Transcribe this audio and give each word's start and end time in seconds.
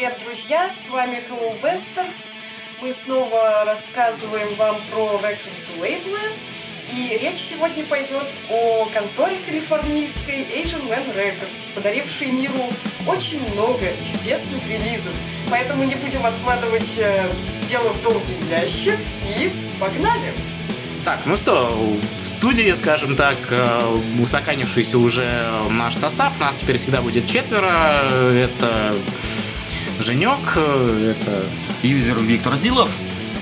привет, 0.00 0.18
друзья! 0.24 0.70
С 0.70 0.88
вами 0.88 1.20
Hello 1.28 1.60
Bastards. 1.60 2.32
Мы 2.80 2.90
снова 2.90 3.64
рассказываем 3.66 4.54
вам 4.54 4.80
про 4.90 5.18
рекорд-лейблы. 5.18 6.18
И 6.94 7.18
речь 7.20 7.36
сегодня 7.36 7.84
пойдет 7.84 8.34
о 8.48 8.86
конторе 8.94 9.36
калифорнийской 9.44 10.46
Asian 10.56 10.88
Man 10.88 11.14
Records, 11.14 11.66
подарившей 11.74 12.30
миру 12.30 12.72
очень 13.06 13.42
много 13.52 13.88
чудесных 14.10 14.66
релизов. 14.66 15.12
Поэтому 15.50 15.84
не 15.84 15.96
будем 15.96 16.24
откладывать 16.24 16.98
э, 16.98 17.28
дело 17.68 17.90
в 17.90 18.00
долгий 18.00 18.38
ящик 18.48 18.96
и 19.38 19.52
погнали! 19.78 20.32
Так, 21.04 21.26
ну 21.26 21.36
что, 21.36 21.76
в 22.22 22.26
студии, 22.26 22.70
скажем 22.72 23.16
так, 23.16 23.36
э, 23.50 23.96
устаканившийся 24.18 24.96
уже 24.96 25.30
наш 25.68 25.94
состав. 25.94 26.40
Нас 26.40 26.56
теперь 26.56 26.78
всегда 26.78 27.02
будет 27.02 27.26
четверо. 27.26 28.00
Это 28.32 28.94
Женек, 30.00 30.56
это... 30.56 31.44
Юзер 31.82 32.18
Виктор 32.20 32.56
Зилов. 32.56 32.90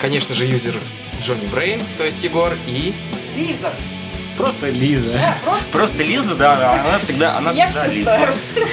Конечно 0.00 0.34
же, 0.34 0.44
юзер 0.44 0.76
Джонни 1.22 1.46
Брейн, 1.46 1.80
то 1.96 2.04
есть 2.04 2.22
Егор, 2.24 2.52
и... 2.66 2.92
Лиза. 3.36 3.72
Просто 4.38 4.70
Лиза. 4.70 5.12
Да, 5.12 5.36
просто, 5.44 5.70
Просто 5.72 6.02
Лиза, 6.04 6.34
да, 6.36 6.72
она 6.72 6.98
всегда, 6.98 7.36
она 7.36 7.50
Я 7.50 7.68
всегда 7.68 7.88
все 7.88 7.98
Лиза. 7.98 8.68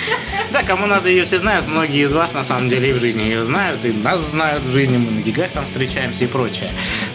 Да, 0.51 0.63
кому 0.63 0.85
надо 0.85 1.09
ее 1.09 1.25
все 1.25 1.39
знают, 1.39 1.67
многие 1.67 2.05
из 2.05 2.13
вас 2.13 2.33
на 2.33 2.45
самом 2.45 2.69
деле 2.69 2.91
и 2.91 2.93
в 2.93 3.01
жизни 3.01 3.23
ее 3.23 3.45
знают, 3.45 3.83
и 3.83 3.91
нас 3.91 4.21
знают 4.21 4.63
в 4.63 4.71
жизни, 4.71 4.97
мы 4.97 5.11
на 5.11 5.19
гигах 5.19 5.51
там 5.51 5.65
встречаемся 5.65 6.23
и 6.23 6.27
прочее. 6.27 6.69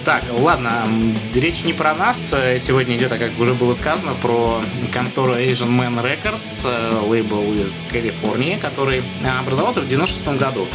Так, 0.04 0.24
ладно, 0.30 0.86
речь 1.34 1.64
не 1.64 1.72
про 1.72 1.94
нас, 1.94 2.30
э, 2.32 2.58
сегодня 2.58 2.96
идет, 2.96 3.12
а 3.12 3.18
как 3.18 3.38
уже 3.38 3.54
было 3.54 3.72
сказано, 3.72 4.12
про 4.20 4.60
контору 4.92 5.34
Asian 5.34 5.70
Man 5.70 6.02
Records, 6.02 6.62
э, 6.64 7.08
лейбл 7.08 7.54
из 7.54 7.80
Калифорнии, 7.90 8.56
который 8.56 8.98
э, 8.98 9.38
образовался 9.38 9.80
в 9.80 9.88
96 9.88 10.38
году. 10.38 10.66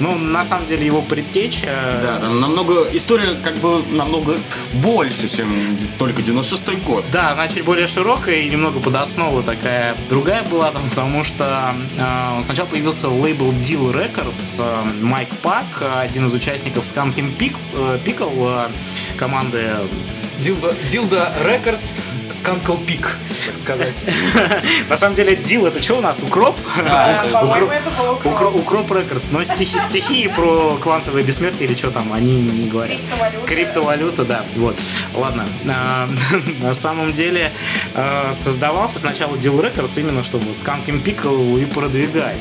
Ну, 0.00 0.16
на 0.16 0.44
самом 0.44 0.66
деле 0.66 0.86
его 0.86 1.02
предтеча... 1.02 1.68
Да, 2.02 2.18
там 2.20 2.40
намного, 2.40 2.86
история 2.92 3.34
как 3.42 3.56
бы 3.56 3.82
намного 3.90 4.36
больше, 4.74 5.28
чем 5.28 5.76
только 5.98 6.22
96-й 6.22 6.76
год. 6.76 7.04
Да, 7.16 7.30
она 7.30 7.48
чуть 7.48 7.64
более 7.64 7.86
широкая 7.86 8.40
и 8.40 8.50
немного 8.50 8.78
под 8.78 8.94
основу 8.94 9.42
такая. 9.42 9.96
Другая 10.10 10.42
была 10.42 10.70
там, 10.70 10.82
потому 10.90 11.24
что 11.24 11.74
э, 11.96 12.42
сначала 12.42 12.66
появился 12.66 13.08
лейбл 13.08 13.52
Deal 13.52 13.90
Records, 13.90 14.56
э, 14.58 15.02
Майк 15.02 15.30
Пак, 15.40 15.64
э, 15.80 16.00
один 16.00 16.26
из 16.26 16.34
участников 16.34 16.84
Skunking 16.84 17.34
Pik, 17.34 17.56
э, 17.72 17.98
Pickle, 18.04 18.68
э, 18.68 19.16
команды 19.16 19.76
Dill, 20.38 20.74
Dill 20.88 21.32
Records 21.44 21.92
Skankin' 22.30 22.74
Pickle, 22.78 23.16
так 23.46 23.56
сказать. 23.56 24.02
На 24.90 24.96
самом 24.96 25.14
деле, 25.14 25.34
Dill 25.34 25.66
это 25.68 25.80
что 25.80 25.94
у 25.96 26.00
нас? 26.00 26.18
Укроп? 26.20 26.58
По-моему, 27.32 27.66
Укроп- 27.66 27.70
это 27.72 27.90
был 27.90 28.14
Укро- 28.14 28.32
укроп. 28.32 28.56
Укроп 28.56 28.92
Records, 28.92 29.28
но 29.30 29.44
стихи, 29.44 29.78
стихи 29.78 30.28
про 30.28 30.76
квантовое 30.82 31.22
бессмертие 31.22 31.68
или 31.68 31.76
что 31.76 31.90
там, 31.92 32.12
они 32.12 32.40
не 32.42 32.68
говорят. 32.68 32.98
Криптовалюта. 32.98 33.46
Криптовалюта, 33.46 34.24
да. 34.24 34.44
Вот. 34.56 34.76
Ладно. 35.14 35.46
А, 35.68 36.08
На 36.60 36.74
самом 36.74 37.12
деле 37.12 37.52
а, 37.94 38.32
создавался 38.34 38.98
сначала 38.98 39.36
Dill 39.36 39.60
Records 39.60 39.98
именно 40.00 40.24
чтобы 40.24 40.46
Skankin' 40.52 41.02
Pickle 41.02 41.62
и 41.62 41.64
продвигать. 41.64 42.38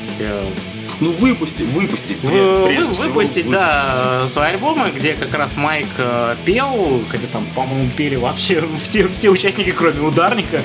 Ну, 1.00 1.12
выпустить, 1.12 1.68
выпустить, 1.68 2.22
вы- 2.24 2.66
прежде, 2.66 2.90
вы- 2.90 2.94
всего, 2.96 3.08
выпустить, 3.14 3.50
да, 3.50 4.26
свои 4.28 4.52
альбомы, 4.52 4.92
где 4.96 5.14
как 5.14 5.34
раз 5.34 5.56
Майк 5.58 5.88
э, 5.98 6.36
пел, 6.46 7.02
хотя 7.10 7.28
там, 7.28 7.46
по-моему, 7.56 7.90
пели 7.96 8.16
вообще 8.16 8.64
все, 8.82 9.08
все 9.10 9.30
участники, 9.30 9.72
кроме 9.72 10.00
ударника, 10.02 10.62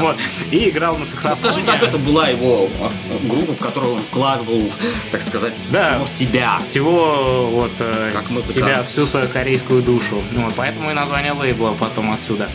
вот, 0.00 0.16
и 0.50 0.68
играл 0.68 0.94
на 0.94 1.00
Ну, 1.00 1.04
саксофоне. 1.06 1.36
скажем 1.40 1.64
так, 1.64 1.82
это 1.82 1.98
была 1.98 2.28
его 2.28 2.68
а, 2.80 2.90
группа, 3.26 3.54
в 3.54 3.58
которую 3.58 3.94
он 3.96 4.02
вкладывал, 4.02 4.62
так 5.10 5.22
сказать, 5.22 5.56
Да. 5.70 5.92
всего 5.92 6.06
себя. 6.06 6.58
всего 6.64 7.46
вот 7.50 7.72
э, 7.78 8.10
Как 8.12 8.22
себя, 8.22 8.82
всю 8.84 9.06
свою 9.06 9.28
корейскую 9.28 9.82
душу. 9.82 10.22
Ну, 10.32 10.44
Вот, 10.44 10.54
поэтому 10.56 10.90
и 10.90 10.94
название 10.94 11.32
лейбла 11.32 11.72
потом 11.78 12.12
отсюда 12.12 12.48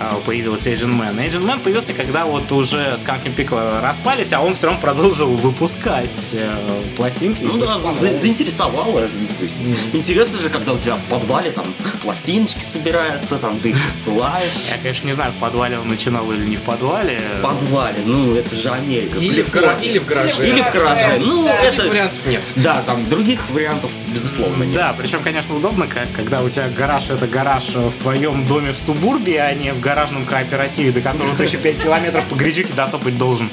э, 0.00 0.12
появился 0.24 0.70
Asian 0.70 0.92
Man. 0.98 1.16
Asian 1.16 1.42
Man 1.44 1.60
появился, 1.60 1.92
когда 1.94 2.24
вот 2.26 2.50
уже 2.52 2.96
Skunking 2.96 3.34
Pickle 3.34 3.80
распались, 3.80 4.32
а 4.32 4.40
он 4.40 4.54
все 4.54 4.66
равно 4.66 4.80
продолжил 4.80 5.34
выпускать 5.36 6.30
э, 6.32 6.54
пластинки. 6.96 7.38
Ну 7.42 7.56
да, 7.58 7.78
за- 7.78 7.94
за- 7.94 8.16
заинтересовало. 8.16 9.02
То 9.38 9.44
есть, 9.44 9.70
интересно 9.92 10.38
же, 10.38 10.48
когда 10.50 10.72
у 10.72 10.78
тебя 10.78 10.94
в 10.96 11.02
подвале 11.04 11.50
там 11.50 11.66
пластиночки 12.02 12.62
собираются, 12.62 13.36
там 13.36 13.58
ты 13.58 13.70
их 13.70 13.76
посылаешь. 13.86 14.52
Я, 14.70 14.78
конечно, 14.78 15.06
не 15.06 15.12
знаю, 15.14 15.32
в 15.32 15.36
подвале 15.36 15.78
он 15.78 15.88
начинал 15.88 16.30
или 16.32 16.44
не 16.44 16.56
в 16.56 16.62
подвале. 16.62 17.20
В 17.38 17.42
подвале, 17.42 17.98
ну 18.04 18.34
это 18.34 18.54
же 18.54 18.70
Америка. 18.70 19.18
Или 19.18 19.42
в, 19.42 19.50
гара- 19.50 19.78
или 19.80 19.98
в 19.98 20.06
гараже. 20.06 20.46
Или 20.48 20.62
в 20.62 20.72
гараже. 20.72 21.18
Ну, 21.20 21.44
Да. 21.44 21.54
Это... 21.62 21.88
вариантов 21.88 22.26
нет. 22.26 22.42
Да, 22.56 22.82
там 22.86 23.04
других 23.04 23.48
вариантов, 23.50 23.90
безусловно, 24.12 24.64
нет. 24.64 24.74
Да, 24.76 24.94
причем, 24.96 25.22
конечно, 25.22 25.54
удобно, 25.56 25.86
как, 25.86 26.10
когда 26.12 26.42
у 26.42 26.48
тебя 26.48 26.68
гараж 26.68 27.10
это 27.10 27.26
гараж 27.26 27.68
в 27.74 27.92
твоем 28.02 28.46
доме 28.46 28.72
в 28.72 28.78
субурбе, 28.78 29.40
а 29.42 29.52
не 29.54 29.72
в 29.72 29.80
гаражном 29.80 30.24
кооперативе, 30.24 30.92
до 30.92 31.00
которого 31.00 31.34
ты 31.36 31.44
еще 31.44 31.56
5 31.58 31.82
километров 31.82 32.24
по 32.26 32.34
грязюке 32.34 32.72
дотопать 32.72 33.18
должен. 33.18 33.50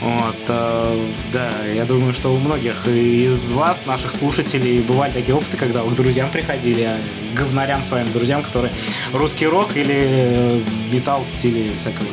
Вот, 0.00 0.36
э, 0.48 1.06
да, 1.32 1.50
я 1.74 1.84
думаю, 1.84 2.12
что 2.14 2.34
у 2.34 2.38
многих 2.38 2.86
из 2.88 3.52
вас, 3.52 3.86
наших 3.86 4.12
слушателей, 4.12 4.80
бывали 4.80 5.12
такие 5.12 5.34
опыты, 5.34 5.56
когда 5.56 5.82
вы 5.82 5.92
к 5.92 5.94
друзьям 5.94 6.30
приходили, 6.30 6.82
а, 6.82 6.98
к 7.32 7.38
говнарям 7.38 7.82
своим 7.82 8.10
друзьям, 8.12 8.42
которые 8.42 8.72
русский 9.12 9.46
рок 9.46 9.76
или 9.76 9.96
э, 10.04 10.60
металл 10.92 11.24
в 11.24 11.38
стиле 11.38 11.70
всякого, 11.78 12.06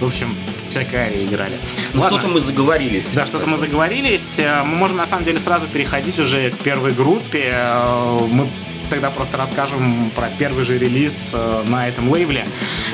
в 0.00 0.06
общем, 0.06 0.34
всякой 0.70 0.96
арии 0.96 1.24
играли. 1.24 1.54
Ну 1.92 2.02
Ладно. 2.02 2.18
что-то 2.18 2.32
мы 2.32 2.40
заговорились. 2.40 3.06
Да, 3.14 3.26
что-то 3.26 3.46
мы 3.48 3.56
заговорились. 3.56 4.38
Э, 4.38 4.62
Мы 4.62 4.76
можем 4.76 4.98
на 4.98 5.06
самом 5.06 5.24
деле 5.24 5.38
сразу 5.38 5.66
переходить 5.66 6.18
уже 6.18 6.50
к 6.50 6.58
первой 6.58 6.92
группе. 6.92 7.50
Э, 7.52 8.18
Мы 8.30 8.46
тогда 8.88 9.10
просто 9.10 9.36
расскажем 9.36 10.10
про 10.14 10.28
первый 10.38 10.64
же 10.64 10.78
релиз 10.78 11.30
э, 11.34 11.62
на 11.66 11.88
этом 11.88 12.10
лейбле, 12.10 12.46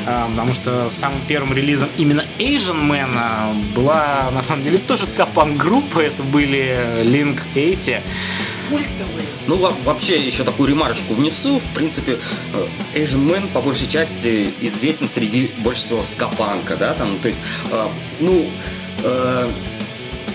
Э, 0.07 0.27
потому 0.31 0.55
что 0.55 0.91
самым 0.91 1.19
первым 1.27 1.55
релизом 1.55 1.89
именно 1.97 2.25
Asian 2.39 2.83
Man 2.83 3.11
э, 3.15 3.75
была 3.75 4.31
на 4.33 4.43
самом 4.43 4.65
деле 4.65 4.79
тоже 4.79 5.07
скапан 5.07 5.57
группа, 5.57 6.01
это 6.01 6.23
были 6.23 7.03
Link 7.05 7.41
80. 7.55 8.03
Культовые. 8.69 9.27
Ну, 9.47 9.57
во- 9.57 9.75
вообще, 9.85 10.17
еще 10.19 10.43
такую 10.43 10.71
ремарочку 10.71 11.15
внесу. 11.15 11.59
В 11.59 11.69
принципе, 11.75 12.19
Asian 12.95 13.27
Man 13.29 13.47
по 13.49 13.61
большей 13.61 13.87
части 13.87 14.53
известен 14.61 15.07
среди 15.09 15.51
больше 15.59 15.83
скапанка, 16.05 16.77
да, 16.77 16.95
там, 16.95 17.19
то 17.19 17.29
есть, 17.29 17.43
ну, 18.21 18.47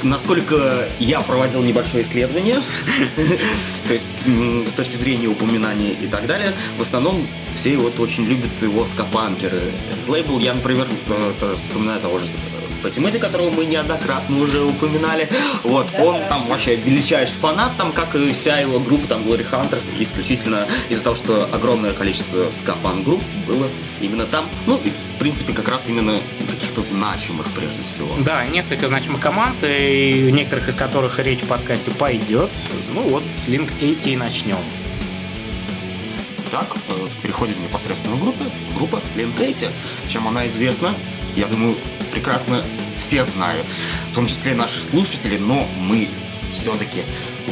насколько 0.04 0.88
я 1.00 1.22
проводил 1.22 1.64
небольшое 1.64 2.04
исследование, 2.04 2.62
то 3.88 3.94
есть 3.94 4.20
с 4.72 4.74
точки 4.74 4.96
зрения 4.96 5.28
упоминаний 5.28 5.92
и 5.92 6.08
так 6.08 6.28
далее, 6.28 6.54
в 6.78 6.82
основном 6.82 7.26
все 7.56 7.78
вот 7.78 8.00
очень 8.00 8.26
любят 8.26 8.52
его 8.62 8.86
скапанкеры. 8.86 9.62
Лейбл 10.08 10.40
я, 10.40 10.54
например, 10.54 10.88
э, 11.08 11.56
вспоминаю 11.56 12.00
того 12.00 12.20
же 12.20 12.26
Патимэти, 12.79 13.17
которого 13.17 13.50
мы 13.50 13.66
неоднократно 13.66 14.41
уже 14.41 14.63
упоминали. 14.63 15.29
Вот, 15.63 15.88
он 16.00 16.22
там 16.29 16.47
вообще 16.47 16.75
величайший 16.75 17.35
фанат, 17.35 17.72
там, 17.78 17.91
как 17.91 18.16
и 18.16 18.31
вся 18.31 18.59
его 18.59 18.79
группа, 18.79 19.07
там, 19.07 19.23
Glory 19.23 19.50
Hunters, 19.50 19.85
исключительно 20.00 20.67
из-за 20.90 21.03
того, 21.03 21.16
что 21.16 21.50
огромное 21.51 21.94
количество 21.94 22.50
скапан 22.51 23.03
групп 23.03 23.22
было 23.47 23.67
именно 24.01 24.25
там. 24.25 24.50
Ну, 24.66 24.79
и, 24.84 24.90
в 24.90 25.19
принципе, 25.19 25.53
как 25.53 25.67
раз 25.67 25.84
именно 25.88 26.19
каких-то 26.47 26.81
значимых, 26.81 27.47
прежде 27.51 27.81
всего. 27.94 28.13
Да, 28.23 28.45
несколько 28.47 28.88
значимых 28.88 29.22
команд, 29.22 29.56
и 29.63 30.29
некоторых 30.31 30.69
из 30.69 30.75
которых 30.75 31.19
речь 31.19 31.41
в 31.41 31.47
подкасте 31.47 31.91
пойдет. 31.91 32.51
Ну 32.94 33.01
вот, 33.01 33.23
с 33.35 33.47
Link 33.47 33.72
80 33.79 34.07
и 34.07 34.16
начнем. 34.16 34.57
Так, 36.51 36.75
э, 36.87 37.08
переходим 37.22 37.61
непосредственно 37.64 38.16
к 38.16 38.20
группе. 38.20 38.46
Группа 38.75 39.02
Лентейти. 39.16 39.70
Чем 40.08 40.28
она 40.28 40.47
известна, 40.47 40.96
я 41.35 41.47
думаю, 41.47 41.76
прекрасно 42.11 42.64
все 42.97 43.23
знают. 43.23 43.66
В 44.11 44.16
том 44.16 44.28
числе 44.28 44.55
наши 44.55 44.79
слушатели, 44.79 45.37
но 45.37 45.67
мы 45.79 46.08
все-таки 46.51 47.03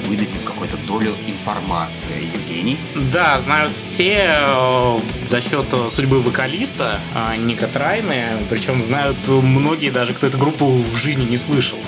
выдадим 0.08 0.40
какую-то 0.46 0.78
долю 0.88 1.16
информации. 1.28 2.30
Евгений? 2.34 2.78
Да, 2.96 3.40
знают 3.40 3.72
все 3.76 4.30
э, 4.38 5.00
за 5.28 5.42
счет 5.42 5.66
э, 5.72 5.90
судьбы 5.92 6.22
вокалиста 6.22 7.00
э, 7.16 7.36
Ника 7.38 7.68
Трайны, 7.68 8.38
причем 8.50 8.82
знают 8.84 9.18
многие 9.28 9.90
даже, 9.90 10.14
кто 10.14 10.28
эту 10.28 10.38
группу 10.38 10.68
в 10.68 10.96
жизни 10.96 11.26
не 11.26 11.38
слышал. 11.38 11.80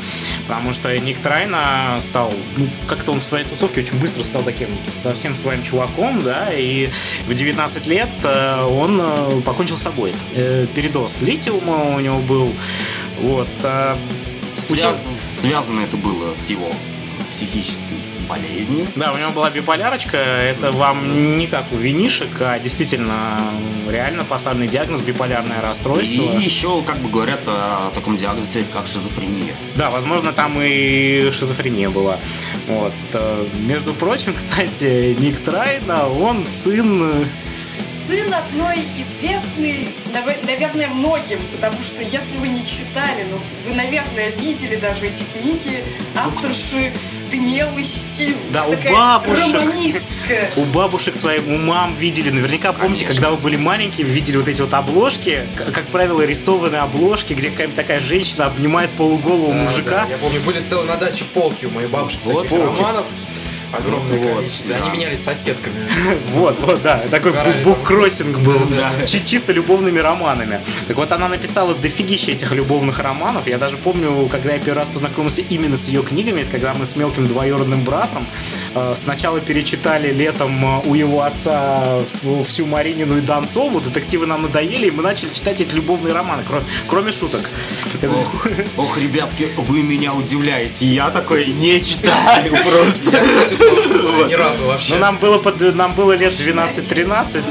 Потому 0.48 0.74
что 0.74 0.98
Ник 1.00 1.20
Трайна 1.20 2.00
стал, 2.02 2.34
ну, 2.58 2.68
как-то 2.88 3.12
он 3.12 3.20
в 3.20 3.24
своей 3.24 3.46
тусовке 3.46 3.82
очень 3.82 4.00
быстро 4.00 4.24
стал 4.24 4.42
таким 4.44 4.68
совсем 4.88 5.36
своим 5.36 5.64
чуваком, 5.64 6.22
да, 6.24 6.50
и 6.52 6.90
в 7.28 7.34
19 7.34 7.88
лет 7.88 8.10
э, 8.24 8.64
он 8.66 9.42
покончил 9.44 9.78
с 9.78 9.84
собой. 9.84 10.14
Передоз 10.34 11.22
литиума 11.22 11.96
у 11.96 12.00
него 12.00 12.20
был, 12.20 12.52
вот. 13.22 13.48
э, 13.64 13.96
Связан- 14.58 14.96
связано 15.34 15.82
это 15.82 15.96
было 15.96 16.36
с 16.36 16.50
его 16.50 16.70
психической 17.40 17.98
болезнью. 18.28 18.86
Да, 18.96 19.14
у 19.14 19.18
него 19.18 19.32
была 19.32 19.50
биполярочка. 19.50 20.18
Это 20.18 20.72
вам 20.72 21.38
не 21.38 21.48
как 21.48 21.72
у 21.72 21.78
винишек, 21.78 22.30
а 22.42 22.60
действительно 22.60 23.40
реально 23.90 24.24
поставленный 24.26 24.68
диагноз 24.68 25.02
биполярное 25.02 25.62
расстройство. 25.62 26.22
И 26.22 26.44
еще, 26.44 26.82
как 26.84 26.98
бы 27.00 27.10
говорят 27.10 27.40
о 27.48 27.92
таком 27.96 28.18
диагнозе, 28.18 28.66
как 28.74 28.88
шизофрения. 28.88 29.56
Да, 29.76 29.90
возможно, 29.90 30.34
там 30.34 30.54
и 30.62 31.32
шизофрения 31.32 31.90
была. 31.90 32.20
Вот. 32.68 32.94
э, 33.14 33.46
Между 33.60 33.94
прочим, 33.94 34.34
кстати, 34.38 35.16
Ник 35.20 35.40
Трайна, 35.40 36.08
он 36.10 36.46
сын... 36.46 37.26
Сын 37.88 38.32
одной 38.32 38.84
известной, 39.00 39.88
нав- 40.14 40.44
наверное, 40.46 40.90
многим, 40.90 41.40
потому 41.56 41.82
что 41.82 42.04
если 42.04 42.38
вы 42.38 42.50
не 42.50 42.64
читали, 42.64 43.26
ну, 43.32 43.40
вы, 43.66 43.74
наверное, 43.76 44.30
видели 44.38 44.76
даже 44.76 45.08
эти 45.08 45.24
книги 45.24 45.84
авторши 46.16 46.92
Даниэлы 47.30 47.84
Стил. 47.84 48.36
Да, 48.52 48.66
у 48.66 48.72
Такая 48.72 48.94
бабушек. 48.94 49.54
Романистка. 49.54 50.50
У 50.58 50.64
бабушек 50.66 51.16
своим 51.16 51.52
умам 51.52 51.96
видели. 51.96 52.30
Наверняка 52.30 52.74
помните, 52.74 53.06
Конечно. 53.06 53.14
когда 53.24 53.32
вы 53.32 53.38
были 53.38 53.56
маленькие, 53.58 54.06
вы 54.06 54.14
видели 54.14 54.38
вот 54.38 54.48
эти 54.48 54.62
вот 54.62 54.74
обложки, 54.74 55.48
как 55.56 55.86
правило, 55.88 56.22
рисованные 56.24 56.82
обложки, 56.82 57.34
где 57.34 57.50
какая-то 57.52 57.76
такая 57.76 58.00
женщина 58.00 58.46
обнимает 58.46 58.90
полуголого 58.92 59.54
Да, 59.54 59.64
мужика. 59.64 60.06
да. 60.06 60.08
Я 60.12 60.18
помню, 60.18 60.40
были 60.42 60.62
целые 60.62 60.88
на 60.88 60.96
даче 60.98 61.24
полки 61.34 61.66
у 61.66 61.70
моей 61.72 61.88
бабушки 61.88 62.20
Вот 62.26 62.44
таких 62.44 62.58
полки. 62.60 62.78
романов. 62.82 63.06
Огромное 63.72 64.18
Вот, 64.18 64.38
количество. 64.38 64.76
да. 64.76 64.86
Они 64.86 64.98
менялись 64.98 65.24
соседками. 65.24 65.76
Вот, 66.34 66.60
вот, 66.62 66.82
да, 66.82 67.02
такой 67.12 67.34
буккроссинг 67.64 68.38
был, 68.40 68.60
Чи- 69.08 69.24
чисто 69.26 69.52
любовными 69.54 70.00
романами. 70.00 70.60
Так 70.88 70.98
вот, 70.98 71.12
она 71.12 71.28
написала 71.28 71.74
дофигища 71.76 72.32
этих 72.32 72.52
любовных 72.52 73.00
романов. 73.00 73.48
Я 73.48 73.58
даже 73.58 73.78
помню, 73.78 74.28
когда 74.32 74.54
я 74.54 74.60
первый 74.60 74.80
раз 74.80 74.88
познакомился 74.88 75.42
именно 75.42 75.78
с 75.78 75.88
ее 75.88 76.02
книгами, 76.04 76.42
это 76.42 76.52
когда 76.52 76.74
мы 76.74 76.86
с 76.86 76.96
мелким 76.96 77.28
двоюродным 77.28 77.82
братом 77.84 78.26
э, 78.76 78.94
сначала 78.96 79.40
перечитали 79.40 80.12
летом 80.12 80.64
э, 80.66 80.82
у 80.86 80.96
его 80.96 81.22
отца 81.24 82.00
всю 82.46 82.66
Маринину 82.66 83.18
и 83.18 83.22
Донцову, 83.22 83.80
детективы 83.80 84.26
нам 84.26 84.44
надоели, 84.44 84.88
и 84.88 84.92
мы 84.92 85.04
начали 85.04 85.30
читать 85.34 85.62
эти 85.62 85.74
любовные 85.74 86.14
романы, 86.14 86.44
кроме, 86.88 87.12
шуток. 87.12 87.50
Ох, 88.18 88.46
ох, 88.78 88.98
ребятки, 88.98 89.50
вы 89.58 89.82
меня 89.84 90.14
удивляете. 90.14 90.86
Я 90.86 91.10
такой 91.10 91.48
не 91.48 91.82
читаю 91.84 92.52
просто. 92.64 93.12
Я, 93.12 93.22
кстати, 93.24 93.56
ни 94.28 94.34
разу 94.34 94.64
вообще. 94.66 94.94
Ну, 94.96 95.00
нам 95.00 95.18
было, 95.18 95.38
под- 95.38 95.76
нам 95.76 95.94
было 95.96 96.14
лет 96.14 96.32
12-13. 96.32 97.42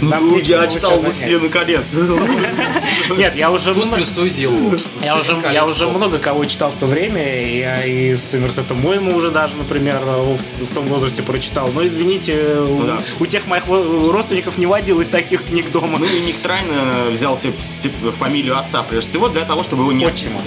нам 0.00 0.28
Ну, 0.30 0.36
нечего 0.36 0.62
я 0.62 0.66
читал 0.66 0.98
себя 0.98 1.08
занять. 1.08 1.14
«Властелин 1.14 1.50
колец». 1.50 1.86
Нет, 3.16 3.36
я 3.36 3.50
уже 3.50 3.74
Тут 3.74 3.86
Зилу. 4.28 4.74
Я 5.02 5.16
уже, 5.16 5.36
я 5.52 5.66
уже 5.66 5.86
много 5.86 6.18
кого 6.18 6.44
читал 6.44 6.70
в 6.70 6.74
то 6.76 6.86
время, 6.86 7.44
я 7.48 7.84
и 7.84 8.16
Сомерсета 8.16 8.74
Мойму 8.74 9.14
уже 9.16 9.30
даже, 9.30 9.56
например, 9.56 9.98
в, 10.00 10.74
том 10.74 10.86
возрасте 10.86 11.22
прочитал. 11.22 11.70
Но 11.72 11.84
извините, 11.86 12.56
у, 12.60 12.82
да. 12.84 13.00
у 13.20 13.26
тех 13.26 13.46
моих 13.46 13.64
родственников 13.68 14.58
не 14.58 14.66
водилось 14.66 15.08
таких 15.08 15.44
книг 15.44 15.70
дома. 15.70 15.98
Ну 15.98 16.06
и 16.06 16.20
Ник 16.20 16.36
Трайна 16.38 17.06
взял 17.10 17.36
себе 17.36 17.52
с- 17.60 18.12
фамилию 18.18 18.58
отца, 18.58 18.82
прежде 18.82 19.10
всего, 19.10 19.28
для 19.28 19.44
того, 19.44 19.62
чтобы 19.62 19.82
его 19.82 19.92
не... 19.92 20.06
Отчима. 20.06 20.40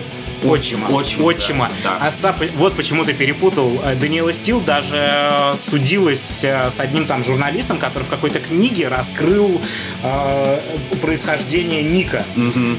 Отчима. 0.49 0.87
Отчима, 0.89 1.23
Отчима. 1.25 1.71
да, 1.83 1.97
да. 1.99 2.07
Отца, 2.07 2.35
вот 2.55 2.75
почему 2.75 3.03
ты 3.05 3.13
перепутал. 3.13 3.81
Э, 3.83 3.95
Даниэла 3.95 4.31
Стил 4.33 4.59
даже 4.61 4.95
э, 4.97 5.55
судилась 5.69 6.43
э, 6.43 6.69
с 6.69 6.79
одним 6.79 7.05
там 7.05 7.23
журналистом, 7.23 7.77
который 7.77 8.03
в 8.03 8.09
какой-то 8.09 8.39
книге 8.39 8.87
раскрыл 8.87 9.61
э, 10.03 10.59
происхождение 11.01 11.83
Ника. 11.83 12.25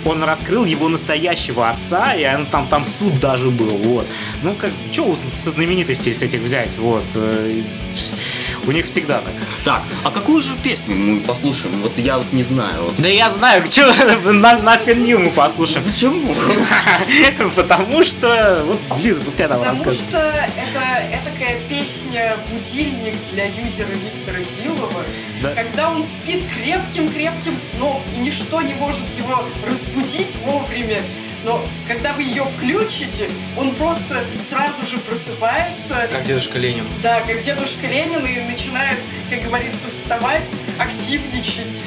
Он 0.05 0.23
раскрыл 0.23 0.65
его 0.65 0.89
настоящего 0.89 1.71
отца, 1.71 2.15
и 2.15 2.25
он- 2.27 2.47
там, 2.47 2.67
там 2.69 2.85
суд 2.99 3.19
даже 3.21 3.51
был. 3.51 3.77
Вот. 3.79 4.07
Ну, 4.43 4.55
как, 4.55 4.71
что 4.93 5.17
со 5.45 5.51
знаменитостей 5.51 6.13
с 6.13 6.23
этих 6.23 6.41
взять? 6.41 6.77
Вот. 6.79 7.05
У 8.67 8.73
них 8.73 8.87
всегда 8.87 9.21
так. 9.21 9.33
Так, 9.65 9.83
а 10.03 10.11
какую 10.11 10.43
же 10.43 10.57
песню 10.63 10.95
мы 10.97 11.21
послушаем? 11.21 11.81
Вот 11.83 11.97
я 11.99 12.19
вот 12.19 12.33
не 12.33 12.43
знаю. 12.43 12.83
вот. 12.85 12.95
Да 12.99 13.09
я 13.09 13.31
знаю, 13.33 13.65
что 13.71 13.93
на, 14.33 14.59
на 14.59 14.77
New 14.95 15.19
мы 15.21 15.31
послушаем. 15.31 15.85
Почему? 15.85 16.35
Потому 17.55 18.03
что... 18.03 18.65
Вот, 18.67 19.01
Лиза, 19.03 19.21
пускай 19.21 19.49
нам 19.49 19.59
Потому 19.61 19.77
расскажет. 19.85 20.01
что 20.09 20.19
это, 20.19 20.81
это 21.13 21.31
такая 21.31 21.61
песня 21.69 22.37
«Будильник» 22.53 23.15
для 23.33 23.45
юзера 23.47 23.91
Виктора 23.91 24.39
Зилова, 24.43 25.05
Да. 25.43 25.55
когда 25.55 25.91
он 25.91 26.03
спит 26.05 26.43
крепким-крепким 26.55 27.57
сном, 27.57 28.03
и 28.17 28.21
ничто 28.21 28.63
не 28.63 28.75
может 28.75 29.03
его 29.17 29.45
разбудить 29.67 30.37
вовремя. 30.45 31.03
Но 31.47 31.65
когда 31.87 32.13
вы 32.13 32.25
ее 32.25 32.45
включите, 32.45 33.31
он 33.57 33.73
просто 33.77 34.17
сразу 34.43 34.85
же 34.85 34.99
просыпается, 34.99 36.09
Как 36.11 36.25
дедушка 36.25 36.59
Ленин. 36.59 36.85
да, 37.05 37.21
как 37.21 37.41
дедушка 37.41 37.87
Ленин, 37.87 38.27
и 38.27 38.41
начинает, 38.51 38.99
как 39.31 39.43
говорится, 39.45 39.89
вставать, 39.89 40.49
активничать. 40.77 41.83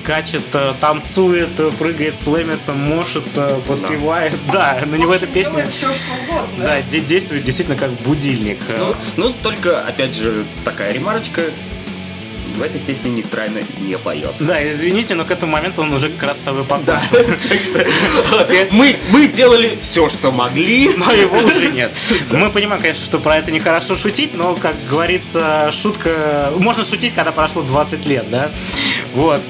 скачет, 0.00 0.44
э, 0.54 0.72
танцует, 0.80 1.50
э, 1.60 1.70
прыгает, 1.78 2.14
слэмится, 2.24 2.72
мошится, 2.72 3.60
подпевает. 3.68 4.32
Да, 4.50 4.78
на 4.86 4.94
него 4.94 5.14
эта 5.14 5.26
песня 5.26 5.68
все, 5.68 5.92
что 5.92 6.14
угодно. 6.22 6.64
да, 6.64 6.80
де- 6.80 7.00
действует 7.00 7.44
действительно 7.44 7.76
как 7.76 7.90
будильник. 8.00 8.58
Ну, 8.78 8.94
ну, 9.18 9.34
только, 9.42 9.82
опять 9.86 10.14
же, 10.14 10.46
такая 10.64 10.92
ремарочка. 10.94 11.50
В 12.54 12.62
этой 12.62 12.80
песне 12.80 13.10
Ник 13.10 13.28
Трайна 13.28 13.60
не 13.80 13.98
поет. 13.98 14.32
Да, 14.38 14.68
извините, 14.70 15.14
но 15.14 15.24
к 15.24 15.30
этому 15.30 15.52
моменту 15.52 15.82
он 15.82 15.92
уже 15.92 16.08
как 16.08 16.28
раз 16.28 16.40
с 16.40 16.44
собой 16.44 16.64
покончил. 16.64 16.94
Мы, 18.70 18.96
мы 19.10 19.26
делали 19.26 19.76
все, 19.80 20.08
что 20.08 20.30
могли. 20.30 20.90
Но 20.96 21.10
его 21.12 21.36
уже 21.36 21.68
нет. 21.68 21.92
Мы 22.30 22.50
понимаем, 22.50 22.80
конечно, 22.80 23.04
что 23.04 23.18
про 23.18 23.38
это 23.38 23.50
нехорошо 23.50 23.96
шутить, 23.96 24.34
но, 24.34 24.54
как 24.54 24.76
говорится, 24.88 25.70
шутка... 25.72 26.52
Можно 26.56 26.84
шутить, 26.84 27.14
когда 27.14 27.32
прошло 27.32 27.62
20 27.62 28.06
лет, 28.06 28.30
да? 28.30 28.50
Вот. 29.14 29.42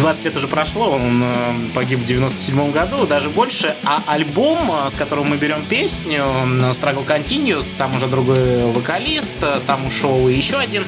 Э, 0.00 0.02
20 0.02 0.24
лет 0.24 0.36
уже 0.36 0.48
прошло, 0.48 0.90
он 0.90 1.22
э, 1.22 1.54
погиб 1.74 2.00
в 2.00 2.04
97 2.04 2.72
году, 2.72 3.06
даже 3.06 3.28
больше. 3.28 3.74
А 3.84 4.02
альбом, 4.06 4.58
э, 4.70 4.90
с 4.90 4.94
которого 4.94 5.24
мы 5.24 5.36
берем 5.36 5.64
песню, 5.64 6.24
Struggle 6.72 7.06
Continues, 7.06 7.74
там 7.76 7.96
уже 7.96 8.06
другой 8.06 8.64
вокалист, 8.72 9.42
э, 9.42 9.60
там 9.66 9.86
ушел 9.86 10.28
еще 10.28 10.56
один 10.56 10.84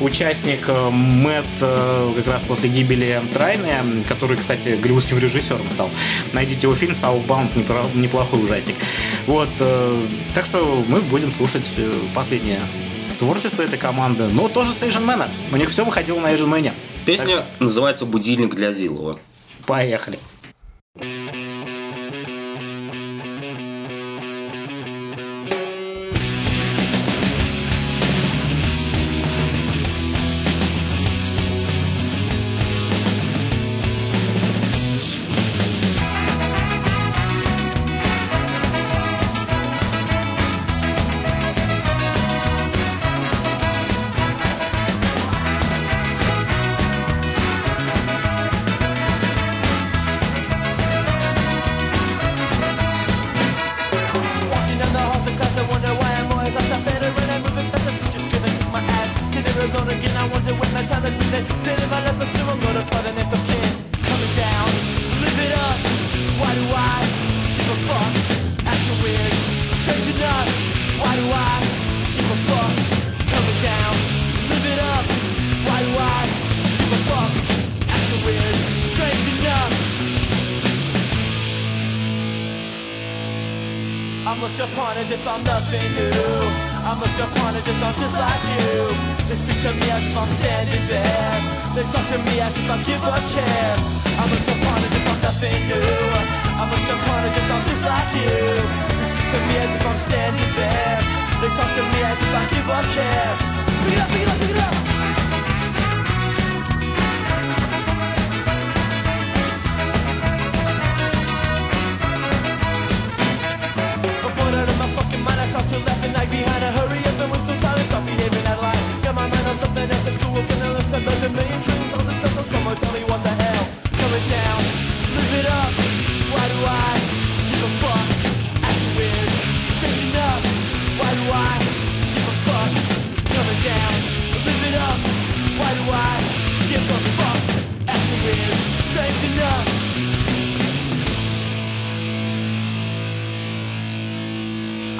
участник, 0.00 0.68
Мэтт, 0.68 1.46
как 1.58 2.26
раз 2.26 2.42
после 2.42 2.68
гибели 2.68 3.20
Трайны, 3.32 4.02
который, 4.08 4.36
кстати, 4.36 4.78
голливудским 4.80 5.18
режиссером 5.18 5.68
стал. 5.68 5.90
Найдите 6.32 6.66
его 6.66 6.74
фильм 6.74 6.92
Southbound, 6.92 7.50
неплохой 7.94 8.42
ужастик. 8.42 8.76
Вот, 9.26 9.48
так 10.34 10.44
что 10.44 10.84
мы 10.88 11.00
будем 11.00 11.32
слушать 11.32 11.68
последнее 12.14 12.60
творчество 13.18 13.62
этой 13.62 13.78
команды, 13.78 14.24
но 14.32 14.48
тоже 14.48 14.72
с 14.72 14.82
Asian 14.82 15.04
Man. 15.04 15.28
У 15.52 15.56
них 15.56 15.70
все 15.70 15.84
выходило 15.84 16.18
на 16.18 16.32
Asian 16.32 16.48
Man. 16.48 16.72
Песня 17.04 17.44
называется 17.58 18.06
«Будильник 18.06 18.54
для 18.54 18.72
Зилова». 18.72 19.18
Поехали. 19.66 20.18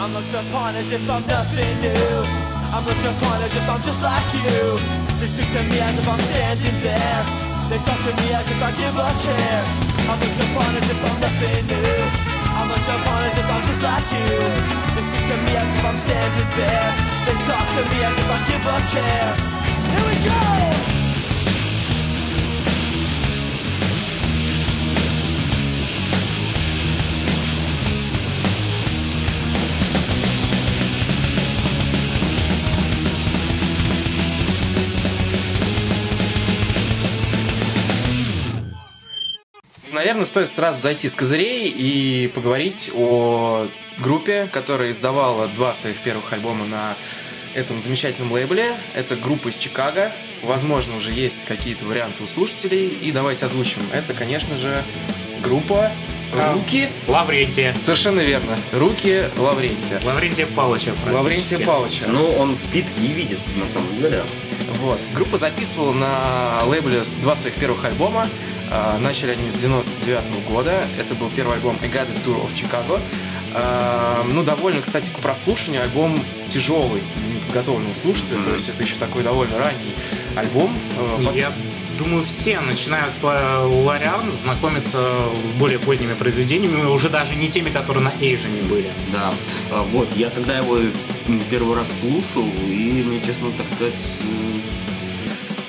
I'm 0.02 0.14
looked 0.14 0.34
upon 0.34 0.74
as 0.74 0.90
if 0.90 1.08
I'm 1.08 1.22
nothing 1.30 1.78
new. 1.78 2.18
I'm 2.74 2.82
looked 2.82 3.06
upon 3.06 3.38
as 3.38 3.54
if 3.54 3.70
I'm 3.70 3.80
just 3.86 4.02
like 4.02 4.34
you. 4.34 4.74
They 5.22 5.30
speak 5.30 5.46
to 5.54 5.62
me 5.70 5.78
as 5.78 5.94
if 5.94 6.08
I'm 6.10 6.18
standing 6.18 6.78
there. 6.82 7.22
They 7.70 7.78
talk 7.86 8.02
to 8.02 8.10
me 8.10 8.34
as 8.34 8.42
if 8.50 8.58
I 8.58 8.74
give 8.82 8.98
a 8.98 9.08
care. 9.22 9.62
I'm 10.10 10.18
looked 10.18 10.42
upon 10.42 10.74
as 10.74 10.90
if 10.90 10.98
I'm 11.06 11.18
nothing 11.22 11.66
new. 11.70 12.02
I'm 12.50 12.66
looked 12.66 12.90
upon 12.98 13.30
as 13.30 13.38
if 13.38 13.46
I'm 13.46 13.62
just 13.62 13.78
like 13.78 14.08
you. 14.10 14.42
They 14.90 15.04
speak 15.06 15.24
to 15.30 15.36
me 15.38 15.52
as 15.54 15.70
if 15.70 15.84
I'm 15.86 15.98
standing 16.02 16.50
there. 16.58 16.90
They 17.22 17.36
talk 17.46 17.62
to 17.62 17.82
me 17.86 17.98
as 18.02 18.16
if 18.18 18.26
I 18.26 18.38
give 18.50 18.64
a 18.66 18.76
care. 18.90 19.30
Here 19.86 20.06
we 20.10 20.16
go! 20.26 20.91
Наверное, 40.02 40.24
стоит 40.24 40.48
сразу 40.48 40.82
зайти 40.82 41.08
с 41.08 41.14
козырей 41.14 41.68
и 41.68 42.26
поговорить 42.26 42.90
о 42.92 43.68
группе, 43.98 44.48
которая 44.50 44.90
издавала 44.90 45.46
два 45.46 45.74
своих 45.74 46.00
первых 46.00 46.32
альбома 46.32 46.64
на 46.64 46.96
этом 47.54 47.78
замечательном 47.78 48.32
лейбле. 48.32 48.76
Это 48.94 49.14
группа 49.14 49.46
из 49.46 49.54
Чикаго. 49.54 50.10
Возможно, 50.42 50.96
уже 50.96 51.12
есть 51.12 51.44
какие-то 51.44 51.84
варианты 51.84 52.24
у 52.24 52.26
слушателей. 52.26 52.88
И 52.88 53.12
давайте 53.12 53.46
озвучим. 53.46 53.80
Это, 53.92 54.12
конечно 54.12 54.56
же, 54.56 54.82
группа 55.40 55.92
А. 56.32 56.54
Руки. 56.54 56.88
Лаврентия. 57.06 57.72
Совершенно 57.74 58.22
верно. 58.22 58.56
Руки 58.72 59.22
Лаврентия. 59.36 60.00
Лаврентия 60.04 60.46
Павловича. 60.46 60.94
Лаврентия. 61.12 61.64
Павловича. 61.64 62.08
Ну, 62.08 62.28
он 62.28 62.56
спит 62.56 62.86
и 63.00 63.06
видит, 63.06 63.38
на 63.54 63.68
самом 63.68 63.96
деле. 63.96 64.24
Вот. 64.80 64.98
Группа 65.14 65.38
записывала 65.38 65.92
на 65.92 66.64
лейбле 66.64 67.02
два 67.20 67.36
своих 67.36 67.54
первых 67.54 67.84
альбома. 67.84 68.28
А, 68.74 68.98
Начали 68.98 69.32
они 69.32 69.50
с 69.50 69.54
99 69.54 70.22
года. 70.48 70.84
Это 70.98 71.14
был 71.14 71.28
первый 71.34 71.54
альбом 71.56 71.78
A 71.82 71.86
Guided 71.86 72.24
Tour 72.24 72.42
of 72.44 72.52
Chicago. 72.54 72.98
А, 73.54 74.24
Ну, 74.26 74.42
довольно, 74.42 74.80
кстати, 74.80 75.10
к 75.10 75.18
прослушиванию 75.18 75.82
альбом 75.82 76.18
тяжелый 76.50 77.02
для 77.16 77.34
неподготовленного 77.34 77.94
слушателя. 78.02 78.42
То 78.44 78.54
есть 78.54 78.68
это 78.68 78.82
еще 78.82 78.94
такой 78.96 79.22
довольно 79.22 79.58
ранний 79.58 79.94
альбом. 80.36 80.74
А, 80.98 81.32
Я 81.34 81.52
думаю, 81.98 82.24
все 82.24 82.58
начинают 82.60 83.14
с 83.14 83.22
Ла- 83.22 83.60
Ларри 83.66 84.06
Армс 84.06 84.36
знакомиться 84.36 85.06
с 85.46 85.52
более 85.52 85.78
поздними 85.78 86.14
произведениями, 86.14 86.86
уже 86.86 87.10
даже 87.10 87.34
не 87.34 87.48
теми, 87.48 87.68
которые 87.68 88.02
на 88.02 88.12
Эйжене 88.20 88.62
были. 88.62 88.90
Да. 89.12 89.32
Вот, 89.92 90.08
я 90.16 90.30
когда 90.30 90.56
его 90.56 90.78
первый 91.50 91.76
раз 91.76 91.88
слушал, 92.00 92.48
и 92.66 93.04
мне, 93.06 93.20
честно, 93.20 93.48
так 93.56 93.66
сказать, 93.72 93.92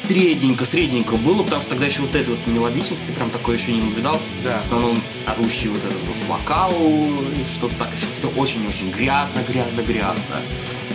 средненько, 0.08 0.66
средненько 0.66 1.16
было, 1.16 1.44
потому 1.44 1.62
что 1.62 1.72
тогда 1.72 1.86
еще 1.86 2.02
вот 2.02 2.16
этой 2.16 2.30
вот 2.36 2.48
мелодичности 2.48 3.12
прям 3.12 3.30
такой 3.30 3.58
еще 3.58 3.72
не 3.72 3.82
наблюдался. 3.82 4.26
Да. 4.44 4.60
В 4.60 4.66
основном 4.66 5.02
орущий 5.26 5.70
вот 5.70 5.84
этот 5.84 6.02
вот 6.02 6.18
вокал, 6.28 6.74
что-то 7.54 7.76
так 7.76 7.90
еще 7.94 8.06
все 8.18 8.30
очень-очень 8.30 8.92
грязно, 8.92 9.40
грязно, 9.48 9.82
грязно. 9.82 10.42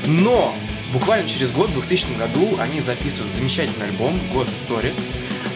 Но 0.06 0.54
буквально 0.92 1.28
через 1.28 1.52
год, 1.52 1.70
в 1.70 1.74
2000 1.74 2.18
году, 2.18 2.58
они 2.60 2.80
записывают 2.80 3.32
замечательный 3.32 3.86
альбом 3.86 4.18
Ghost 4.32 4.68
Stories, 4.68 4.98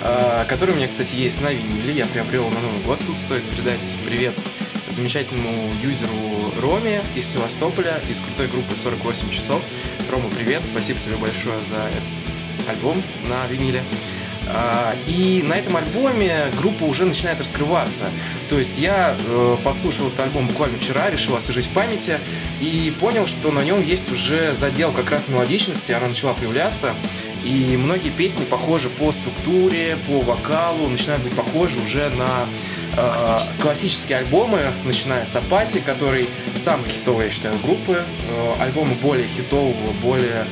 э, 0.02 0.44
который 0.48 0.72
у 0.72 0.76
меня, 0.76 0.88
кстати, 0.88 1.14
есть 1.14 1.40
на 1.42 1.52
виниле. 1.52 1.92
Я 1.92 2.06
приобрел 2.06 2.48
на 2.48 2.60
Новый 2.60 2.82
год. 2.86 2.98
Тут 3.06 3.16
стоит 3.16 3.42
передать 3.44 3.80
привет 4.06 4.34
замечательному 4.88 5.70
юзеру 5.82 6.52
Роме 6.60 7.02
из 7.14 7.26
Севастополя, 7.26 8.00
из 8.10 8.20
крутой 8.20 8.48
группы 8.48 8.74
48 8.82 9.30
часов. 9.30 9.62
Рома, 10.10 10.28
привет, 10.36 10.62
спасибо 10.64 11.00
тебе 11.00 11.16
большое 11.16 11.56
за 11.64 11.76
этот 11.76 12.31
альбом 12.72 13.02
на 13.28 13.46
виниле. 13.46 13.82
А, 14.48 14.94
И 15.06 15.42
на 15.46 15.54
этом 15.54 15.76
альбоме 15.76 16.46
группа 16.58 16.84
уже 16.84 17.04
начинает 17.04 17.40
раскрываться. 17.40 18.04
То 18.48 18.58
есть 18.58 18.78
я 18.78 19.16
э, 19.18 19.56
послушал 19.64 20.08
этот 20.08 20.20
альбом 20.20 20.46
буквально 20.46 20.78
вчера, 20.78 21.10
решил 21.10 21.36
освежить 21.36 21.66
в 21.66 21.70
памяти 21.70 22.18
и 22.60 22.92
понял, 23.00 23.26
что 23.26 23.50
на 23.50 23.62
нем 23.62 23.82
есть 23.82 24.10
уже 24.10 24.54
задел 24.54 24.92
как 24.92 25.10
раз 25.10 25.28
мелодичности, 25.28 25.92
она 25.92 26.08
начала 26.08 26.34
появляться. 26.34 26.94
И 27.44 27.76
многие 27.76 28.10
песни 28.10 28.44
похожи 28.44 28.88
по 28.88 29.10
структуре, 29.12 29.96
по 30.06 30.20
вокалу, 30.20 30.88
начинают 30.88 31.22
быть 31.22 31.34
похожи 31.34 31.78
уже 31.80 32.10
на 32.10 32.46
э, 32.96 33.38
классические 33.60 34.18
альбомы, 34.18 34.60
начиная 34.84 35.24
с 35.24 35.34
Апати, 35.34 35.78
который 35.78 36.28
самый 36.56 36.88
хитовый, 36.88 37.26
я 37.26 37.32
считаю, 37.32 37.54
группы. 37.62 38.04
Э, 38.28 38.54
альбомы 38.60 38.94
более 39.00 39.26
хитового, 39.28 39.92
более 40.02 40.46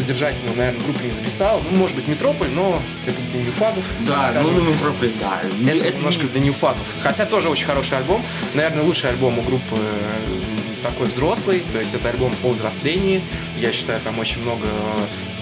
содержательного, 0.00 0.56
наверное, 0.56 0.82
группа 0.82 1.02
не 1.02 1.10
записала. 1.10 1.62
Ну, 1.70 1.78
может 1.78 1.96
быть, 1.96 2.08
Метрополь, 2.08 2.48
но 2.50 2.80
это 3.06 3.16
для 3.32 3.42
ньюфагов. 3.42 3.84
Да, 4.00 4.30
скажем. 4.30 4.54
ну 4.54 4.62
на 4.62 4.68
Метрополе, 4.68 5.12
да. 5.20 5.40
Это, 5.70 5.84
Это 5.84 5.96
немножко 5.98 6.26
для 6.26 6.40
ньюфагов. 6.40 6.86
Хотя 7.02 7.26
тоже 7.26 7.48
очень 7.48 7.66
хороший 7.66 7.98
альбом. 7.98 8.22
Наверное, 8.54 8.82
лучший 8.82 9.10
альбом 9.10 9.38
у 9.38 9.42
группы 9.42 9.76
э, 9.76 10.82
такой 10.82 11.08
взрослый. 11.08 11.60
То 11.72 11.78
есть 11.78 11.94
это 11.94 12.08
альбом 12.08 12.34
о 12.42 12.50
взрослении. 12.50 13.22
Я 13.58 13.72
считаю, 13.72 14.00
там 14.00 14.18
очень 14.18 14.42
много 14.42 14.66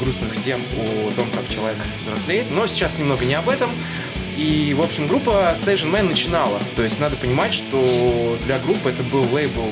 грустных 0.01 0.43
тем 0.43 0.61
о 0.77 1.11
том, 1.17 1.29
как 1.31 1.49
человек 1.49 1.79
взрослеет. 2.03 2.47
Но 2.51 2.67
сейчас 2.67 2.99
немного 2.99 3.25
не 3.25 3.35
об 3.35 3.49
этом. 3.49 3.71
И, 4.37 4.73
в 4.73 4.83
общем, 4.83 5.09
группа 5.09 5.57
Station 5.61 5.93
Man 5.93 6.03
начинала. 6.03 6.61
То 6.77 6.85
есть 6.85 7.01
надо 7.01 7.17
понимать, 7.17 7.53
что 7.53 8.39
для 8.47 8.61
группы 8.61 8.91
это 8.91 9.03
был 9.03 9.25
лейбл, 9.35 9.69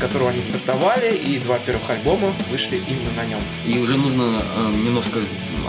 которого 0.00 0.30
они 0.30 0.42
стартовали, 0.42 1.14
и 1.14 1.38
два 1.38 1.58
первых 1.58 1.88
альбома 1.90 2.32
вышли 2.50 2.80
именно 2.88 3.10
на 3.16 3.24
нем. 3.26 3.40
И 3.66 3.78
уже 3.78 3.96
нужно 3.96 4.42
э, 4.56 4.72
немножко 4.74 5.20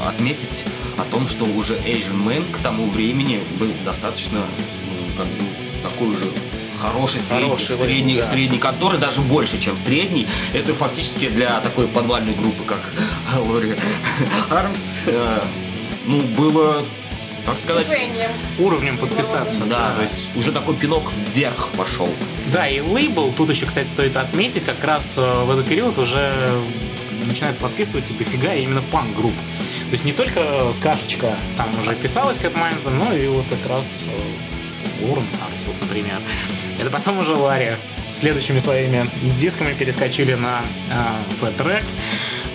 отметить 0.08 0.66
о 0.98 1.04
том, 1.04 1.28
что 1.28 1.46
уже 1.46 1.76
Asian 1.76 2.26
Man 2.26 2.50
к 2.52 2.58
тому 2.60 2.88
времени 2.88 3.40
был 3.60 3.72
достаточно 3.86 4.40
ну, 4.40 5.18
как 5.18 5.28
бы 5.28 5.46
такой 5.84 6.08
уже 6.10 6.32
хороший 6.80 7.22
средний, 7.22 7.50
Хороший 7.50 7.76
средний, 7.76 8.18
да. 8.18 8.24
средний, 8.24 8.58
который 8.58 9.00
даже 9.00 9.22
больше, 9.22 9.62
чем 9.62 9.78
средний. 9.78 10.28
Это 10.54 10.74
фактически 10.74 11.30
для 11.30 11.60
такой 11.62 11.88
подвальной 11.88 12.34
группы, 12.34 12.64
как 12.64 12.80
Лори 13.38 13.76
Армс, 14.50 15.02
э, 15.06 15.42
ну, 16.08 16.22
было, 16.22 16.84
так 17.46 17.58
сказать, 17.58 17.88
Движением. 17.88 18.30
Уровнем 18.60 18.98
подписаться. 18.98 19.62
да, 19.66 19.94
то 19.96 20.02
есть 20.02 20.30
уже 20.36 20.52
такой 20.52 20.76
пинок 20.76 21.12
вверх 21.34 21.70
пошел. 21.78 22.10
Да, 22.54 22.68
и 22.68 22.80
лейбл, 22.80 23.32
тут 23.36 23.50
еще, 23.50 23.66
кстати, 23.66 23.88
стоит 23.88 24.18
отметить, 24.18 24.64
как 24.64 24.84
раз 24.84 25.16
э, 25.18 25.44
в 25.44 25.52
этот 25.52 25.68
период 25.68 25.98
уже 25.98 26.34
начинают 27.26 27.58
подписывать 27.58 28.10
и 28.10 28.14
дофига 28.14 28.54
именно 28.54 28.82
панк-групп. 28.92 29.34
То 29.34 29.94
есть 29.94 30.06
не 30.06 30.14
только 30.14 30.72
Скашечка 30.72 31.36
там 31.58 31.68
уже 31.80 31.96
писалась 31.96 32.38
к 32.38 32.46
этому 32.46 32.64
моменту, 32.64 32.90
но 32.90 33.14
и 33.14 33.28
вот 33.28 33.46
как 33.50 33.70
раз 33.70 34.06
э, 34.08 35.06
Лорен 35.06 35.30
Санс, 35.30 35.66
вот, 35.66 35.76
например. 35.82 36.18
Это 36.80 36.90
потом 36.90 37.20
уже 37.20 37.34
Ларри 37.34 37.72
следующими 38.16 38.60
своими 38.60 39.10
дисками 39.38 39.74
перескочили 39.74 40.34
на 40.34 40.62
э, 40.90 41.46
Track. 41.58 41.84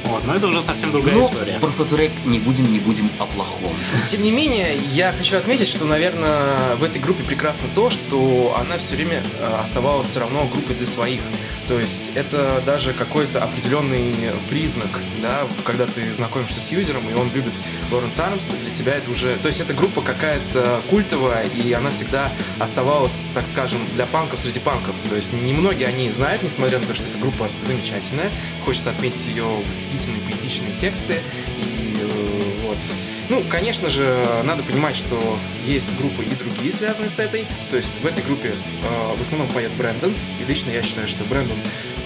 Вот, 0.07 0.25
но 0.25 0.35
это 0.35 0.47
уже 0.47 0.63
совсем 0.63 0.93
другая 0.93 1.15
Ну, 1.15 1.25
история. 1.25 1.59
про 1.61 1.69
фоторек 1.71 2.13
не 2.25 2.39
будем, 2.39 2.73
не 2.73 2.79
будем 2.79 3.11
о 3.19 3.27
плохом. 3.27 3.73
Тем 4.09 4.23
не 4.23 4.31
менее, 4.31 4.77
я 4.93 5.13
хочу 5.13 5.37
отметить, 5.37 5.69
что, 5.69 5.85
наверное, 5.85 6.77
в 6.77 6.85
этой 6.85 7.01
группе 7.01 7.25
прекрасно 7.25 7.69
то, 7.75 7.91
что 7.91 8.57
она 8.59 8.79
все 8.79 8.95
время 8.95 9.23
э, 9.41 9.57
оставалась 9.61 10.07
все 10.09 10.21
равно 10.21 10.45
группой 10.53 10.75
для 10.77 10.87
своих. 10.87 11.21
То 11.69 11.81
есть 11.81 12.13
это 12.15 12.63
даже 12.65 12.93
какой-то 12.93 13.43
определенный 13.43 14.15
признак, 14.49 15.01
да, 15.21 15.41
когда 15.65 15.87
ты 15.87 16.15
знакомишься 16.15 16.61
с 16.61 16.71
юзером, 16.71 17.09
и 17.11 17.15
он 17.15 17.31
любит 17.35 17.53
Лоренс 17.91 18.19
Армс, 18.21 18.51
для 18.63 18.71
тебя 18.71 18.95
это 18.95 19.11
уже... 19.11 19.37
То 19.37 19.49
есть 19.49 19.61
эта 19.61 19.75
группа 19.75 20.01
какая-то 20.01 20.81
культовая, 20.89 21.47
и 21.49 21.73
она 21.73 21.91
всегда 21.91 22.31
оставалась, 22.59 23.25
так 23.35 23.47
скажем, 23.49 23.81
для 23.95 24.07
панков 24.07 24.39
среди 24.39 24.61
панков. 24.61 24.95
То 25.09 25.17
есть 25.17 25.33
немногие 25.33 25.89
они 25.89 26.11
знают, 26.11 26.43
несмотря 26.43 26.79
на 26.79 26.87
то, 26.87 26.95
что 26.95 27.05
эта 27.05 27.19
группа 27.19 27.49
замечательная. 27.65 28.31
Хочется 28.65 28.91
отметить 28.91 29.27
ее 29.27 29.45
восхитительные 29.45 30.23
поэтичные 30.23 30.73
тексты. 30.81 31.21
И 31.59 31.99
э, 32.01 32.36
вот. 32.77 32.97
Ну, 33.29 33.43
конечно 33.51 33.89
же, 33.91 34.25
надо 34.45 34.63
понимать, 34.63 34.95
что 34.97 35.39
есть 35.67 35.89
группы 35.99 36.23
и 36.23 36.35
другие, 36.37 36.73
связанные 36.73 37.09
с 37.11 37.19
этой. 37.19 37.45
То 37.71 37.77
есть 37.77 37.91
в 38.03 38.07
этой 38.07 38.23
группе 38.23 38.53
э, 38.85 39.17
в 39.17 39.21
основном 39.21 39.49
поет 39.49 39.73
Брэндон. 39.73 40.15
И 40.41 40.45
лично 40.51 40.71
я 40.71 40.83
считаю, 40.83 41.09
что 41.09 41.25
Брэндон 41.25 41.57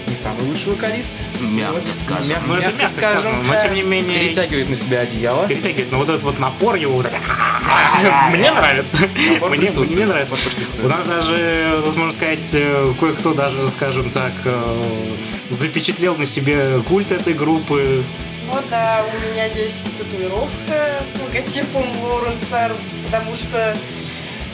не 0.07 0.15
самый 0.15 0.43
лучший 0.45 0.73
вокалист. 0.73 1.13
Мягко 1.39 1.73
Вот, 1.75 1.83
скажем. 1.87 2.29
мя- 2.29 2.41
Ну, 2.47 2.55
мягко 2.55 2.77
мягко 2.81 2.99
скажем, 3.01 3.19
сказано, 3.21 3.43
но 3.43 3.61
тем 3.61 3.73
не 3.75 3.83
менее- 3.83 4.19
перетягивает 4.19 4.69
на 4.69 4.75
себя 4.75 4.99
одеяло. 5.01 5.47
перетягивает, 5.47 5.91
но 5.91 5.97
вот 5.99 6.09
этот 6.09 6.23
вот 6.23 6.39
напор 6.39 6.75
его, 6.75 6.95
вот 6.95 7.05
мне 8.31 8.51
нравится. 8.51 8.97
Напор 9.33 9.49
Мне, 9.51 9.69
мне 9.69 10.05
нравится. 10.05 10.33
Напор 10.35 10.49
присутствует. 10.49 10.85
У 10.85 10.89
нас 10.89 11.05
даже, 11.05 11.81
вот 11.85 11.95
можно 11.95 12.11
сказать, 12.11 12.49
э, 12.53 12.93
кое-кто 12.99 13.33
даже, 13.33 13.69
скажем 13.69 14.09
так, 14.11 14.33
э, 14.43 14.75
запечатлел 15.49 16.15
на 16.15 16.25
себе 16.25 16.79
культ 16.87 17.11
этой 17.11 17.33
группы. 17.33 18.03
Ну 18.53 18.61
да, 18.69 19.05
у 19.05 19.31
меня 19.31 19.45
есть 19.45 19.85
татуировка 19.97 21.01
с 21.05 21.17
логотипом 21.21 21.85
Лоренс 22.03 22.51
Армс, 22.51 22.95
потому 23.05 23.33
что, 23.33 23.75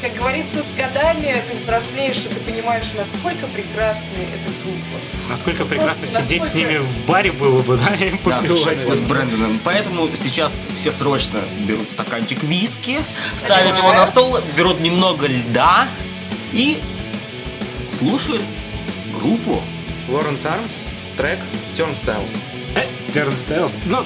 как 0.04 0.14
говорится, 0.16 0.62
с 0.62 0.72
годами 0.72 1.36
ты 1.50 1.58
взрослеешь, 1.58 2.18
и 2.18 2.30
ты 2.34 2.40
понимаешь, 2.40 2.86
насколько 2.96 3.48
прекрасна 3.48 4.18
эта 4.36 4.50
группа. 4.64 5.30
Насколько 5.30 5.66
прекрасно 5.66 6.02
Просто 6.08 6.22
сидеть 6.24 6.44
с 6.44 6.46
насколько- 6.54 6.68
ними 6.74 6.78
в 6.80 7.06
баре 7.08 7.32
было 7.32 7.62
бы, 7.64 7.78
да, 7.78 7.96
и 7.96 8.12
Да, 8.12 8.18
попивать. 8.18 8.82
с 8.82 9.00
Брэндоном. 9.00 9.60
Поэтому 9.64 10.08
сейчас 10.16 10.54
все 10.76 10.92
срочно 10.92 11.40
берут 11.68 11.90
стаканчик 11.90 12.44
виски, 12.44 13.00
ставят 13.38 13.78
его 13.80 13.94
на 13.94 14.06
стол, 14.06 14.38
берут 14.56 14.80
немного 14.80 15.26
льда 15.28 15.88
и 16.54 16.80
слушают 17.98 18.44
группу. 19.20 19.62
Лоренс 20.08 20.46
Армс, 20.46 20.84
трек 21.18 21.40
Turnstiles. 21.76 22.32
Turnstiles. 23.18 23.72
Ну, 23.86 24.04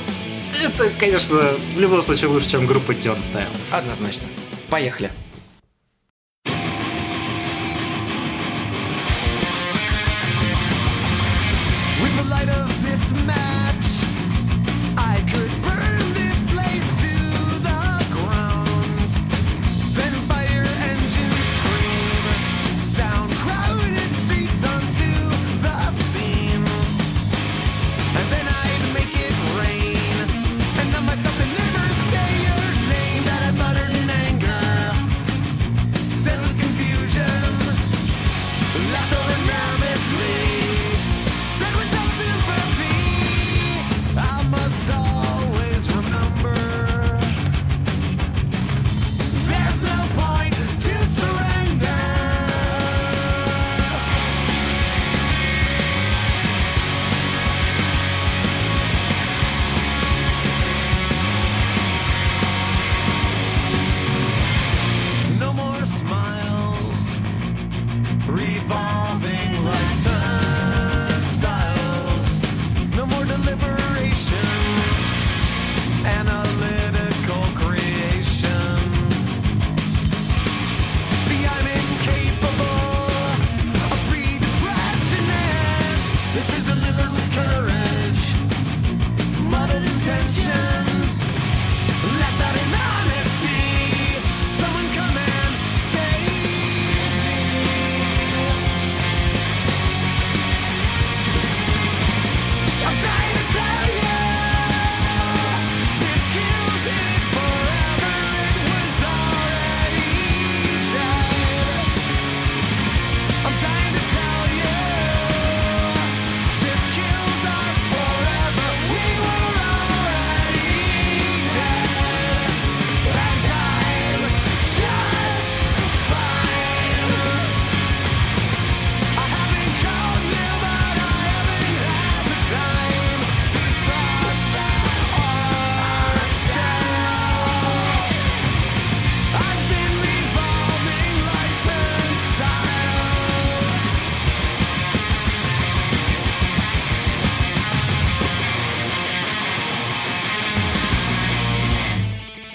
это, 0.63 0.89
конечно, 0.98 1.36
в 1.75 1.80
любом 1.80 2.01
случае 2.01 2.30
лучше, 2.30 2.50
чем 2.50 2.65
группа 2.65 2.91
Turnstile. 2.91 3.46
Однозначно. 3.72 4.27
Поехали. 4.70 5.12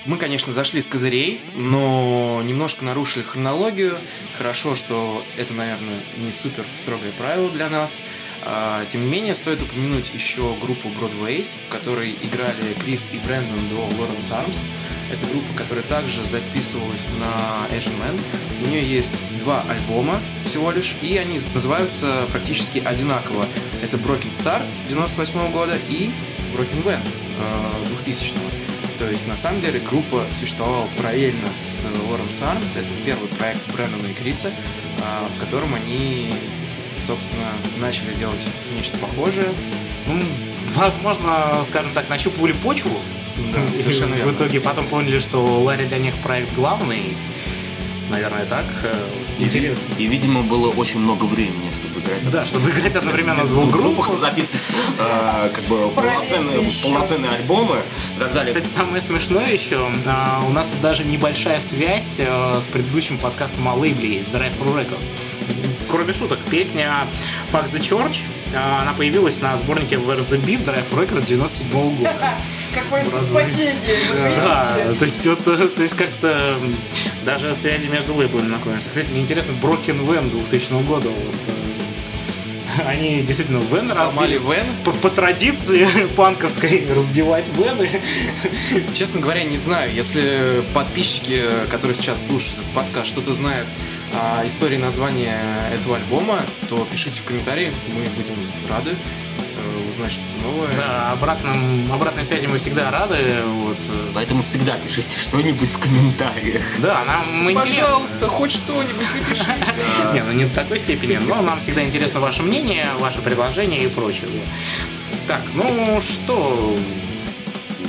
Мы, 0.06 0.18
конечно, 0.18 0.52
зашли 0.52 0.80
с 0.80 0.86
козырей, 0.86 1.40
но 1.56 2.40
немножко 2.44 2.84
нарушили 2.84 3.24
хронологию. 3.24 3.98
Хорошо, 4.38 4.76
что 4.76 5.24
это, 5.36 5.52
наверное, 5.52 5.98
не 6.18 6.32
супер 6.32 6.64
строгое 6.78 7.10
правило 7.10 7.50
для 7.50 7.68
нас. 7.68 8.00
А, 8.44 8.84
Тем 8.86 9.02
не 9.02 9.10
менее, 9.10 9.34
стоит 9.34 9.62
упомянуть 9.62 10.14
еще 10.14 10.54
группу 10.62 10.88
Broadways, 10.90 11.48
в 11.66 11.72
которой 11.72 12.16
играли 12.22 12.74
Крис 12.84 13.08
и 13.12 13.18
Брэндон 13.18 13.68
до 13.68 13.74
Lawrence 14.00 14.30
Arms. 14.30 14.58
Это 15.10 15.26
группа, 15.26 15.52
которая 15.56 15.82
также 15.84 16.24
записывалась 16.24 17.10
на 17.18 17.66
Asian 17.76 17.98
Man. 17.98 18.20
У 18.64 18.68
нее 18.68 18.88
есть 18.88 19.16
два 19.40 19.64
альбома 19.68 20.20
всего 20.44 20.70
лишь, 20.70 20.94
и 21.02 21.16
они 21.16 21.40
называются 21.52 22.26
практически 22.30 22.78
одинаково. 22.78 23.46
Это 23.82 23.96
Broken 23.96 24.30
Star 24.30 24.62
98 24.88 25.50
года 25.50 25.76
и 25.88 26.10
Broken 26.54 26.84
Van 26.84 27.00
э, 27.02 27.88
2000 27.88 28.34
-го. 28.34 28.65
То 28.98 29.10
есть, 29.10 29.26
на 29.28 29.36
самом 29.36 29.60
деле, 29.60 29.78
группа 29.80 30.24
существовала 30.40 30.88
параллельно 30.96 31.48
с 31.54 31.84
Lawrence 31.84 32.40
Arms. 32.40 32.68
Это 32.78 32.88
первый 33.04 33.28
проект 33.28 33.60
Брэндона 33.72 34.06
и 34.06 34.14
Криса, 34.14 34.50
а, 35.02 35.28
в 35.34 35.38
котором 35.38 35.74
они, 35.74 36.32
собственно, 37.06 37.48
начали 37.78 38.14
делать 38.14 38.40
нечто 38.76 38.96
похожее. 38.98 39.48
Ну, 40.06 40.22
возможно, 40.74 41.62
скажем 41.64 41.92
так, 41.92 42.08
нащупывали 42.08 42.52
почву. 42.52 42.90
Да, 43.52 43.58
И 43.70 43.74
совершенно 43.74 44.14
В 44.14 44.18
верно. 44.18 44.32
итоге 44.32 44.60
потом 44.60 44.86
поняли, 44.86 45.18
что 45.18 45.44
Ларри 45.44 45.84
для 45.84 45.98
них 45.98 46.14
проект 46.16 46.54
главный. 46.54 47.16
Наверное, 48.10 48.46
так. 48.46 48.64
Э, 48.82 48.94
Интересно. 49.38 49.94
И, 49.98 50.06
видимо, 50.06 50.42
было 50.42 50.70
очень 50.70 51.00
много 51.00 51.24
времени, 51.24 51.65
играть 52.06 52.30
Да, 52.30 52.46
чтобы 52.46 52.70
играть 52.70 52.96
одновременно 52.96 53.44
в 53.44 53.48
двух 53.48 53.70
группах, 53.70 54.10
записывать 54.18 54.62
э, 54.98 55.50
как 55.52 55.64
бы 55.64 55.88
полноценные, 55.90 56.70
полноценные 56.82 57.32
альбомы 57.32 57.82
и 58.16 58.20
так 58.20 58.32
далее. 58.32 58.54
Кстати, 58.54 58.72
самое 58.72 59.00
смешное 59.00 59.52
еще, 59.52 59.80
а, 60.06 60.42
у 60.46 60.52
нас 60.52 60.66
тут 60.66 60.80
даже 60.80 61.04
небольшая 61.04 61.60
связь 61.60 62.16
э, 62.18 62.60
с 62.60 62.64
предыдущим 62.66 63.18
подкастом 63.18 63.68
о 63.68 63.74
лейбле 63.74 64.16
есть, 64.16 64.32
Drive 64.32 64.52
for 64.58 64.74
Records. 64.74 65.04
Кроме 65.88 66.12
шуток, 66.12 66.38
песня 66.50 67.06
Fuck 67.52 67.70
the 67.70 67.80
Church, 67.80 68.18
э, 68.52 68.56
она 68.56 68.92
появилась 68.92 69.40
на 69.40 69.56
сборнике 69.56 69.96
Where's 69.96 70.30
the 70.30 70.42
Beef 70.44 70.64
Drive 70.64 70.84
for 70.90 71.06
Records 71.06 71.26
97 71.26 71.70
года. 71.96 72.10
Какое 72.74 73.02
совпадение, 73.02 73.96
вот 74.12 74.20
Да, 74.20 74.76
то 74.98 75.04
есть 75.04 75.26
вот, 75.26 75.46
э, 75.46 75.68
то 75.68 75.82
есть 75.82 75.94
как-то 75.94 76.56
даже 77.24 77.54
связи 77.54 77.86
между 77.86 78.14
лейблами 78.14 78.48
находятся. 78.48 78.90
Кстати, 78.90 79.08
мне 79.10 79.20
интересно, 79.20 79.52
Broken 79.62 80.04
Van 80.04 80.30
2000 80.30 80.82
года, 80.82 81.08
вот, 81.08 81.34
э, 81.46 81.55
они 82.86 83.22
действительно 83.22 83.58
Вен 83.58 83.86
Сломали 83.86 84.34
разбили. 84.34 84.54
Вен. 84.54 84.66
По, 84.84 84.92
по 84.92 85.10
традиции 85.10 85.86
панковской 86.16 86.86
разбивать 86.88 87.48
Вены. 87.56 87.88
Честно 88.94 89.20
говоря, 89.20 89.44
не 89.44 89.58
знаю. 89.58 89.92
Если 89.92 90.62
подписчики, 90.74 91.42
которые 91.70 91.96
сейчас 91.96 92.26
слушают 92.26 92.58
этот 92.60 92.70
подкаст, 92.72 93.08
что-то 93.08 93.32
знают 93.32 93.66
а, 94.14 94.46
истории 94.46 94.76
названия 94.76 95.38
этого 95.72 95.96
альбома, 95.96 96.40
то 96.68 96.86
пишите 96.90 97.20
в 97.20 97.24
комментариях, 97.24 97.72
мы 97.94 98.02
будем 98.16 98.34
рады 98.68 98.96
узнать 99.88 100.12
что-то 100.12 100.44
новое. 100.44 100.72
Да, 100.76 101.12
обратном, 101.12 101.92
обратной 101.92 102.24
связи 102.24 102.46
мы 102.46 102.58
всегда 102.58 102.90
рады. 102.90 103.42
Вот. 103.44 103.76
Поэтому 104.14 104.42
всегда 104.42 104.76
пишите 104.76 105.18
что-нибудь 105.18 105.68
в 105.68 105.78
комментариях. 105.78 106.62
Да, 106.78 107.04
нам 107.04 107.50
интересно. 107.50 107.82
Пожалуйста, 107.82 108.28
хоть 108.28 108.52
что-нибудь 108.52 109.14
напишите. 109.14 109.54
Не, 110.14 110.22
ну 110.22 110.32
не 110.32 110.44
в 110.44 110.54
такой 110.54 110.78
степени, 110.78 111.16
но 111.16 111.42
нам 111.42 111.60
всегда 111.60 111.84
интересно 111.84 112.20
ваше 112.20 112.42
мнение, 112.42 112.88
ваше 112.98 113.20
предложение 113.20 113.84
и 113.84 113.88
прочее. 113.88 114.28
Так, 115.26 115.42
ну 115.54 116.00
что, 116.00 116.76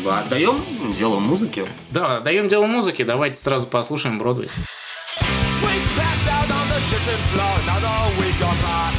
Отдаем 0.09 0.63
дело 0.97 1.19
музыки. 1.19 1.65
да, 1.89 2.21
даем 2.21 2.47
дело 2.47 2.65
музыки, 2.65 3.03
давайте 3.03 3.35
сразу 3.35 3.67
послушаем 3.67 4.17
Бродвей. 4.17 4.49
We 8.17 8.96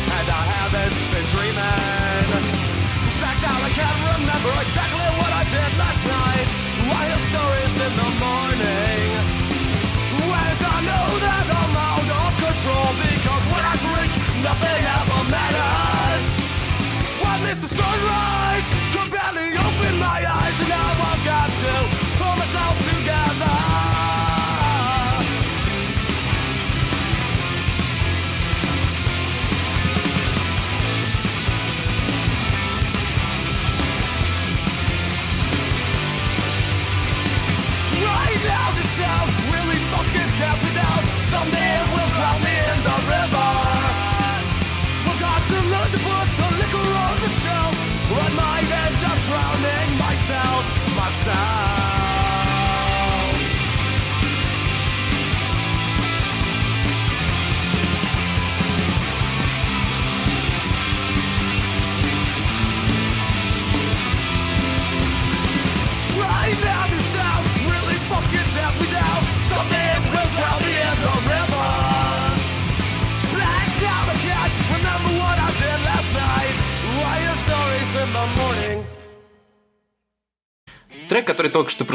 exactly 4.61 5.09
what 5.21 5.33
I 5.33 5.45
did 5.55 5.71
last 5.79 6.03
night. 6.03 6.47
I 6.91 7.01
hear 7.07 7.21
stories 7.31 7.77
in 7.87 7.93
the 8.03 8.11
morning. 8.19 9.39
And 10.29 10.61
I 10.75 10.79
know 10.89 11.09
that 11.27 11.47
I'm 11.61 11.75
out 11.91 12.09
of 12.23 12.31
control 12.43 12.91
because 13.07 13.45
when 13.53 13.65
I 13.73 13.75
drink, 13.87 14.11
nothing 14.43 14.83
ever 14.99 15.21
matters. 15.31 16.25
I 17.23 17.35
miss 17.45 17.59
the 17.59 17.69
sunrise, 17.69 18.38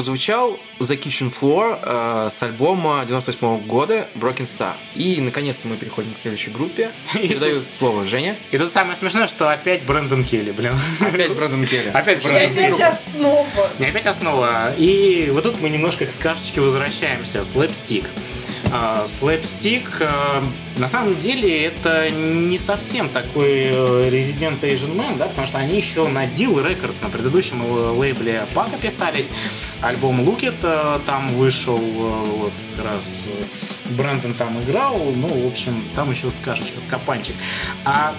прозвучал, 0.04 0.60
The 0.80 1.00
Kitchen 1.02 1.34
Floor 1.34 1.80
э, 1.82 2.30
с 2.30 2.44
альбома 2.44 3.06
98 3.08 3.66
года 3.66 4.06
Broken 4.16 4.44
Star. 4.44 4.74
И, 4.96 5.22
наконец-то, 5.22 5.70
мы 5.70 5.78
переходим 5.78 6.14
к 6.14 6.18
следующей 6.18 6.52
группе. 6.52 6.92
Передаю 7.14 7.64
слово 7.64 8.04
Жене. 8.04 8.36
И 8.52 8.58
тут 8.58 8.74
самое 8.74 8.98
смешное, 8.98 9.30
что 9.30 9.50
опять 9.50 9.86
Брэндон 9.86 10.26
Келли, 10.26 10.52
блин. 10.52 10.74
Опять 11.00 11.34
Брэндон 11.36 11.66
Келли. 11.66 11.88
Опять 11.94 12.20
И 12.20 12.24
Брэндон 12.24 12.54
Келли. 12.54 12.66
опять 12.66 12.82
основа. 12.82 13.70
Не 13.80 13.86
опять 13.86 14.06
основа. 14.06 14.74
И 14.78 15.30
вот 15.32 15.44
тут 15.44 15.62
мы 15.62 15.70
немножко 15.70 16.06
к 16.06 16.12
сказочке 16.12 16.60
возвращаемся. 16.60 17.46
Слэпстик. 17.46 18.04
А, 18.06 18.43
Слэпстик, 19.06 20.02
а, 20.02 20.44
на 20.78 20.88
самом 20.88 21.20
деле, 21.20 21.66
это 21.66 22.10
не 22.10 22.58
совсем 22.58 23.08
такой 23.08 23.66
э, 23.66 24.10
Resident 24.10 24.60
Asian 24.62 24.96
Man, 24.96 25.18
да, 25.18 25.28
потому 25.28 25.46
что 25.46 25.60
они 25.60 25.78
еще 25.78 26.08
на 26.08 26.26
Deal 26.26 26.56
Records, 26.56 27.04
на 27.04 27.10
предыдущем 27.10 27.62
э, 27.62 27.90
лейбле 27.92 28.48
Пака 28.56 28.78
писались. 28.78 29.30
Альбом 29.82 30.22
э, 30.22 31.00
там 31.06 31.28
вышел, 31.36 31.78
э, 31.78 32.26
вот 32.38 32.54
как 32.76 32.86
раз 32.86 33.26
э, 33.28 33.94
Брэндон 33.94 34.34
там 34.34 34.60
играл, 34.62 34.98
ну, 35.16 35.28
в 35.28 35.48
общем, 35.48 35.84
там 35.94 36.10
еще 36.10 36.32
скашечка, 36.32 36.82
скопанчик. 36.82 37.36
А 37.86 38.16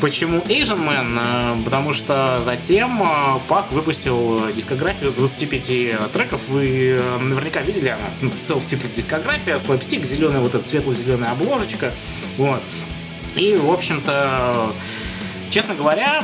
Почему 0.00 0.40
Asian 0.40 0.86
Man? 0.86 1.18
Э, 1.18 1.64
Потому 1.64 1.92
что 1.92 2.40
затем 2.42 3.02
э, 3.02 3.40
Пак 3.48 3.72
выпустил 3.72 4.52
дискографию 4.52 5.10
с 5.10 5.14
25 5.14 6.12
треков. 6.12 6.40
Вы 6.48 6.98
э, 6.98 7.18
наверняка 7.18 7.60
видели, 7.62 7.88
она 7.88 8.02
ну, 8.20 8.30
селф-титул 8.40 8.90
дискография, 8.94 9.58
слэпстик, 9.58 10.04
зеленая 10.04 10.40
вот 10.40 10.54
эта 10.54 10.66
светло-зеленая 10.66 11.32
обложечка. 11.32 11.92
Вот. 12.36 12.60
И, 13.36 13.56
в 13.56 13.70
общем-то, 13.70 14.72
честно 15.50 15.74
говоря, 15.74 16.22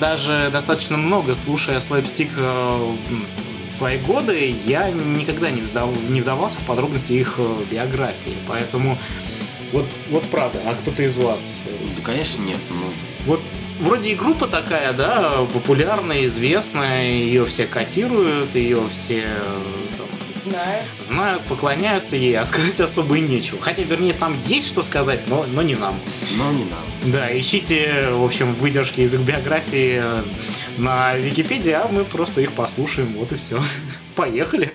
даже 0.00 0.48
достаточно 0.50 0.96
много 0.96 1.34
слушая 1.34 1.80
слэпстик 1.80 2.30
свои 3.70 3.98
годы, 3.98 4.54
я 4.64 4.88
никогда 4.90 5.50
не, 5.50 5.60
вдавался 5.60 6.56
в 6.56 6.64
подробности 6.64 7.12
их 7.12 7.38
биографии. 7.70 8.34
Поэтому 8.48 8.96
вот, 9.72 9.86
вот 10.10 10.24
правда, 10.30 10.60
а 10.66 10.74
кто-то 10.74 11.02
из 11.02 11.16
вас 11.16 11.60
Да, 11.96 12.02
конечно, 12.02 12.42
нет. 12.42 12.58
Ну, 12.70 12.86
вот 13.26 13.40
вроде 13.80 14.10
и 14.10 14.14
группа 14.14 14.46
такая, 14.46 14.92
да, 14.92 15.46
популярная, 15.52 16.24
известная, 16.26 17.10
ее 17.10 17.44
все 17.44 17.66
котируют, 17.66 18.54
ее 18.54 18.88
все 18.90 19.24
там, 19.98 20.06
Знаю. 20.34 20.82
знают, 21.00 21.42
поклоняются 21.42 22.16
ей, 22.16 22.36
а 22.38 22.44
сказать 22.46 22.80
особо 22.80 23.16
и 23.18 23.20
нечего. 23.20 23.60
Хотя, 23.60 23.82
вернее, 23.82 24.14
там 24.14 24.36
есть 24.46 24.68
что 24.68 24.82
сказать, 24.82 25.20
но, 25.28 25.44
но 25.52 25.62
не 25.62 25.74
нам. 25.74 25.98
но 26.36 26.52
не 26.52 26.64
нам. 26.64 26.84
Да, 27.12 27.36
ищите, 27.38 28.10
в 28.10 28.24
общем, 28.24 28.54
выдержки 28.54 29.00
из 29.00 29.14
их 29.14 29.20
биографии 29.20 30.00
э, 30.02 30.22
на 30.78 31.16
Википедии, 31.16 31.72
а 31.72 31.88
мы 31.90 32.04
просто 32.04 32.40
их 32.40 32.52
послушаем, 32.52 33.14
вот 33.16 33.32
и 33.32 33.36
все. 33.36 33.62
Поехали. 34.14 34.72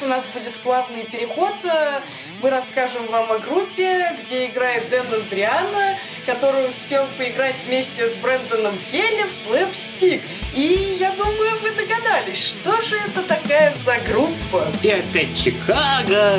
Сейчас 0.00 0.02
у 0.02 0.06
нас 0.06 0.26
будет 0.26 0.54
плавный 0.62 1.04
переход. 1.04 1.54
Э, 1.64 2.00
Мы 2.42 2.48
расскажем 2.50 3.06
вам 3.08 3.30
о 3.32 3.38
группе, 3.38 4.16
где 4.22 4.46
играет 4.46 4.88
Дэн 4.88 5.06
Андриана, 5.12 5.98
который 6.26 6.66
успел 6.68 7.06
поиграть 7.18 7.56
вместе 7.66 8.08
с 8.08 8.16
Брэндоном 8.16 8.78
Келли 8.90 9.24
в 9.24 9.30
Слэпстик. 9.30 10.22
И 10.54 10.96
я 10.98 11.12
думаю, 11.12 11.58
вы 11.60 11.70
догадались, 11.72 12.38
что 12.42 12.80
же 12.80 12.96
это 12.96 13.22
такая 13.22 13.74
за 13.84 13.98
группа? 14.10 14.66
И 14.82 14.88
опять 14.88 15.36
Чикаго. 15.36 16.38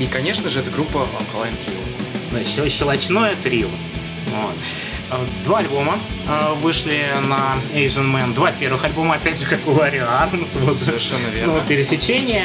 И, 0.00 0.06
конечно 0.06 0.48
же, 0.48 0.60
это 0.60 0.70
группа 0.70 0.98
Alkaline 0.98 1.54
Trio. 1.64 1.84
Да, 2.32 2.38
щел- 2.44 2.68
щелочное 2.68 3.34
трио. 3.42 3.68
Вот. 4.34 4.54
А, 5.10 5.24
Два 5.44 5.58
альбома 5.58 5.98
а, 6.28 6.54
вышли 6.54 7.02
на 7.26 7.56
Asian 7.74 8.12
Man. 8.12 8.34
Два 8.34 8.52
первых 8.52 8.84
альбома, 8.84 9.14
опять 9.14 9.40
же, 9.40 9.46
как 9.46 9.66
у 9.66 9.72
Ларри 9.72 9.98
Армс. 9.98 10.54
Вот, 10.56 10.76
Совершенно 10.76 11.22
верно. 11.22 11.36
Снова 11.36 11.60
пересечение. 11.60 12.44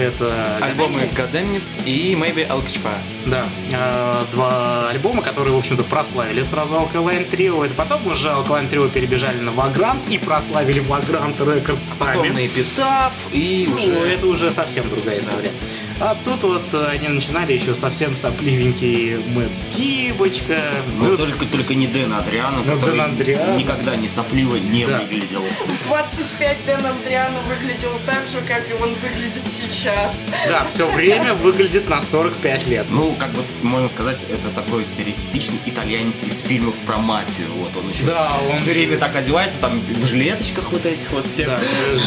Это 0.00 0.56
Альбомы 0.60 1.08
гадание. 1.14 1.60
Goddamn 1.60 1.62
It 1.84 1.84
и 1.84 2.14
Maybe 2.14 2.48
I'll 2.48 2.64
Catch 2.64 2.80
Fire. 2.82 2.98
Да, 3.26 3.44
э, 3.70 4.22
два 4.32 4.88
альбома, 4.88 5.20
которые, 5.22 5.54
в 5.54 5.58
общем-то, 5.58 5.82
прославили 5.84 6.42
сразу 6.42 6.76
Alkaline 6.76 7.28
Trio. 7.30 7.64
Это 7.66 7.74
потом 7.74 8.06
уже 8.06 8.28
Alkaline 8.28 8.70
Trio 8.70 8.88
перебежали 8.88 9.38
на 9.40 9.50
Vagrant 9.50 9.98
и 10.08 10.16
прославили 10.16 10.80
Vagrant 10.82 11.36
Records 11.38 11.84
сами. 11.98 12.16
Потом 12.16 12.32
на 12.32 12.46
Эпитаф 12.46 13.12
и 13.32 13.66
Ну, 13.68 13.74
уже... 13.74 13.92
это 13.92 14.26
уже 14.26 14.50
совсем 14.50 14.88
другая 14.88 15.20
история. 15.20 15.52
А 16.00 16.16
тут 16.24 16.44
вот 16.44 16.62
э, 16.74 16.86
они 16.92 17.08
начинали 17.08 17.54
еще 17.54 17.74
совсем 17.74 18.14
сопливенький 18.14 19.16
Мэтт 19.16 19.50
Скибочка. 19.56 20.60
Ну, 20.96 21.16
только, 21.16 21.44
только 21.46 21.74
не 21.74 21.88
Дэн 21.88 22.12
Адриано, 22.12 22.58
Ну, 22.64 22.76
который 22.76 22.98
Дэн 22.98 23.00
Адриано. 23.14 23.56
никогда 23.56 23.96
не 23.96 24.06
сопливо 24.06 24.56
не 24.56 24.86
Да. 24.86 25.00
выглядел. 25.00 25.42
В 25.42 25.88
25 25.88 26.56
Дэн 26.66 26.86
Андриано 26.86 27.40
выглядел 27.48 27.90
так 28.06 28.28
же, 28.28 28.40
как 28.46 28.62
и 28.70 28.74
он 28.80 28.94
выглядит 28.94 29.42
сейчас. 29.48 30.14
Да, 30.48 30.64
все 30.72 30.88
время 30.88 31.34
выглядит 31.34 31.88
на 31.88 32.00
45 32.00 32.68
лет. 32.68 32.86
Ну, 32.90 33.16
как 33.18 33.32
бы, 33.32 33.42
можно 33.62 33.88
сказать, 33.88 34.24
это 34.30 34.50
такой 34.54 34.84
стереотипичный 34.84 35.58
итальянец 35.66 36.22
из 36.24 36.42
фильмов 36.42 36.74
про 36.86 36.98
мафию. 36.98 37.48
Вот 37.56 37.76
он 37.76 37.90
еще 37.90 38.04
Да, 38.04 38.32
он 38.48 38.56
все 38.56 38.66
же- 38.66 38.78
время 38.78 38.98
так 38.98 39.16
одевается, 39.16 39.58
там 39.60 39.80
в 39.80 40.06
жилеточках 40.06 40.70
вот 40.70 40.86
этих 40.86 41.10
вот 41.10 41.26
всех. 41.26 41.48
Да, 41.48 41.60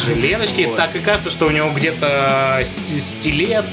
жилеточки. 0.06 0.62
Вот. 0.62 0.76
Так 0.78 0.96
и 0.96 1.00
кажется, 1.00 1.28
что 1.28 1.44
у 1.46 1.50
него 1.50 1.68
где-то 1.70 2.62
с- 2.64 3.12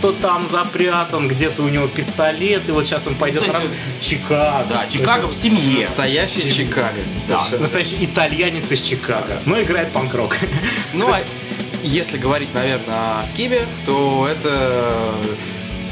стилетто 0.10 0.22
там 0.28 0.48
запрятан, 0.48 1.28
где-то 1.28 1.64
у 1.64 1.68
него 1.70 1.88
пистолет, 1.88 2.68
и 2.70 2.72
вот 2.72 2.86
сейчас 2.86 3.08
он 3.08 3.16
пойдет 3.16 3.44
есть, 3.44 3.56
Чикаго. 4.02 4.66
Да, 4.70 4.88
Чикаго 4.88 5.28
в 5.28 5.34
семье. 5.34 5.80
Настоящий 5.86 6.52
Чикаго. 6.54 7.00
Совершенно. 7.20 7.62
Настоящий 7.62 7.98
итальянец 8.06 8.72
из 8.72 8.82
Чикаго, 8.82 9.40
но 9.46 9.62
играет 9.62 9.92
панк-рок. 9.92 10.36
Ну, 10.94 11.08
а 11.12 11.20
если 11.84 12.18
говорить, 12.18 12.54
наверное, 12.54 13.20
о 13.20 13.24
Скибе, 13.24 13.66
то 13.86 14.28
это 14.30 15.14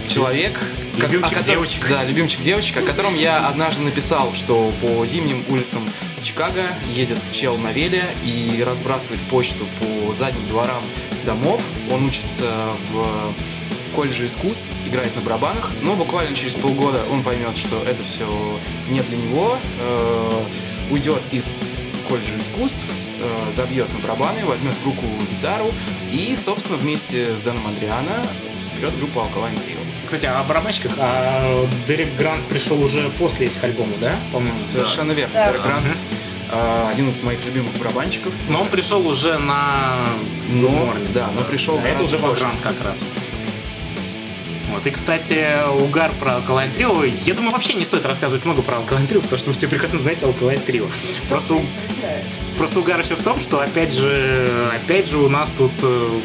человек... 0.09 0.59
как- 0.99 1.11
Любимчик 1.11 1.25
о 1.25 1.35
котором- 1.39 1.45
девочек. 1.45 1.87
Да, 1.89 2.03
любимчик 2.03 2.41
девочек, 2.41 2.77
о 2.77 2.81
котором 2.81 3.15
я 3.15 3.47
однажды 3.47 3.83
написал, 3.83 4.33
что 4.33 4.71
по 4.81 5.05
зимним 5.05 5.43
улицам 5.47 5.87
Чикаго 6.23 6.63
едет 6.93 7.19
чел 7.31 7.57
на 7.57 7.71
веле 7.71 8.03
и 8.23 8.63
разбрасывает 8.65 9.21
почту 9.29 9.65
по 9.79 10.13
задним 10.13 10.47
дворам 10.47 10.81
домов. 11.25 11.61
Он 11.91 12.05
учится 12.05 12.51
в 12.91 13.33
колледже 13.95 14.27
искусств, 14.27 14.63
играет 14.85 15.15
на 15.15 15.21
барабанах, 15.21 15.71
но 15.81 15.95
буквально 15.95 16.35
через 16.35 16.53
полгода 16.53 17.01
он 17.11 17.23
поймет, 17.23 17.57
что 17.57 17.81
это 17.83 18.03
все 18.03 18.27
не 18.89 19.01
для 19.01 19.17
него, 19.17 19.57
э, 19.79 20.43
уйдет 20.91 21.21
из 21.31 21.45
колледжа 22.07 22.37
искусств, 22.39 22.79
э, 23.19 23.51
забьет 23.51 23.91
на 23.93 23.99
барабаны, 23.99 24.45
возьмет 24.45 24.73
в 24.81 24.85
руку 24.85 25.03
гитару 25.29 25.71
и, 26.11 26.35
собственно, 26.35 26.77
вместе 26.77 27.35
с 27.35 27.41
Дэном 27.41 27.65
Андриана 27.67 28.25
соберет 28.71 28.97
группу 28.97 29.19
Alkaline 29.19 29.55
Trio. 29.55 29.77
Кстати, 30.05 30.25
о 30.25 30.41
барабанщиках. 30.43 30.93
А 30.99 31.67
Дерек 31.85 32.15
Грант 32.17 32.45
пришел 32.45 32.81
уже 32.81 33.09
после 33.19 33.47
этих 33.47 33.61
альбомов, 33.63 33.99
да? 33.99 34.15
По-моему. 34.31 34.57
Совершенно 34.61 35.11
верно. 35.11 35.33
Да. 35.33 35.49
Дерек 35.49 35.63
Грант, 35.63 35.85
э, 36.49 36.89
один 36.93 37.09
из 37.09 37.21
моих 37.23 37.43
любимых 37.45 37.73
барабанщиков. 37.77 38.33
Но 38.47 38.61
он 38.61 38.69
пришел 38.69 39.05
уже 39.05 39.37
на 39.37 39.97
Но, 40.49 40.69
Норме. 40.69 41.07
да, 41.13 41.29
но 41.35 41.41
пришел 41.41 41.77
Да, 41.77 41.89
это 41.89 42.03
уже. 42.03 42.15
Vagrant 42.17 42.61
как 42.61 42.81
раз. 42.85 43.03
Вот. 44.69 44.85
И, 44.85 44.91
кстати, 44.91 45.45
угар 45.81 46.11
про 46.19 46.33
Alkaline 46.33 46.75
Trio. 46.77 47.09
Я 47.25 47.33
думаю, 47.33 47.51
вообще 47.51 47.73
не 47.73 47.85
стоит 47.85 48.05
рассказывать 48.05 48.45
много 48.45 48.61
про 48.61 48.77
Alkaline 48.77 49.07
Trio, 49.07 49.21
потому 49.21 49.37
что 49.37 49.47
вы 49.49 49.53
все 49.53 49.67
прекрасно 49.67 49.99
знаете 49.99 50.25
Alkaline 50.25 50.65
Trio. 50.65 50.89
Просто, 51.29 51.55
у- 51.55 51.65
просто 52.57 52.79
угар 52.79 52.99
еще 52.99 53.15
в 53.15 53.23
том, 53.23 53.39
что 53.39 53.59
опять 53.61 53.93
же, 53.93 54.69
опять 54.75 55.09
же 55.09 55.17
у 55.17 55.29
нас 55.29 55.51
тут 55.57 55.71
э, 55.81 56.19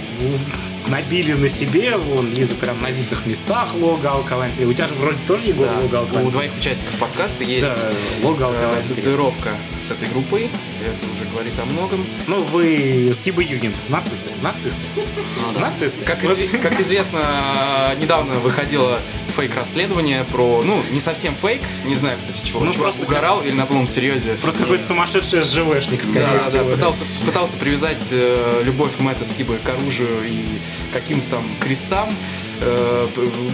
набили 0.88 1.32
на 1.32 1.48
себе, 1.48 1.96
вон, 1.96 2.32
Лиза 2.32 2.54
прям 2.54 2.80
на 2.80 2.90
видных 2.90 3.26
местах 3.26 3.74
лого 3.74 3.98
Trio. 4.02 4.66
У 4.66 4.72
тебя 4.72 4.88
же 4.88 4.94
вроде 4.94 5.18
тоже, 5.26 5.44
Егор, 5.46 5.66
Да, 5.66 5.78
лого 5.78 6.06
Alkaline 6.06 6.26
у 6.26 6.30
двоих 6.30 6.50
участников 6.58 6.96
подкаста 6.98 7.44
есть 7.44 7.70
Да, 7.70 7.90
лого 8.22 8.52
э, 8.54 8.82
татуировка 8.88 9.50
с 9.86 9.90
этой 9.90 10.08
группой. 10.08 10.42
Это 10.80 11.06
уже 11.14 11.30
говорит 11.30 11.52
о 11.60 11.64
многом. 11.64 12.04
Ну, 12.26 12.42
вы 12.42 13.12
Скиба 13.14 13.42
Юнит, 13.42 13.72
нацисты, 13.88 14.30
нацисты, 14.42 14.80
Ну 14.96 15.52
да. 15.54 15.60
нацисты. 15.70 16.04
Как, 16.04 16.22
Вот. 16.22 16.36
изве- 16.36 16.58
как 16.58 16.80
известно, 16.80 17.94
недавно 18.00 18.34
выходило 18.40 19.00
фейк-расследование 19.36 20.24
про... 20.24 20.62
Ну, 20.64 20.82
не 20.90 21.00
совсем 21.00 21.34
фейк, 21.34 21.62
не 21.84 21.94
знаю, 21.94 22.18
кстати, 22.20 22.46
чего. 22.46 22.60
Ну, 22.60 22.72
Чувак 22.72 22.92
просто 22.92 23.02
угорал 23.04 23.42
или 23.42 23.52
на 23.52 23.66
полном 23.66 23.86
серьезе. 23.88 24.34
Просто 24.42 24.60
какой-то 24.60 24.86
сумасшедший 24.86 25.42
СЖВшник, 25.42 26.02
скорее 26.04 26.26
Да, 26.38 26.42
всего. 26.44 26.64
да, 26.64 26.70
пытался, 26.76 27.00
пытался 27.24 27.56
привязать 27.56 28.08
э, 28.12 28.62
любовь 28.64 28.92
Мэтта 28.98 29.24
Скиба 29.24 29.56
к 29.62 29.68
оружию 29.68 30.08
и 30.26 30.44
каким-то 30.92 31.26
там 31.28 31.44
крестам 31.60 32.14
э, 32.60 33.08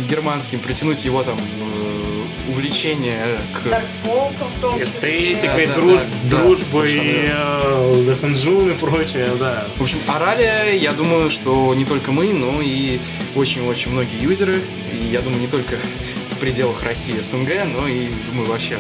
германским, 0.09 0.59
притянуть 0.61 1.05
его 1.05 1.23
там 1.23 1.37
э, 1.39 2.51
увлечение 2.51 3.39
к... 3.53 3.69
Даркфолком 3.69 4.49
в 4.57 4.61
том 4.61 4.81
числе. 4.81 5.35
Эстетикой, 5.35 5.67
Да, 5.67 5.75
да, 5.75 5.81
друж- 5.81 6.01
да, 6.25 6.37
да, 6.37 6.43
дружбой, 6.45 6.93
совершенно 6.93 7.31
э, 7.33 8.05
Дефенджун 8.07 8.71
и 8.71 8.75
прочее, 8.75 9.29
да. 9.39 9.67
В 9.77 9.83
общем, 9.83 9.99
орали, 10.07 10.77
я 10.79 10.93
думаю, 10.93 11.31
что 11.31 11.75
не 11.75 11.85
только 11.85 12.11
мы, 12.13 12.33
но 12.33 12.61
и 12.63 12.99
очень-очень 13.35 13.93
многие 13.93 14.21
юзеры. 14.23 14.61
И 14.93 15.07
я 15.13 15.21
думаю, 15.21 15.41
не 15.41 15.49
только 15.49 15.77
в 16.31 16.37
пределах 16.39 16.83
России 16.83 17.19
СНГ, 17.21 17.51
но 17.75 17.87
и, 17.87 18.09
думаю, 18.31 18.49
вообще 18.49 18.79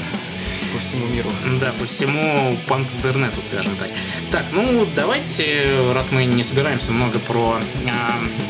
по 0.79 0.85
всему 0.85 1.07
миру. 1.09 1.29
Да, 1.61 1.73
по 1.73 1.87
всему 1.87 2.57
панк-интернету, 2.69 3.43
скажем 3.43 3.75
так. 3.77 3.91
Так, 4.31 4.45
ну 4.53 4.87
давайте, 4.95 5.93
раз 5.93 6.13
мы 6.13 6.25
не 6.25 6.45
собираемся 6.45 6.93
много 6.93 7.19
про 7.19 7.59
э, 7.85 7.89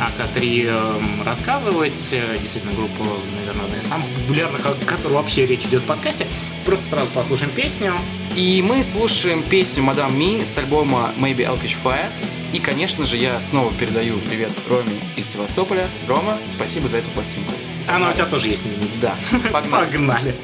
АК-3 0.00 0.64
э, 0.68 1.24
рассказывать, 1.24 2.08
э, 2.12 2.36
действительно, 2.38 2.74
группа, 2.74 3.02
наверное, 3.38 3.64
одна 3.64 3.78
из 3.78 3.86
самых 3.86 4.06
популярных, 4.10 4.66
о 4.66 4.74
которой 4.84 5.14
вообще 5.14 5.46
речь 5.46 5.64
идет 5.64 5.82
в 5.82 5.86
подкасте, 5.86 6.26
просто 6.66 6.84
сразу 6.84 7.10
послушаем 7.12 7.50
песню. 7.50 7.94
И 8.36 8.62
мы 8.62 8.82
слушаем 8.82 9.42
песню 9.42 9.82
«Мадам 9.82 10.18
Ми» 10.18 10.44
с 10.44 10.58
альбома 10.58 11.10
«Maybe 11.18 11.46
I'll 11.46 11.58
Catch 11.58 11.76
Fire». 11.82 12.10
И, 12.52 12.58
конечно 12.58 13.06
же, 13.06 13.16
я 13.16 13.40
снова 13.40 13.72
передаю 13.72 14.18
привет 14.18 14.50
Роме 14.68 15.00
из 15.16 15.30
Севастополя. 15.30 15.86
Рома, 16.06 16.38
спасибо 16.50 16.88
за 16.88 16.98
эту 16.98 17.08
пластинку. 17.10 17.52
Она 17.86 18.10
у 18.10 18.12
тебя 18.12 18.26
тоже 18.26 18.48
есть. 18.48 18.64
Да, 19.00 19.14
погнали. 19.50 19.86
Погнали. 19.86 20.34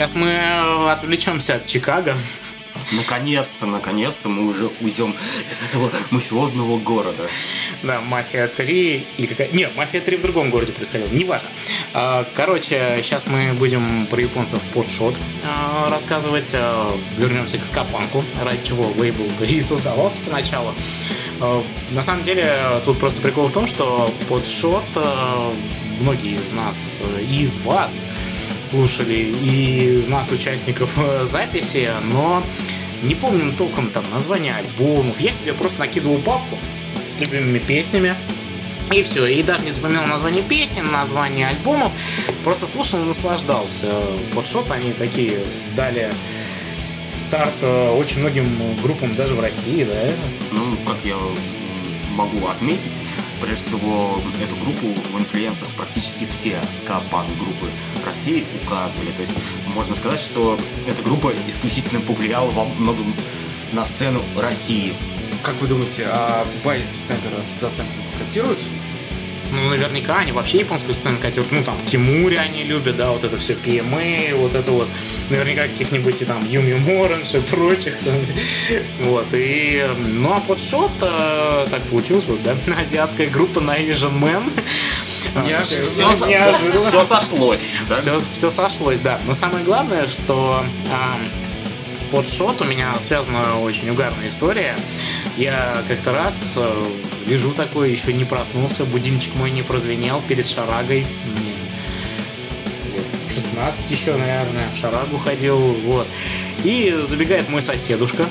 Сейчас 0.00 0.14
мы 0.14 0.28
э, 0.28 0.90
отвлечемся 0.90 1.56
от 1.56 1.66
Чикаго. 1.66 2.16
Наконец-то, 2.92 3.66
наконец-то 3.66 4.30
мы 4.30 4.46
уже 4.46 4.70
уйдем 4.80 5.14
из 5.50 5.68
этого 5.68 5.90
мафиозного 6.10 6.78
города. 6.78 7.28
Да, 7.82 8.00
Мафия 8.00 8.48
3 8.48 9.06
или 9.18 9.26
какая... 9.26 9.50
Нет, 9.52 9.76
Мафия 9.76 10.00
3 10.00 10.16
в 10.16 10.22
другом 10.22 10.48
городе 10.48 10.72
происходила, 10.72 11.10
неважно. 11.10 11.50
А, 11.92 12.26
Короче, 12.34 13.00
сейчас 13.02 13.26
мы 13.26 13.52
будем 13.52 14.06
про 14.06 14.22
японцев 14.22 14.62
подшот 14.72 15.16
а, 15.44 15.90
рассказывать. 15.90 16.48
А, 16.54 16.90
Вернемся 17.18 17.58
к 17.58 17.66
скапанку, 17.66 18.24
ради 18.42 18.66
чего 18.66 18.90
лейбл 18.96 19.26
и 19.44 19.60
создавался 19.60 20.16
поначалу. 20.24 20.74
На 21.90 22.02
самом 22.02 22.24
деле, 22.24 22.80
тут 22.86 22.98
просто 22.98 23.20
прикол 23.20 23.48
в 23.48 23.52
том, 23.52 23.66
что 23.66 24.14
подшот 24.30 24.84
а, 24.94 25.52
многие 26.00 26.36
из 26.36 26.52
нас 26.52 27.00
э, 27.02 27.22
и 27.22 27.42
из 27.42 27.60
вас 27.60 28.02
слушали, 28.70 29.14
и 29.14 29.94
из 29.94 30.06
нас, 30.06 30.30
участников 30.30 30.96
э, 30.98 31.24
записи, 31.24 31.90
но 32.12 32.42
не 33.02 33.14
помним 33.14 33.54
толком 33.56 33.90
там 33.90 34.04
названия 34.10 34.54
альбомов. 34.54 35.20
Я 35.20 35.30
себе 35.32 35.54
просто 35.54 35.80
накидывал 35.80 36.18
папку 36.18 36.58
с 37.12 37.20
любимыми 37.20 37.58
песнями. 37.58 38.14
И 38.92 39.02
все, 39.04 39.26
и 39.26 39.42
даже 39.42 39.62
не 39.64 39.70
запоминал 39.70 40.06
название 40.06 40.42
песен, 40.42 40.90
название 40.90 41.48
альбомов, 41.48 41.92
просто 42.42 42.66
слушал 42.66 43.00
и 43.00 43.04
наслаждался. 43.04 43.86
Подшот, 44.34 44.70
они 44.70 44.92
такие 44.92 45.38
дали 45.76 46.10
старт 47.16 47.54
э, 47.60 47.90
очень 47.90 48.20
многим 48.20 48.46
группам 48.82 49.14
даже 49.14 49.34
в 49.34 49.40
России, 49.40 49.84
да? 49.84 50.08
Ну, 50.50 50.76
как 50.86 50.96
я 51.04 51.16
могу 52.10 52.46
отметить, 52.46 53.02
прежде 53.40 53.68
всего, 53.68 54.20
эту 54.42 54.56
группу 54.56 54.86
в 55.12 55.18
инфлюенсах 55.18 55.68
практически 55.76 56.26
все 56.26 56.58
ска-панк 56.82 57.28
группы 57.38 57.66
России 58.04 58.44
указывали. 58.62 59.10
То 59.12 59.22
есть 59.22 59.32
можно 59.74 59.94
сказать, 59.94 60.20
что 60.20 60.58
эта 60.86 61.02
группа 61.02 61.32
исключительно 61.48 62.00
повлияла 62.00 62.50
во 62.50 62.64
многом 62.64 63.14
на 63.72 63.84
сцену 63.84 64.20
России. 64.36 64.94
Как 65.42 65.54
вы 65.60 65.68
думаете, 65.68 66.06
а 66.08 66.46
Байс 66.64 66.84
Снайпера 67.06 67.40
с 67.56 67.60
доцентом 67.60 68.00
котируют? 68.18 68.58
Ну, 69.52 69.68
наверняка 69.68 70.18
они 70.18 70.32
вообще 70.32 70.58
японскую 70.58 70.94
сцену 70.94 71.18
котируют. 71.18 71.52
Ну, 71.52 71.62
там, 71.62 71.76
Кимури 71.90 72.36
они 72.36 72.64
любят, 72.64 72.96
да, 72.96 73.10
вот 73.10 73.24
это 73.24 73.36
все 73.36 73.54
PMA, 73.54 74.34
вот 74.34 74.54
это 74.54 74.70
вот. 74.70 74.88
Наверняка 75.28 75.62
каких-нибудь 75.62 76.22
и 76.22 76.24
там 76.24 76.48
Юми 76.48 76.74
Моранж 76.74 77.34
и 77.34 77.40
прочих. 77.40 77.96
там. 78.04 78.14
Вот, 79.00 79.26
и... 79.32 79.86
Ну, 79.98 80.32
а 80.32 80.40
подшот, 80.40 80.92
э, 81.00 81.66
так 81.70 81.82
получилось, 81.84 82.26
вот, 82.26 82.42
да, 82.42 82.56
азиатская 82.80 83.28
группа 83.28 83.60
на 83.60 83.78
Asian 83.78 84.18
Man. 84.20 84.50
Неожиданно. 85.46 85.86
Все, 85.86 86.26
Неожиданно. 86.26 87.04
сошлось, 87.04 87.74
да? 87.88 87.96
Все, 87.96 88.22
все 88.32 88.50
сошлось, 88.50 89.00
да. 89.00 89.20
Но 89.26 89.34
самое 89.34 89.64
главное, 89.64 90.06
что 90.06 90.64
с 90.86 91.49
подшот 92.10 92.60
у 92.60 92.64
меня 92.64 92.94
связана 93.00 93.60
очень 93.60 93.88
угарная 93.90 94.28
история. 94.28 94.76
Я 95.36 95.82
как-то 95.88 96.12
раз 96.12 96.54
э, 96.56 96.86
лежу 97.26 97.52
такой, 97.52 97.92
еще 97.92 98.12
не 98.12 98.24
проснулся, 98.24 98.84
будильничек 98.84 99.34
мой 99.36 99.50
не 99.50 99.62
прозвенел 99.62 100.22
перед 100.26 100.48
шарагой. 100.48 101.06
Мне 101.24 102.96
лет 102.96 103.06
16 103.32 103.90
еще, 103.90 104.16
наверное, 104.16 104.68
в 104.74 104.78
шарагу 104.78 105.18
ходил, 105.18 105.58
вот. 105.58 106.06
И 106.64 106.94
забегает 107.02 107.48
мой 107.48 107.62
соседушка, 107.62 108.26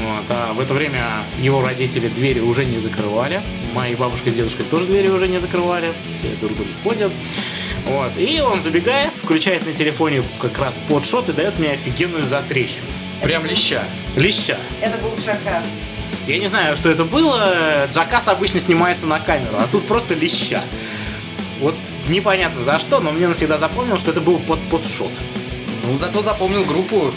вот, 0.00 0.24
а 0.28 0.52
в 0.52 0.60
это 0.60 0.74
время 0.74 1.24
его 1.40 1.62
родители 1.62 2.08
двери 2.08 2.40
уже 2.40 2.64
не 2.64 2.78
закрывали. 2.78 3.40
Мои 3.72 3.94
бабушка 3.94 4.30
с 4.30 4.34
дедушкой 4.34 4.66
тоже 4.66 4.86
двери 4.86 5.08
уже 5.08 5.28
не 5.28 5.38
закрывали. 5.38 5.92
Все 6.18 6.28
друг 6.40 6.56
другу 6.56 6.70
ходят. 6.82 7.12
Вот. 7.86 8.12
И 8.18 8.40
он 8.40 8.60
забегает, 8.60 9.12
включает 9.14 9.66
на 9.66 9.72
телефоне 9.72 10.22
как 10.40 10.58
раз 10.58 10.76
подшот 10.88 11.28
и 11.28 11.32
дает 11.32 11.58
мне 11.58 11.70
офигенную 11.70 12.24
затрещину. 12.24 12.88
Прям 13.22 13.44
леща. 13.46 13.84
Леща. 14.16 14.58
Это 14.80 14.98
был 14.98 15.14
Джакас. 15.16 15.88
Я 16.26 16.38
не 16.38 16.46
знаю, 16.48 16.76
что 16.76 16.90
это 16.90 17.04
было. 17.04 17.88
Джакас 17.92 18.28
обычно 18.28 18.60
снимается 18.60 19.06
на 19.06 19.20
камеру, 19.20 19.56
а 19.58 19.66
тут 19.70 19.86
просто 19.86 20.14
леща. 20.14 20.62
Вот 21.60 21.74
непонятно 22.08 22.62
за 22.62 22.78
что, 22.78 23.00
но 23.00 23.12
мне 23.12 23.28
навсегда 23.28 23.58
запомнил, 23.58 23.98
что 23.98 24.10
это 24.10 24.20
был 24.20 24.38
под 24.38 24.60
подшот. 24.68 25.12
Ну, 25.84 25.96
зато 25.96 26.22
запомнил 26.22 26.64
группу. 26.64 27.12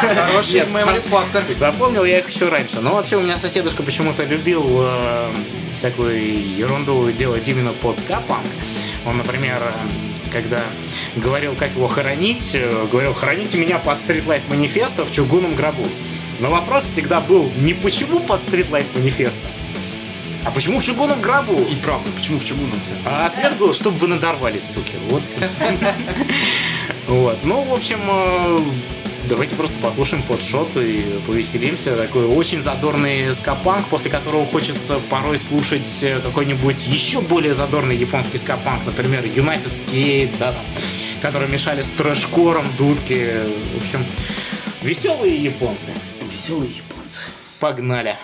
Хороший 0.00 0.60
memory 0.60 1.00
фактор. 1.00 1.44
Запомнил 1.50 2.04
я 2.04 2.18
их 2.18 2.28
еще 2.28 2.48
раньше. 2.48 2.80
Но 2.80 2.94
вообще 2.94 3.16
у 3.16 3.20
меня 3.20 3.38
соседушка 3.38 3.82
почему-то 3.84 4.24
любил 4.24 4.64
э, 4.68 5.30
всякую 5.76 6.56
ерунду 6.56 7.10
делать 7.12 7.46
именно 7.46 7.72
под 7.72 7.98
ска-панк. 7.98 8.46
Он, 9.06 9.16
например, 9.16 9.62
э, 9.62 10.30
когда 10.32 10.60
говорил, 11.16 11.54
как 11.54 11.70
его 11.70 11.88
хоронить, 11.88 12.50
э, 12.54 12.86
говорил, 12.90 13.14
хороните 13.14 13.58
меня 13.58 13.78
под 13.78 13.98
Streetlight 13.98 14.42
Манифеста 14.48 15.04
в 15.04 15.12
чугунном 15.12 15.54
гробу. 15.54 15.86
Но 16.40 16.50
вопрос 16.50 16.84
всегда 16.84 17.20
был 17.20 17.50
не 17.58 17.74
почему 17.74 18.20
под 18.20 18.40
Streetlight 18.40 18.86
Манифеста, 18.96 19.48
а 20.44 20.50
почему 20.50 20.78
в 20.78 20.84
чугунном 20.84 21.20
гробу? 21.22 21.62
И 21.62 21.74
правда, 21.76 22.10
почему 22.14 22.38
в 22.38 22.44
чугунном-то? 22.44 22.94
А 23.06 23.26
ответ 23.26 23.56
был, 23.56 23.72
чтобы 23.72 23.96
вы 23.96 24.08
надорвались, 24.08 24.64
суки. 24.64 24.94
Вот. 25.08 25.22
Вот. 27.06 27.38
Ну, 27.44 27.62
в 27.64 27.72
общем, 27.74 28.00
э, 28.08 28.60
давайте 29.28 29.54
просто 29.54 29.78
послушаем 29.78 30.22
подшот 30.22 30.74
и 30.76 31.04
повеселимся. 31.26 31.96
Такой 31.96 32.26
очень 32.26 32.62
задорный 32.62 33.34
скапанк, 33.34 33.88
после 33.88 34.10
которого 34.10 34.46
хочется 34.46 34.98
порой 35.10 35.36
слушать 35.36 35.98
э, 36.02 36.20
какой-нибудь 36.20 36.86
еще 36.86 37.20
более 37.20 37.52
задорный 37.52 37.94
японский 37.94 38.38
скапанк, 38.38 38.86
например, 38.86 39.22
United 39.22 39.70
Skates, 39.70 40.36
да, 40.38 40.52
там, 40.52 40.64
которые 41.24 41.50
мешали 41.50 41.80
с 41.80 41.90
трэшкором, 41.90 42.66
дудки. 42.76 43.30
В 43.72 43.78
общем, 43.78 44.04
веселые 44.82 45.34
японцы. 45.34 45.92
Веселые 46.20 46.70
японцы. 46.70 47.20
Погнали. 47.60 48.14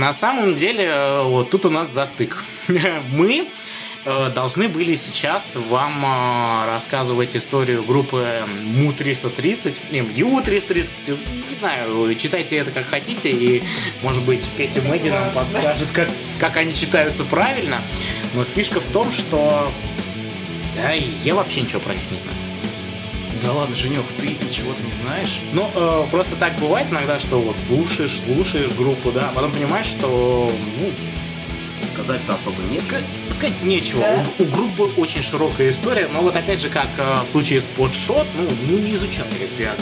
На 0.00 0.14
самом 0.14 0.54
деле, 0.56 0.84
э, 0.84 1.22
вот 1.24 1.50
тут 1.50 1.66
у 1.66 1.70
нас 1.70 1.92
затык. 1.92 2.42
Мы 3.12 3.46
э, 4.06 4.30
должны 4.34 4.66
были 4.66 4.94
сейчас 4.94 5.54
вам 5.68 6.02
э, 6.02 6.66
рассказывать 6.72 7.36
историю 7.36 7.82
группы 7.82 8.44
МУ-330, 8.48 9.92
МЮ-330, 9.92 11.18
не 11.44 11.54
знаю, 11.54 12.14
читайте 12.14 12.56
это 12.56 12.70
как 12.70 12.86
хотите, 12.86 13.30
и, 13.30 13.62
может 14.02 14.22
быть, 14.24 14.42
Петя 14.56 14.80
Мэдди 14.80 15.10
нам 15.10 15.30
подскажет, 15.32 15.88
как, 15.92 16.08
как 16.38 16.56
они 16.56 16.74
читаются 16.74 17.24
правильно. 17.24 17.82
Но 18.32 18.44
фишка 18.44 18.80
в 18.80 18.86
том, 18.86 19.12
что 19.12 19.70
да, 20.76 20.92
я 20.92 21.34
вообще 21.34 21.60
ничего 21.60 21.80
про 21.80 21.92
них 21.92 22.02
не 22.10 22.18
знаю. 22.18 22.29
Да 23.42 23.52
ладно, 23.52 23.74
Женек, 23.74 24.04
ты 24.18 24.36
чего-то 24.52 24.82
не 24.82 24.92
знаешь? 24.92 25.40
Ну, 25.52 25.70
э, 25.74 26.04
просто 26.10 26.36
так 26.36 26.58
бывает 26.58 26.88
иногда, 26.90 27.18
что 27.18 27.40
вот 27.40 27.56
слушаешь, 27.66 28.18
слушаешь 28.24 28.70
группу, 28.72 29.10
да, 29.12 29.30
а 29.30 29.32
потом 29.32 29.50
понимаешь, 29.52 29.86
что, 29.86 30.52
ну, 30.78 30.90
Сказать-то 31.94 32.34
особо 32.34 32.62
не 32.70 32.76
ска- 32.78 33.02
сказать 33.30 33.62
нечего. 33.62 34.02
У, 34.38 34.42
у 34.42 34.46
группы 34.46 34.82
очень 34.96 35.22
широкая 35.22 35.70
история, 35.70 36.08
но 36.12 36.20
вот 36.22 36.36
опять 36.36 36.60
же, 36.60 36.68
как 36.68 36.88
э, 36.98 37.18
в 37.26 37.30
случае 37.30 37.60
с 37.60 37.66
подшот, 37.66 38.26
ну, 38.36 38.48
ну 38.68 38.78
не 38.78 38.94
изучен 38.94 39.24
я. 39.58 39.74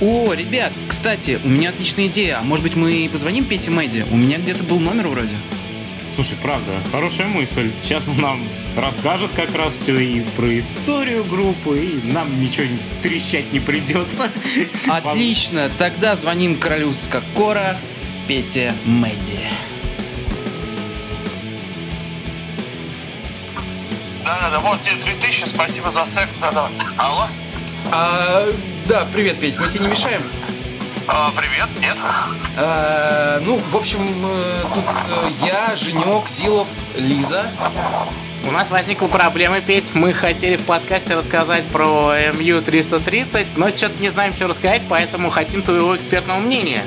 О, 0.00 0.32
ребят, 0.32 0.72
кстати, 0.88 1.38
у 1.44 1.48
меня 1.48 1.70
отличная 1.70 2.06
идея. 2.06 2.38
А 2.40 2.42
может 2.42 2.62
быть 2.62 2.74
мы 2.74 3.08
позвоним 3.10 3.44
Пете 3.44 3.70
Мэдди? 3.70 4.06
У 4.10 4.16
меня 4.16 4.38
где-то 4.38 4.64
был 4.64 4.78
номер 4.78 5.08
вроде. 5.08 5.34
Слушай, 6.20 6.36
правда, 6.42 6.72
хорошая 6.92 7.28
мысль. 7.28 7.72
Сейчас 7.82 8.06
он 8.06 8.18
нам 8.20 8.46
расскажет 8.76 9.30
как 9.34 9.54
раз 9.54 9.72
все 9.72 9.98
и 9.98 10.20
про 10.36 10.58
историю 10.58 11.24
группы, 11.24 11.78
и 11.78 12.12
нам 12.12 12.42
ничего 12.42 12.66
трещать 13.00 13.50
не 13.54 13.58
придется. 13.58 14.30
Отлично, 14.86 15.70
тогда 15.78 16.16
звоним 16.16 16.58
королю 16.58 16.92
Скакора 16.92 17.78
Пете 18.28 18.74
Мэдди. 18.84 19.38
Да-да-да, 24.22 24.58
вот 24.58 24.82
тебе 24.82 24.96
3000, 24.96 25.46
спасибо 25.46 25.90
за 25.90 26.04
секс, 26.04 26.34
да-да. 26.38 26.68
Алло? 26.98 27.28
А, 27.90 28.46
да, 28.86 29.08
привет, 29.10 29.40
Петь, 29.40 29.58
мы 29.58 29.68
тебе 29.68 29.86
не 29.86 29.90
мешаем? 29.92 30.20
А, 31.12 31.30
привет, 31.32 31.68
нет? 31.80 31.98
А, 32.56 33.40
ну, 33.42 33.56
в 33.58 33.76
общем, 33.76 34.00
э, 34.24 34.64
тут 34.72 34.84
э, 34.86 35.30
я, 35.44 35.74
Женек, 35.74 36.28
Зилов, 36.28 36.68
Лиза. 36.94 37.50
У 38.44 38.52
нас 38.52 38.70
возникла 38.70 39.08
проблема, 39.08 39.60
Петь. 39.60 39.94
Мы 39.94 40.14
хотели 40.14 40.56
в 40.56 40.62
подкасте 40.64 41.16
рассказать 41.16 41.66
про 41.68 42.14
МЮ-330, 42.32 43.48
но 43.56 43.68
что-то 43.70 44.00
не 44.00 44.08
знаем, 44.08 44.32
что 44.34 44.46
рассказать, 44.46 44.82
поэтому 44.88 45.30
хотим 45.30 45.62
твоего 45.62 45.96
экспертного 45.96 46.38
мнения. 46.38 46.84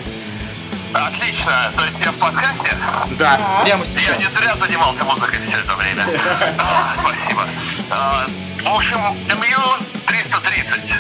Отлично, 0.94 1.72
то 1.76 1.84
есть 1.84 2.00
я 2.02 2.12
в 2.12 2.18
подкасте? 2.18 2.70
Да. 3.18 3.62
Прямо 3.64 3.84
Я 3.84 3.90
сейчас. 3.90 4.20
не 4.20 4.28
зря 4.28 4.56
занимался 4.56 5.04
музыкой 5.06 5.40
все 5.40 5.58
это 5.58 5.76
время. 5.76 6.06
А, 6.58 6.94
Спасибо. 7.00 7.46
А, 7.90 8.26
В 8.64 8.74
общем, 8.74 9.00
МЮ-330. 9.28 10.94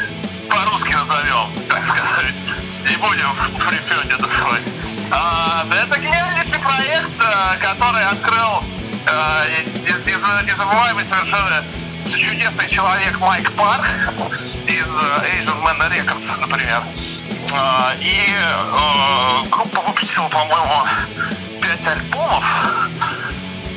По-русски 0.49 0.93
назовем, 0.93 1.47
так 1.69 1.83
сказать. 1.83 2.33
Не 2.89 2.97
будем 2.97 3.33
в 3.33 4.19
называть. 4.19 4.63
А, 5.11 5.65
Это 5.71 5.99
гениальнейший 5.99 6.59
проект, 6.59 7.11
а, 7.19 7.55
который 7.57 8.03
открыл 8.05 8.63
незабываемый 10.45 11.03
совершенно 11.03 11.63
чудесный 12.17 12.67
человек 12.67 13.19
Майк 13.19 13.51
Парк 13.53 13.85
из 14.65 14.87
э, 14.87 15.39
Asian 15.39 15.61
Man 15.61 15.77
Records, 15.89 16.39
например. 16.39 16.83
А, 17.53 17.93
И 17.99 18.35
э, 18.35 19.49
группа 19.49 19.81
выпустила, 19.81 20.27
по-моему, 20.29 20.85
пять 21.61 21.85
альбомов. 21.87 22.45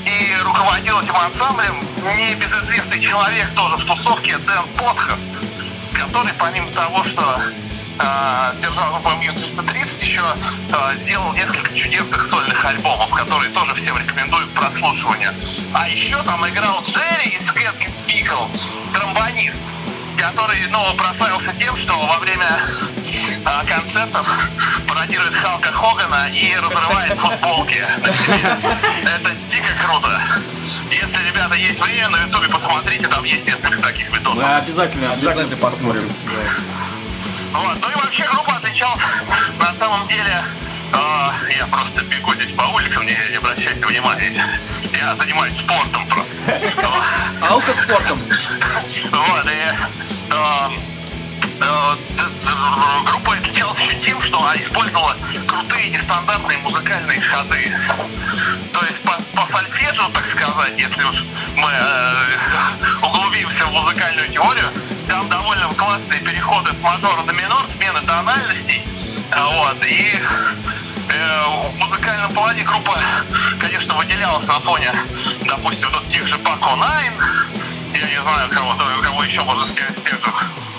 И 0.04 0.36
руководил 0.44 1.00
этим 1.00 1.16
ансамблем 1.16 1.84
небезызвестный 2.16 3.00
человек 3.00 3.48
тоже 3.54 3.76
в 3.76 3.84
тусовке 3.84 4.38
Дэн 4.38 4.64
Подхаст, 4.78 5.38
который 5.96 6.32
помимо 6.34 6.70
того, 6.72 7.02
что 7.02 7.22
э, 7.98 8.52
держал 8.60 8.92
группу 8.92 9.10
МЮ-330, 9.10 10.04
еще 10.04 10.22
э, 10.22 10.94
сделал 10.94 11.32
несколько 11.32 11.74
чудесных 11.74 12.22
сольных 12.22 12.64
альбомов, 12.64 13.10
которые 13.12 13.50
тоже 13.52 13.74
всем 13.74 13.96
рекомендую 13.98 14.46
к 14.48 14.50
прослушиванию. 14.50 15.32
А 15.72 15.88
еще 15.88 16.22
там 16.22 16.46
играл 16.48 16.82
Джерри 16.82 17.30
из 17.30 17.50
Кэт 17.50 17.88
Пикл, 18.06 18.46
тромбонист, 18.92 19.62
который, 20.18 20.58
ну, 20.70 20.94
прославился 20.96 21.54
тем, 21.56 21.74
что 21.76 21.94
во 22.06 22.18
время 22.18 22.58
э, 23.04 23.66
концертов 23.66 24.28
пародирует 24.86 25.34
Халка 25.34 25.72
Хогана 25.72 26.28
и 26.30 26.56
разрывает 26.56 27.16
футболки. 27.16 27.78
Это 28.06 29.34
дико 29.48 29.72
круто. 29.84 30.20
Если, 30.90 31.28
ребята, 31.28 31.54
есть 31.54 31.80
время, 31.80 32.08
на 32.10 32.22
ютубе 32.24 32.48
посмотрите, 32.48 33.06
там 33.08 33.24
есть 33.24 33.46
несколько 33.46 33.78
таких 33.82 34.08
видосов. 34.16 34.42
Мы 34.44 34.54
обязательно, 34.56 35.10
обязательно 35.12 35.56
посмотрим. 35.56 36.12
Вот. 37.52 37.78
Ну 37.80 37.90
и 37.90 37.94
вообще 38.02 38.26
группа 38.30 38.56
отличалась 38.56 39.00
на 39.58 39.72
самом 39.72 40.06
деле. 40.08 40.42
э, 40.92 40.96
я 41.58 41.66
просто 41.66 42.02
бегу 42.04 42.34
здесь 42.34 42.52
по 42.52 42.62
улицам, 42.62 43.04
не, 43.06 43.16
не 43.30 43.36
обращайте 43.36 43.86
внимания. 43.86 44.32
Я 45.00 45.14
занимаюсь 45.14 45.56
спортом 45.58 46.06
просто. 46.08 46.42
Вот. 46.76 47.02
Аутоспортом. 47.50 48.20
Вот, 49.12 49.46
и 49.46 50.30
д- 50.30 50.95
группа 53.04 53.34
отличалась 53.34 53.78
еще 53.78 53.94
тем, 53.94 54.20
что 54.20 54.40
она 54.40 54.56
использовала 54.56 55.16
крутые 55.46 55.90
нестандартные 55.90 56.58
музыкальные 56.58 57.20
ходы. 57.20 57.72
То 58.72 58.84
есть 58.84 59.02
по, 59.02 59.12
по 59.34 59.46
сольфеджио, 59.46 60.08
так 60.10 60.24
сказать, 60.24 60.74
если 60.76 61.04
уж 61.04 61.24
мы 61.56 61.70
э, 61.70 62.36
углубимся 63.02 63.64
в 63.66 63.72
музыкальную 63.72 64.28
теорию, 64.28 64.70
там 65.08 65.28
довольно 65.28 65.68
классные 65.74 66.20
переходы 66.20 66.72
с 66.72 66.80
мажора 66.80 67.22
до 67.22 67.32
минор, 67.32 67.66
смены 67.66 68.00
тональностей. 68.02 68.82
А, 69.32 69.46
Вот, 69.46 69.84
и 69.86 70.20
э, 71.08 71.44
в 71.70 71.78
музыкальном 71.78 72.32
плане 72.34 72.62
группа, 72.64 72.98
конечно, 73.58 73.94
выделялась 73.94 74.46
на 74.46 74.60
фоне, 74.60 74.92
допустим, 75.46 75.90
вот 75.92 76.08
тех 76.08 76.26
же 76.26 76.38
Пако 76.38 76.76
Найн, 76.76 77.14
я 77.94 78.08
не 78.08 78.22
знаю, 78.22 78.50
кого, 78.50 78.74
кого 79.02 79.22
еще 79.24 79.42
можно 79.42 79.64
с 79.64 79.72
тех, 79.72 79.90
с 79.90 80.02
тех 80.02 80.22
же 80.22 80.30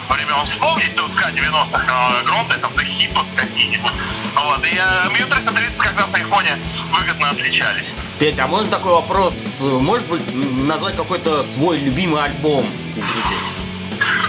времен 0.10 0.44
вспомнить, 0.46 0.67
ну, 0.96 1.10
сказать, 1.10 1.36
90-х, 1.36 1.84
э, 1.88 2.20
огромные, 2.22 2.58
там, 2.60 2.72
Hippos 2.72 3.36
какие-нибудь. 3.36 3.92
Вот, 4.36 4.66
и 4.66 4.76
э, 4.76 5.10
Мью 5.14 5.28
330 5.28 5.78
как 5.80 6.00
раз 6.00 6.12
на 6.12 6.18
их 6.18 6.28
фоне 6.28 6.58
выгодно 6.92 7.30
отличались. 7.30 7.94
Петя, 8.20 8.46
а 8.46 8.48
можно 8.48 8.70
такой 8.70 8.94
вопрос? 8.94 9.34
Может 9.62 10.08
быть, 10.08 10.34
назвать 10.34 10.96
какой-то 10.96 11.44
свой 11.44 11.78
любимый 11.78 12.24
альбом? 12.24 12.66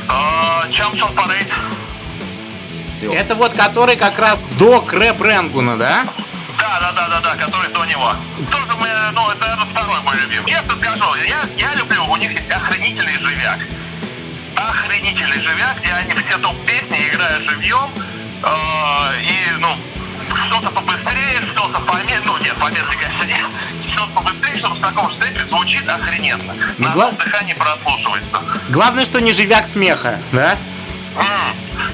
Э, 0.09 0.69
Champs 0.69 1.01
on 1.01 1.15
Parade. 1.15 1.53
Это 3.15 3.35
вот 3.35 3.55
который 3.55 3.97
как 3.97 4.19
раз 4.19 4.45
до 4.59 4.81
Крэп 4.81 5.23
Ренгуна, 5.23 5.77
да? 5.77 6.05
Да, 6.59 6.81
да, 6.81 6.93
да, 6.93 7.09
да, 7.09 7.21
да, 7.21 7.37
который 7.37 7.73
до 7.73 7.85
него. 7.85 8.13
Тоже 8.51 8.75
мы, 8.77 8.89
ну, 9.13 9.31
это, 9.31 9.41
наверное, 9.41 9.67
второй 9.67 10.01
мой 10.01 10.17
любимый. 10.17 10.49
Честно 10.51 10.75
скажу, 10.75 11.05
я, 11.15 11.43
я 11.57 11.75
люблю, 11.77 12.05
у 12.07 12.17
них 12.17 12.33
есть 12.33 12.51
охренительный 12.51 13.17
живяк. 13.17 13.61
Охренительный 14.69 15.41
живяк, 15.41 15.81
где 15.81 15.93
они 15.93 16.13
все 16.15 16.37
топ-песни 16.39 17.09
играют 17.09 17.43
живьем. 17.43 17.91
э, 18.43 19.21
и, 19.23 19.51
ну, 19.61 19.69
что-то 20.47 20.71
побыстрее, 20.71 21.41
что-то 21.51 21.81
помедленнее. 21.81 22.21
Ну, 22.27 22.37
нет, 22.39 22.55
помедленнее, 22.57 22.99
конечно, 22.99 23.25
нет. 23.25 23.47
Что-то 23.89 24.13
побыстрее, 24.13 24.57
чтобы 24.57 24.75
в 24.75 24.81
таком 24.81 25.09
же 25.09 25.17
темпе 25.17 25.47
звучит 25.47 25.89
охрененно. 25.89 26.55
На 26.79 26.91
гла- 26.91 27.11
дыхании 27.13 27.55
прослушивается. 27.55 28.41
Главное, 28.69 29.05
что 29.05 29.21
не 29.21 29.33
живяк 29.33 29.67
смеха, 29.67 30.21
да? 30.33 30.57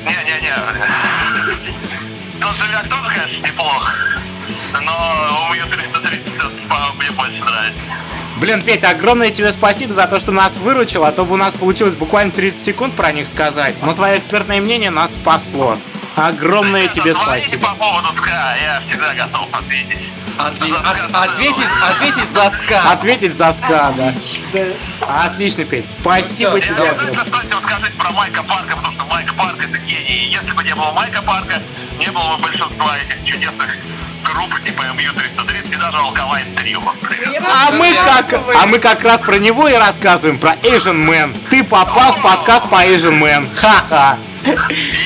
Не-не-не. 0.04 0.54
Тот 2.40 2.56
живяк 2.56 2.88
тоже, 2.88 3.08
конечно, 3.14 3.46
неплох. 3.46 3.94
Но 4.82 5.48
у 5.50 5.54
Ю 5.54 5.66
330 5.66 6.68
по- 6.68 6.92
мне 6.98 7.10
больше 7.12 7.44
нравится. 7.44 7.94
Блин, 8.40 8.62
Петя, 8.62 8.90
огромное 8.90 9.30
тебе 9.30 9.52
спасибо 9.52 9.92
за 9.92 10.06
то, 10.06 10.18
что 10.18 10.32
нас 10.32 10.56
выручил, 10.56 11.04
а 11.04 11.12
то 11.12 11.24
бы 11.24 11.34
у 11.34 11.36
нас 11.36 11.54
получилось 11.54 11.94
буквально 11.94 12.32
30 12.32 12.64
секунд 12.64 12.94
про 12.94 13.12
них 13.12 13.28
сказать. 13.28 13.76
Но 13.82 13.94
твое 13.94 14.18
экспертное 14.18 14.60
мнение 14.60 14.90
нас 14.90 15.14
спасло. 15.14 15.78
Огромное 16.16 16.82
Ребята, 16.82 17.00
тебе 17.00 17.14
спасибо. 17.14 17.66
по 17.68 17.74
поводу 17.74 18.08
СКА, 18.12 18.56
я 18.62 18.80
всегда 18.80 19.14
готов 19.14 19.48
ответить. 19.52 20.12
Отве- 20.38 20.66
За 20.68 20.90
от- 20.90 20.96
ска 20.96 21.22
ответить, 21.24 21.64
ответить 21.90 22.32
за 22.32 22.50
ска. 22.50 22.92
Ответить 22.92 23.34
за 23.36 23.52
ска, 23.52 23.92
да. 23.96 24.14
Да. 24.52 25.24
Отлично, 25.24 25.64
Петь. 25.64 25.90
Спасибо 25.90 26.52
Ну 26.52 26.60
тебе. 26.60 26.74
обязательно 26.74 27.24
стоит 27.24 27.52
расскажите 27.54 27.98
про 27.98 28.10
Майка 28.12 28.42
Парка, 28.44 28.76
потому 28.76 28.90
что 28.92 29.04
Майк 29.06 29.34
Парк 29.34 29.56
это 29.62 29.78
гений. 29.78 30.28
Если 30.30 30.52
бы 30.54 30.62
не 30.64 30.74
было 30.74 30.92
Майка 30.92 31.22
Парка, 31.22 31.60
не 31.98 32.08
было 32.10 32.36
бы 32.36 32.42
большинства 32.44 32.96
этих 32.98 33.24
чудесных 33.24 33.76
групп 34.24 34.60
типа 34.60 34.82
MU330 34.82 35.74
и 35.74 35.76
даже 35.76 35.98
Alkaline 35.98 36.54
Trio, 36.56 36.80
например. 36.80 37.42
А 37.46 37.70
мы, 37.72 37.94
как, 37.94 38.40
а 38.62 38.66
мы 38.66 38.78
как 38.78 39.04
раз 39.04 39.20
про 39.20 39.38
него 39.38 39.68
и 39.68 39.74
рассказываем, 39.74 40.38
про 40.38 40.54
Asian 40.62 41.06
Man. 41.06 41.36
Ты 41.50 41.62
попал 41.62 42.12
в 42.12 42.22
подкаст 42.22 42.68
по 42.70 42.84
Asian 42.84 43.20
Man. 43.20 43.54
Ха-ха. 43.54 44.18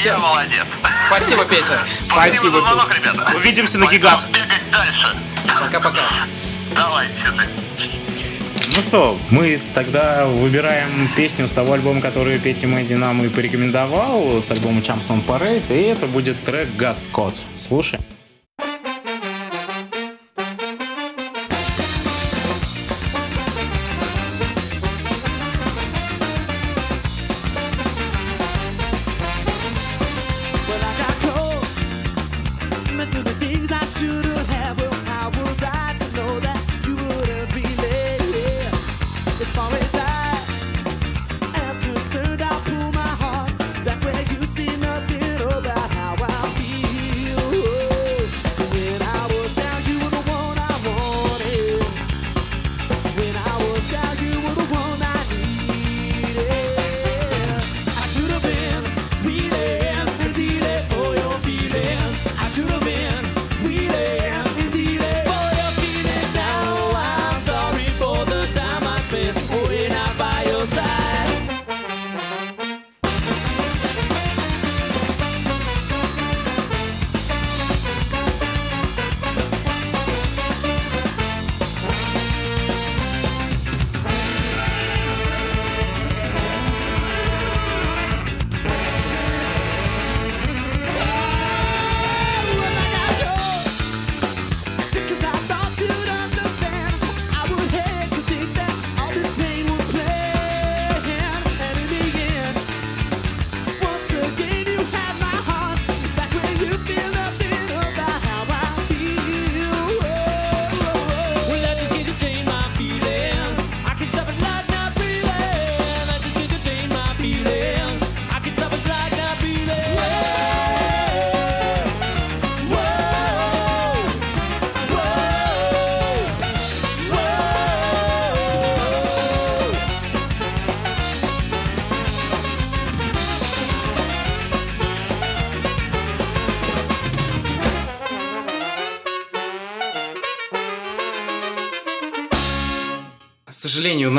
Я 0.05 0.19
молодец. 0.19 0.81
Спасибо, 1.07 1.45
Петя. 1.45 1.79
Спасибо 1.93 2.51
за 2.51 2.61
звонок, 2.61 2.91
ребята. 2.95 3.31
Увидимся 3.37 3.79
на 3.79 3.87
гигах. 3.87 4.21
бегать 4.29 4.71
дальше. 4.71 5.09
Пока-пока. 5.61 6.01
Давайте, 6.75 7.21
счастливо. 7.21 7.49
Ну 8.75 8.83
что, 8.83 9.19
мы 9.31 9.61
тогда 9.75 10.27
выбираем 10.27 11.09
песню 11.17 11.49
с 11.49 11.53
того 11.53 11.73
альбома, 11.73 12.01
который 12.01 12.39
Петя 12.39 12.67
Мэдди 12.67 12.95
нам 12.95 13.25
и 13.25 13.29
порекомендовал, 13.29 14.43
с 14.43 14.51
альбома 14.51 14.81
Champs 14.81 15.09
on 15.09 15.25
Parade, 15.25 15.65
и 15.71 15.83
это 15.83 16.07
будет 16.07 16.45
трек 16.45 16.69
God 16.77 16.99
Code. 17.13 17.37
Слушай. 17.57 17.99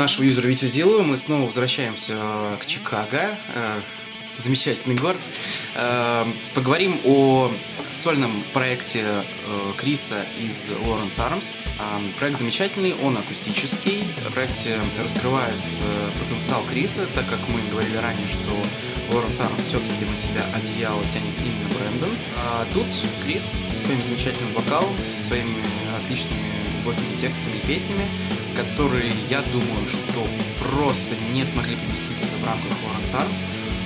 Витю 0.00 0.66
Зилу 0.66 1.02
мы 1.02 1.18
снова 1.18 1.44
возвращаемся 1.44 2.14
э, 2.16 2.56
к 2.62 2.64
Чикаго. 2.64 3.36
Э, 3.54 3.80
Замечательный 4.34 4.96
город. 4.96 5.18
Э, 5.74 6.24
Поговорим 6.54 6.98
о 7.04 7.52
сольном 7.92 8.42
проекте 8.54 9.04
Криса 9.76 10.24
из 10.38 10.70
Arms. 10.70 11.54
Э, 11.78 11.82
Проект 12.18 12.38
замечательный, 12.38 12.94
он 12.94 13.18
акустический. 13.18 14.04
В 14.26 14.32
проекте 14.32 14.78
раскрывается 15.02 15.76
потенциал 16.18 16.62
Криса, 16.70 17.06
так 17.14 17.28
как 17.28 17.40
мы 17.50 17.60
говорили 17.70 17.98
ранее, 17.98 18.26
что 18.26 18.50
Lawrence 19.14 19.38
Arms 19.38 19.60
все-таки 19.60 20.06
на 20.06 20.16
себя 20.16 20.46
одеяло 20.54 21.02
тянет 21.12 21.34
именно 21.44 21.78
Брэндон. 21.78 22.16
А 22.38 22.66
тут 22.72 22.86
Крис 23.22 23.44
со 23.68 23.84
своим 23.84 24.02
замечательным 24.02 24.54
вокалом, 24.54 24.96
со 25.14 25.22
своими 25.22 25.56
отличными 26.02 26.59
глубокими 26.80 27.20
текстами 27.20 27.56
и 27.56 27.66
песнями, 27.66 28.06
которые, 28.56 29.12
я 29.28 29.42
думаю, 29.42 29.86
что 29.88 30.26
просто 30.64 31.14
не 31.32 31.44
смогли 31.44 31.76
поместиться 31.76 32.26
в 32.40 32.44
рамках 32.44 32.70
Lawrence 32.84 33.14
Arms. 33.14 33.38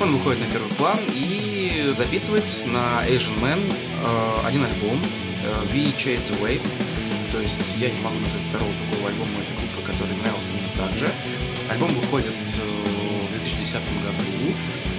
Он 0.02 0.12
выходит 0.12 0.40
на 0.40 0.46
первый 0.46 0.70
план 0.74 0.98
и 1.12 1.92
записывает 1.96 2.44
на 2.66 3.02
Asian 3.06 3.38
Man 3.40 3.60
э, 3.62 4.46
один 4.46 4.64
альбом 4.64 4.98
э, 5.44 5.72
We 5.72 5.94
Chase 5.96 6.30
the 6.30 6.40
Waves. 6.42 6.66
То 7.32 7.40
есть 7.40 7.54
я 7.78 7.90
не 7.90 8.00
могу 8.00 8.18
назвать 8.18 8.42
второго 8.48 8.72
такого 8.90 9.08
альбома 9.08 9.30
этой 9.42 9.56
группы, 9.58 9.92
который 9.92 10.16
нравился 10.16 10.50
мне 10.52 10.68
также. 10.76 11.08
Альбом 11.70 11.94
выходит 11.94 12.26
э, 12.28 13.28
в 13.28 13.30
2010 13.30 13.74
году. 13.74 14.54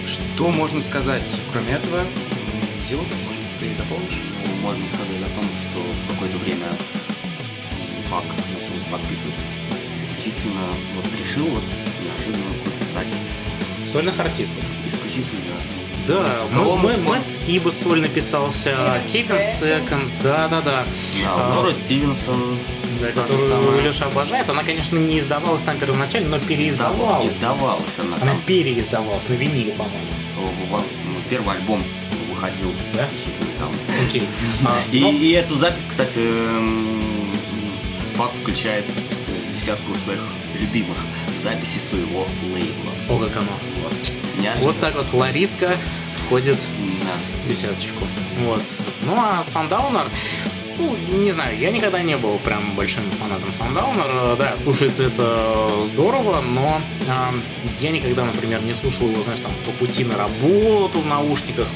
Что 0.06 0.50
можно 0.52 0.82
сказать, 0.82 1.28
кроме 1.52 1.74
этого? 1.74 2.02
Зилов, 2.88 3.08
может, 3.26 3.41
ты 3.60 3.70
дополнишь? 3.78 4.22
Ну, 4.46 4.56
можно 4.62 4.84
сказать 4.88 5.22
о 5.26 5.36
том, 5.36 5.46
что 5.64 5.80
в 5.82 6.14
какое-то 6.14 6.38
время 6.38 6.68
Пак 8.16 8.24
начал 8.24 8.72
подписываться 8.89 9.43
исключительно, 9.99 10.61
вот 10.95 11.05
решил 11.20 11.45
вот 11.47 11.63
неожиданно 12.01 12.45
подписать 12.63 13.07
Сольных 13.91 14.18
артистов. 14.22 14.63
исключительно, 14.88 15.41
Да, 16.07 16.24
Кого 16.53 16.78
мы 16.78 16.91
смотрим? 16.93 17.09
Мэтт 17.09 17.28
Скиба 17.28 17.70
сольно 17.72 18.07
писался, 18.07 18.74
Кевин 19.11 19.26
Секонд. 19.28 19.43
Секонд, 19.43 20.03
да-да-да. 20.24 20.61
да, 20.61 20.86
А, 21.26 21.53
Нора 21.55 21.74
Стивенсон, 21.74 22.57
Да, 23.01 23.07
которую 23.11 23.49
самое. 23.49 23.82
Леша 23.82 24.05
обожает. 24.05 24.49
Она, 24.49 24.63
конечно, 24.63 24.97
не 24.97 25.20
издавалась 25.20 25.61
там 25.63 25.78
первоначально, 25.78 26.38
но 26.38 26.39
переиздавалась. 26.39 27.34
Издавалась 27.34 27.99
она 27.99 28.16
Она 28.16 28.32
там. 28.32 28.41
переиздавалась 28.43 29.28
на 29.28 29.34
виниле, 29.34 29.74
по-моему. 29.74 30.07
ну, 30.70 30.80
Первый 31.30 31.55
альбом 31.57 31.84
выходил 32.32 32.72
Да? 32.93 33.07
исключительно 33.18 33.59
там. 33.59 33.72
Окей. 34.07 34.24
А, 34.66 34.76
И, 34.93 34.99
ну, 35.01 35.11
и 35.11 35.32
эту 35.32 35.55
запись, 35.55 35.84
кстати, 35.89 36.20
эм, 36.20 36.95
Пак 38.18 38.32
включает 38.32 38.86
десятку 39.51 39.93
своих 39.95 40.22
любимых 40.59 40.97
записей 41.43 41.80
своего 41.80 42.26
лейбла. 42.53 42.91
О, 43.09 43.18
как 43.20 43.36
оно. 43.38 43.51
Вот. 43.84 43.93
Неожиданно. 44.39 44.66
Вот 44.72 44.80
так 44.80 44.95
вот 44.95 45.13
Лариска 45.13 45.76
входит 46.26 46.57
Да. 46.78 47.11
в 47.45 47.49
десяточку. 47.49 48.05
Вот. 48.39 48.61
Ну, 49.03 49.16
а 49.18 49.43
Сандаунер, 49.43 50.05
ну, 50.78 50.95
не 51.20 51.32
знаю, 51.32 51.57
я 51.59 51.72
никогда 51.72 52.01
не 52.01 52.18
был 52.18 52.38
прям 52.39 52.76
большим 52.76 53.03
фанатом 53.11 53.53
Сандаунер. 53.53 54.36
Да, 54.38 54.55
слушается 54.57 55.03
это 55.03 55.84
здорово, 55.86 56.41
но 56.41 56.82
а, 57.07 57.34
я 57.82 57.91
никогда, 57.91 58.26
например, 58.26 58.61
не 58.63 58.74
слушал 58.74 59.09
его, 59.09 59.22
знаешь, 59.24 59.41
там, 59.41 59.51
по 59.66 59.72
пути 59.72 60.03
на 60.05 60.16
работу 60.18 60.99
в 61.01 61.05
наушниках. 61.05 61.68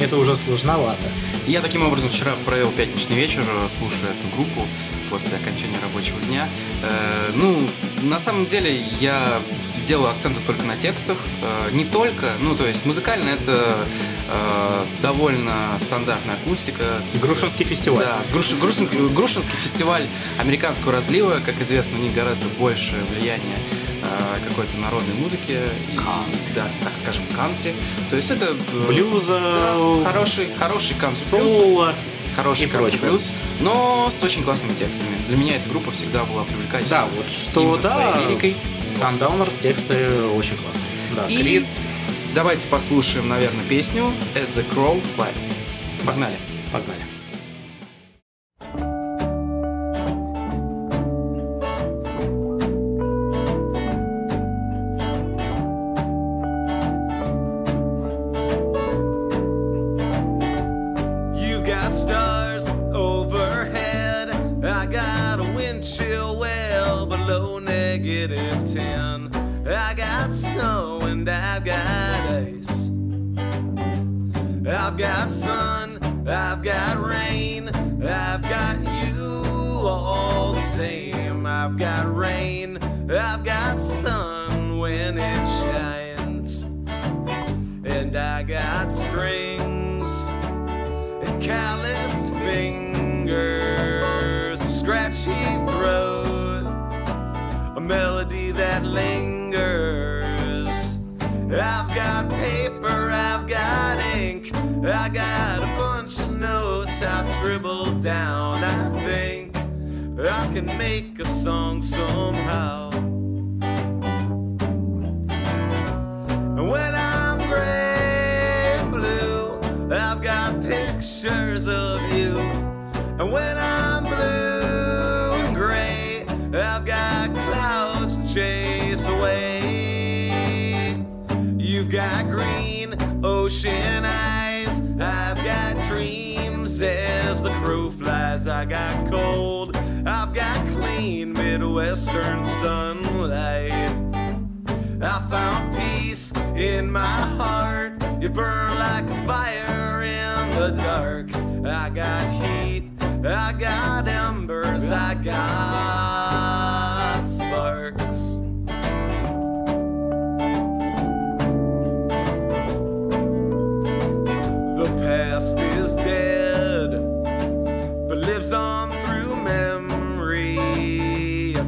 Это 0.00 0.16
уже 0.16 0.36
сложновато. 0.36 1.02
Я 1.46 1.60
таким 1.60 1.84
образом 1.84 2.10
вчера 2.10 2.34
провел 2.44 2.70
пятничный 2.70 3.16
вечер, 3.16 3.42
э, 3.42 3.68
слушая 3.68 4.10
эту 4.10 4.36
группу 4.36 4.64
после 5.10 5.36
окончания 5.36 5.78
рабочего 5.82 6.18
дня. 6.20 6.48
Э, 6.82 7.30
ну, 7.34 7.68
на 8.02 8.18
самом 8.20 8.46
деле 8.46 8.74
я 9.00 9.40
сделаю 9.76 10.10
акценты 10.10 10.40
только 10.46 10.64
на 10.64 10.76
текстах. 10.76 11.16
Э, 11.42 11.70
не 11.72 11.84
только, 11.84 12.32
ну, 12.40 12.54
то 12.54 12.66
есть 12.66 12.84
музыкально 12.86 13.30
это 13.30 13.86
э, 14.30 14.84
довольно 15.02 15.52
стандартная 15.80 16.34
акустика. 16.36 16.84
с- 17.02 17.20
Грушинский 17.20 17.64
фестиваль. 17.64 18.04
Да, 18.04 18.18
Груш- 18.32 18.54
Грушин- 18.60 19.12
Грушинский 19.14 19.56
фестиваль 19.56 20.06
американского 20.38 20.92
разлива. 20.92 21.40
Как 21.44 21.60
известно, 21.60 21.98
у 21.98 22.02
них 22.02 22.14
гораздо 22.14 22.46
больше 22.58 22.94
влияния 23.10 23.56
э, 24.02 24.38
какой-то 24.48 24.76
народной 24.78 25.14
музыки. 25.14 25.58
И, 25.92 25.96
Кантри. 25.96 26.52
Да, 26.54 26.68
так 26.84 26.92
скажем, 26.96 27.22
кантри. 27.36 27.74
То 28.10 28.16
есть 28.16 28.30
это... 28.30 28.46
э, 28.72 28.86
Блюза, 28.86 29.40
да, 29.40 30.04
хороший, 30.12 30.48
хороший 30.58 30.94
кантри 30.96 31.22
соло. 31.30 31.94
Хороший 32.38 32.66
и 32.66 32.66
прочего. 32.68 33.00
плюс, 33.08 33.32
но 33.60 34.08
с 34.16 34.22
очень 34.22 34.44
классными 34.44 34.72
текстами. 34.74 35.18
Для 35.26 35.36
меня 35.36 35.56
эта 35.56 35.68
группа 35.68 35.90
всегда 35.90 36.24
была 36.24 36.44
привлекательна. 36.44 36.88
Да, 36.88 37.08
вот 37.16 37.28
что, 37.28 37.76
да, 37.76 37.90
своей 37.90 38.28
лирикой. 38.28 38.56
Сандаунер, 38.94 39.50
тексты 39.60 40.08
очень 40.36 40.56
классные. 40.56 40.84
Да, 41.16 41.26
И 41.26 41.36
Крис, 41.42 41.68
давайте 42.34 42.66
послушаем, 42.68 43.28
наверное, 43.28 43.64
песню 43.68 44.12
As 44.34 44.54
the 44.54 44.64
Crow 44.72 45.02
Flies. 45.16 45.38
Погнали. 46.06 46.36
погнали. 46.72 47.00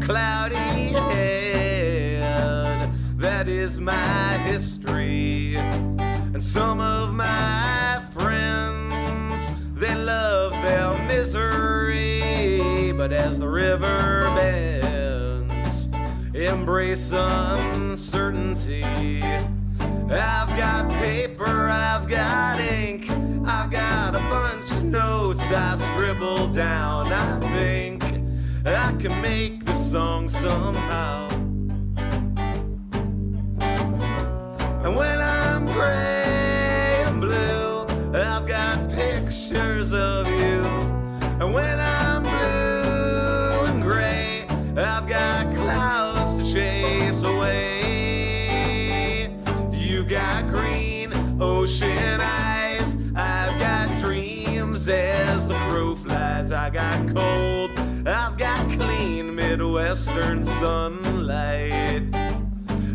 Cloudy 0.00 0.54
head, 1.10 2.22
that 3.16 3.48
is 3.48 3.78
my 3.80 4.38
history. 4.44 5.56
And 5.56 6.42
some 6.42 6.80
of 6.80 7.12
my 7.14 8.02
friends, 8.14 9.50
they 9.74 9.94
love 9.94 10.52
their 10.62 10.98
misery. 11.06 12.92
But 12.92 13.12
as 13.12 13.38
the 13.38 13.48
river 13.48 14.24
bends, 14.34 15.88
embrace 16.34 17.10
uncertainty. 17.12 18.84
I've 20.12 20.56
got 20.56 20.90
paper, 20.90 21.68
I've 21.68 22.08
got 22.08 22.58
ink, 22.60 23.10
I've 23.46 23.70
got 23.70 24.14
a 24.16 24.20
bunch 24.28 24.72
of 24.72 24.84
notes 24.84 25.52
I 25.52 25.76
scribbled 25.76 26.54
down. 26.54 27.12
I 27.12 27.38
think 27.58 28.02
I 28.66 28.92
can 28.98 29.20
make 29.22 29.69
song 29.90 30.28
somehow. 30.28 31.39
Midwestern 59.90 60.44
sunlight. 60.44 62.14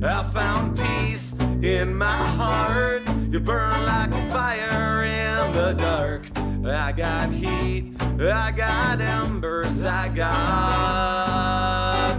I 0.02 0.24
found 0.34 0.78
peace 0.78 1.36
in 1.62 1.94
my 1.94 2.06
heart. 2.06 3.02
You 3.30 3.42
burn 3.42 3.84
like 3.84 4.14
a 4.14 4.30
fire 4.30 5.04
in 5.04 5.52
the 5.52 5.74
dark. 5.74 6.30
I 6.66 6.94
got 6.94 7.32
heat, 7.32 8.02
I 8.22 8.54
got 8.56 9.02
embers, 9.02 9.84
I 9.84 10.08
got 10.08 10.30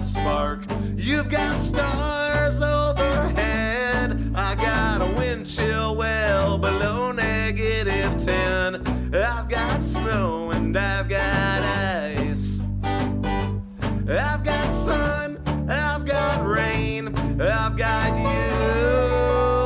spark. 0.02 0.66
You've 0.94 1.30
got 1.30 1.58
stars 1.58 2.60
overhead. 2.60 4.30
I 4.34 4.54
got 4.56 5.00
a 5.00 5.06
wind 5.18 5.46
chill 5.46 5.96
well 5.96 6.58
below 6.58 7.12
negative 7.12 8.22
10. 8.22 8.82
I've 9.14 9.48
got 9.48 9.82
snow 9.82 10.50
and 10.50 10.76
I've 10.76 11.08
got 11.08 11.62
ice. 11.62 12.15
I've 14.08 14.44
got 14.44 14.64
sun, 14.72 15.36
I've 15.68 16.06
got 16.06 16.46
rain, 16.46 17.08
I've 17.40 17.76
got 17.76 18.16
you 18.16 18.56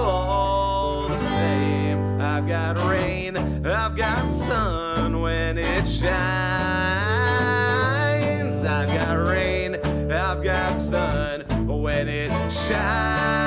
all 0.08 1.08
the 1.08 1.16
same. 1.16 2.18
I've 2.18 2.48
got 2.48 2.78
rain, 2.88 3.36
I've 3.66 3.94
got 3.94 4.30
sun 4.30 5.20
when 5.20 5.58
it 5.58 5.86
shines. 5.86 6.14
I've 8.64 8.88
got 8.88 9.18
rain, 9.28 9.76
I've 10.10 10.42
got 10.42 10.78
sun 10.78 11.44
when 11.66 12.08
it 12.08 12.30
shines. 12.50 13.39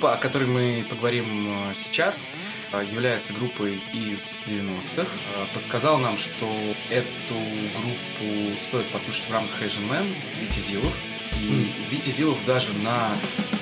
Группа, 0.00 0.14
о 0.14 0.16
которой 0.16 0.46
мы 0.46 0.82
поговорим 0.88 1.26
э, 1.68 1.74
сейчас, 1.74 2.30
э, 2.72 2.82
является 2.90 3.34
группой 3.34 3.82
из 3.92 4.40
90-х. 4.46 5.02
Э, 5.04 5.44
Подсказал 5.52 5.98
нам, 5.98 6.16
что 6.16 6.50
эту 6.88 7.34
группу 7.34 8.62
стоит 8.62 8.86
послушать 8.92 9.24
в 9.28 9.30
рамках 9.30 9.60
Asian 9.60 9.90
Man 9.90 10.10
Витя 10.40 10.60
Зилов. 10.60 10.96
И 11.36 11.70
Витя 11.90 12.08
Зилов 12.08 12.38
даже 12.46 12.72
на 12.72 13.10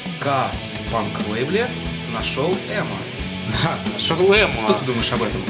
ска-панк 0.07 1.26
лейбле 1.28 1.68
нашел 2.14 2.57
Эма. 2.70 2.99
Да, 3.64 3.76
нашел 3.93 4.32
Эму. 4.32 4.55
Что 4.61 4.74
ты 4.74 4.84
думаешь 4.84 5.12
об 5.12 5.24
этом? 5.24 5.43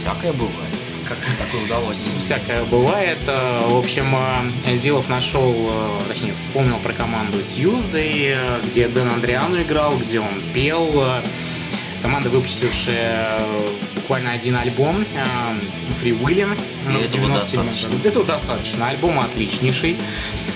Всякое 0.00 0.32
бывает. 0.32 0.75
Как 1.08 1.18
тебе 1.20 1.36
такое 1.38 1.64
удалось? 1.64 2.08
Всякое 2.18 2.64
бывает. 2.64 3.18
Э, 3.26 3.66
В 3.68 3.76
общем, 3.76 4.16
э, 4.64 4.74
Зилов 4.76 5.08
нашел, 5.08 5.54
э, 5.54 6.00
точнее, 6.08 6.32
вспомнил 6.34 6.78
про 6.78 6.92
команду 6.92 7.38
Tuesday, 7.38 8.60
где 8.66 8.88
Дэн 8.88 9.10
Андриану 9.10 9.62
играл, 9.62 9.96
где 9.96 10.18
он 10.18 10.42
пел. 10.52 11.04
Команда, 12.02 12.28
выпустившая 12.28 13.38
буквально 13.94 14.32
один 14.32 14.56
альбом, 14.56 15.04
Free 16.02 16.18
Willing. 16.20 16.58
И 16.90 17.04
этого 17.04 17.28
достаточно. 17.28 17.90
Этого 18.04 18.24
достаточно. 18.24 18.88
Альбом 18.88 19.20
отличнейший. 19.20 19.96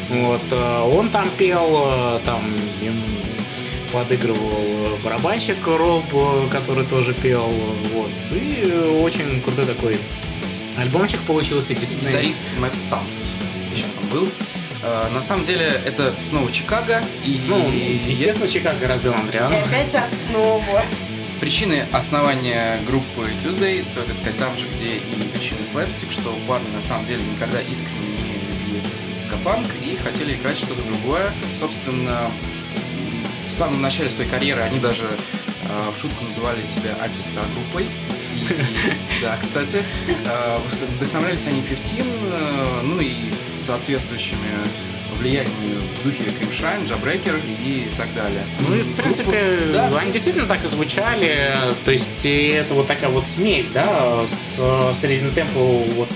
Вот, 0.08 0.52
он 0.52 1.08
там 1.10 1.28
пел, 1.38 2.20
там 2.24 2.42
подыгрывал 3.92 4.98
барабанщик 5.02 5.66
Роб, 5.66 6.04
который 6.50 6.84
тоже 6.84 7.14
пел. 7.14 7.52
Вот. 7.94 8.10
И 8.32 8.98
очень 9.00 9.40
крутой 9.40 9.66
такой 9.66 9.98
альбомчик 10.80 11.20
получился. 11.20 11.74
Действительно, 11.74 12.10
Гитарист 12.10 12.40
Мэтт 12.58 12.76
Стампс 12.78 13.16
еще 13.72 13.84
там 13.84 14.08
был. 14.10 14.28
Э, 14.82 15.08
На 15.12 15.20
самом 15.20 15.44
деле 15.44 15.80
это 15.84 16.14
снова 16.18 16.50
Чикаго. 16.50 17.02
И 17.24 17.38
Ну, 17.46 17.68
естественно, 17.70 18.48
Чикаго 18.48 18.78
гораздо 18.78 19.10
И 19.10 19.14
Андриан. 19.14 19.52
опять 19.52 19.94
основа. 19.94 20.82
Причины 21.40 21.86
основания 21.92 22.80
группы 22.86 23.30
Tuesday 23.42 23.82
стоит 23.82 24.10
искать 24.10 24.36
там 24.36 24.56
же, 24.58 24.66
где 24.74 24.96
и 24.96 25.28
причины 25.32 25.60
слэпстик, 25.70 26.10
что 26.12 26.36
парни 26.46 26.68
на 26.74 26.82
самом 26.82 27.06
деле 27.06 27.22
никогда 27.22 27.60
искренне 27.60 28.08
не 28.08 28.34
любили 28.46 28.82
скапанк 29.24 29.66
и 29.82 29.96
хотели 29.96 30.34
играть 30.34 30.58
что-то 30.58 30.82
другое. 30.82 31.32
Собственно, 31.58 32.30
в 33.46 33.50
самом 33.50 33.80
начале 33.80 34.10
своей 34.10 34.28
карьеры 34.28 34.60
они 34.62 34.78
даже 34.78 35.04
э, 35.06 35.90
в 35.90 35.98
шутку 35.98 36.24
называли 36.24 36.62
себя 36.62 36.94
антиска-группой. 37.02 37.86
Да, 39.22 39.36
кстати, 39.40 39.82
э, 40.08 40.58
вдохновлялись 40.96 41.46
они 41.46 41.60
15, 41.62 41.98
э, 41.98 42.80
ну 42.84 42.98
и 43.00 43.12
соответствующими 43.66 44.38
влияниями 45.18 45.76
в 46.00 46.04
духе 46.04 46.24
Crimpshrine, 46.38 46.84
Jawbreaker 46.86 47.36
и 47.36 47.86
так 47.98 48.12
далее. 48.14 48.42
Ну 48.60 48.74
и, 48.74 48.80
в 48.80 48.86
Группу- 48.86 49.02
принципе, 49.02 49.58
да, 49.72 49.90
они 49.98 50.12
действительно 50.12 50.46
так 50.46 50.64
и 50.64 50.68
звучали. 50.68 51.52
То 51.84 51.90
есть 51.90 52.24
это 52.24 52.72
вот 52.72 52.86
такая 52.86 53.10
вот 53.10 53.26
смесь, 53.26 53.66
да, 53.74 54.24
с 54.26 54.56
э, 54.58 54.92
средним 54.94 55.32
темпом 55.32 55.82
вот 55.94 56.08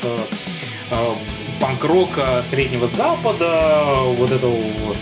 панк-рока 1.61 2.43
Среднего 2.49 2.87
Запада, 2.87 3.95
вот 4.16 4.30
этого 4.30 4.55
вот 4.87 4.97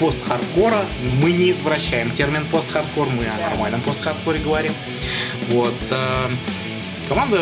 пост-хардкора. 0.00 0.84
Мы 1.20 1.32
не 1.32 1.50
извращаем 1.50 2.10
термин 2.10 2.44
пост-хардкор, 2.46 3.08
мы 3.08 3.24
о 3.26 3.50
нормальном 3.50 3.80
пост-хардкоре 3.82 4.38
говорим. 4.38 4.72
Вот. 5.48 5.74
Э, 7.12 7.14
Команда 7.14 7.38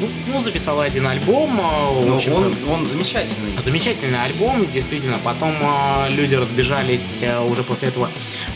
ну, 0.00 0.08
ну, 0.26 0.40
записала 0.40 0.84
один 0.84 1.06
альбом. 1.06 1.58
э, 1.60 2.00
в 2.00 2.06
Ну, 2.06 2.34
он, 2.34 2.54
он 2.68 2.86
замечательный. 2.86 3.52
Замечательный 3.58 4.22
альбом, 4.22 4.68
действительно. 4.70 5.18
Потом 5.22 5.52
э, 5.60 6.10
люди 6.10 6.34
разбежались 6.34 7.18
э, 7.22 7.40
уже 7.40 7.62
после 7.62 7.88
этого 7.88 8.10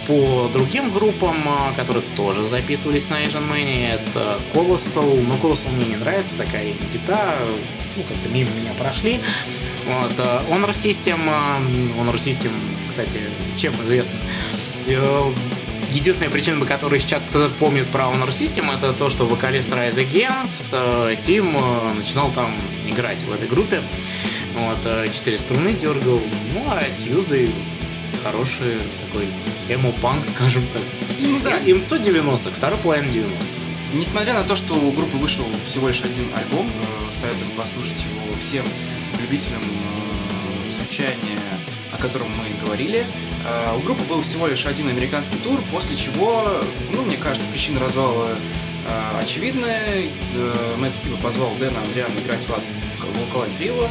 по 0.07 0.49
другим 0.53 0.91
группам, 0.91 1.37
э, 1.47 1.75
которые 1.77 2.03
тоже 2.17 2.49
записывались 2.49 3.09
на 3.09 3.23
Asian 3.23 3.49
Man. 3.51 3.95
Это 3.95 4.39
Colossal. 4.55 5.21
Но 5.27 5.35
Colossal 5.35 5.73
мне 5.73 5.87
не 5.87 5.97
нравится, 5.97 6.37
такая 6.37 6.73
гита. 6.93 7.37
Ну, 7.97 8.03
как-то 8.03 8.29
мимо 8.29 8.51
меня 8.61 8.73
прошли. 8.79 9.21
Вот. 9.87 10.13
э, 10.19 10.41
Honor 10.51 10.71
System. 10.71 11.19
э, 11.27 12.01
Honor 12.01 12.15
System, 12.15 12.51
кстати, 12.89 13.21
чем 13.57 13.73
известен? 13.83 14.17
Э, 15.95 15.97
Единственная 15.97 16.31
причина, 16.31 16.61
по 16.61 16.67
которой 16.67 16.99
сейчас 16.99 17.23
кто-то 17.29 17.53
помнит 17.55 17.87
про 17.89 18.05
Honor 18.05 18.29
System, 18.29 18.73
это 18.77 18.93
то, 18.93 19.11
что 19.11 19.27
вокалист 19.27 19.71
Rise 19.71 20.07
Against, 20.07 20.69
э, 20.73 21.17
Тим, 21.27 21.57
э, 21.57 21.93
начинал 21.95 22.31
там 22.33 22.55
играть 22.87 23.21
в 23.23 23.33
этой 23.33 23.49
группе. 23.49 23.83
Вот, 24.55 24.79
э, 24.85 25.09
четыре 25.13 25.39
струны 25.39 25.73
дергал. 25.73 26.21
Ну, 26.53 26.65
а 26.69 26.83
Tuesday 27.05 27.51
хороший 28.23 28.79
такой 29.07 29.27
эмо-панк, 29.69 30.25
скажем 30.35 30.63
так. 30.73 30.83
Ну 31.21 31.41
да. 31.41 31.59
И- 31.59 31.73
Имцо 31.73 31.97
90-х, 31.97 32.51
второй 32.57 32.79
половина 32.79 33.11
90-х. 33.11 33.49
Несмотря 33.95 34.35
на 34.35 34.43
то, 34.43 34.57
что 34.57 34.75
у 34.75 34.91
группы 34.91 35.17
вышел 35.17 35.45
всего 35.67 35.89
лишь 35.89 36.03
один 36.03 36.27
альбом, 36.37 36.67
э, 36.67 37.21
советуем 37.21 37.51
послушать 37.57 37.99
его 37.99 38.35
всем 38.47 38.65
любителям 39.21 39.63
э, 39.63 40.83
звучания, 40.83 41.39
котором 42.07 42.29
мы 42.37 42.65
говорили. 42.65 43.07
Э, 43.47 43.77
У 43.77 43.81
группы 43.81 44.03
был 44.05 44.23
всего 44.23 44.47
лишь 44.47 44.67
один 44.67 44.89
американский 44.89 45.39
тур, 45.39 45.61
после 45.73 45.97
чего, 45.97 46.47
ну, 46.93 47.03
мне 47.03 47.17
кажется, 47.17 47.47
причина 47.51 47.81
развала 47.81 48.29
э, 48.29 49.21
очевидная. 49.21 50.03
Э, 50.35 50.75
Мэтт 50.79 50.97
Скиба 50.97 51.17
позвал 51.19 51.55
Дэна 51.59 51.81
Андриана 51.81 52.19
играть 52.19 52.43
в 52.43 52.49
Волкалайн 53.19 53.53
Трио. 53.57 53.89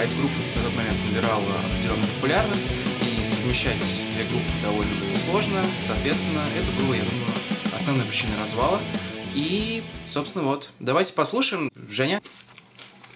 Эта 0.00 0.14
группа 0.16 0.34
на 0.56 0.62
тот 0.62 0.76
момент 0.76 0.96
набирала 1.08 1.42
определенную 1.64 2.08
популярность, 2.14 2.64
и 3.02 3.24
совмещать 3.24 3.78
две 4.14 4.24
группы 4.24 4.50
довольно 4.62 4.94
было 4.94 5.16
сложно. 5.30 5.60
Соответственно, 5.86 6.42
это 6.56 6.70
было, 6.80 6.94
я 6.94 7.02
думаю, 7.02 7.30
основной 7.76 8.06
причиной 8.06 8.34
развала. 8.40 8.80
И, 9.34 9.82
собственно, 10.06 10.44
вот. 10.44 10.70
Давайте 10.78 11.12
послушаем. 11.12 11.70
Женя? 11.90 12.22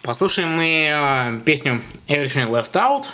Послушаем 0.03 0.51
мы 0.51 1.41
песню 1.45 1.81
Everything 2.09 2.49
Left 2.51 2.73
Out. 2.73 3.07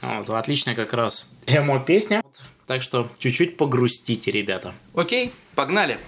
Вот, 0.00 0.30
отличная 0.30 0.74
как 0.74 0.92
раз 0.92 1.32
эмо-песня. 1.46 2.22
Так 2.66 2.82
что 2.82 3.10
чуть-чуть 3.18 3.56
погрустите, 3.56 4.30
ребята. 4.30 4.74
Окей, 4.94 5.32
погнали. 5.54 5.98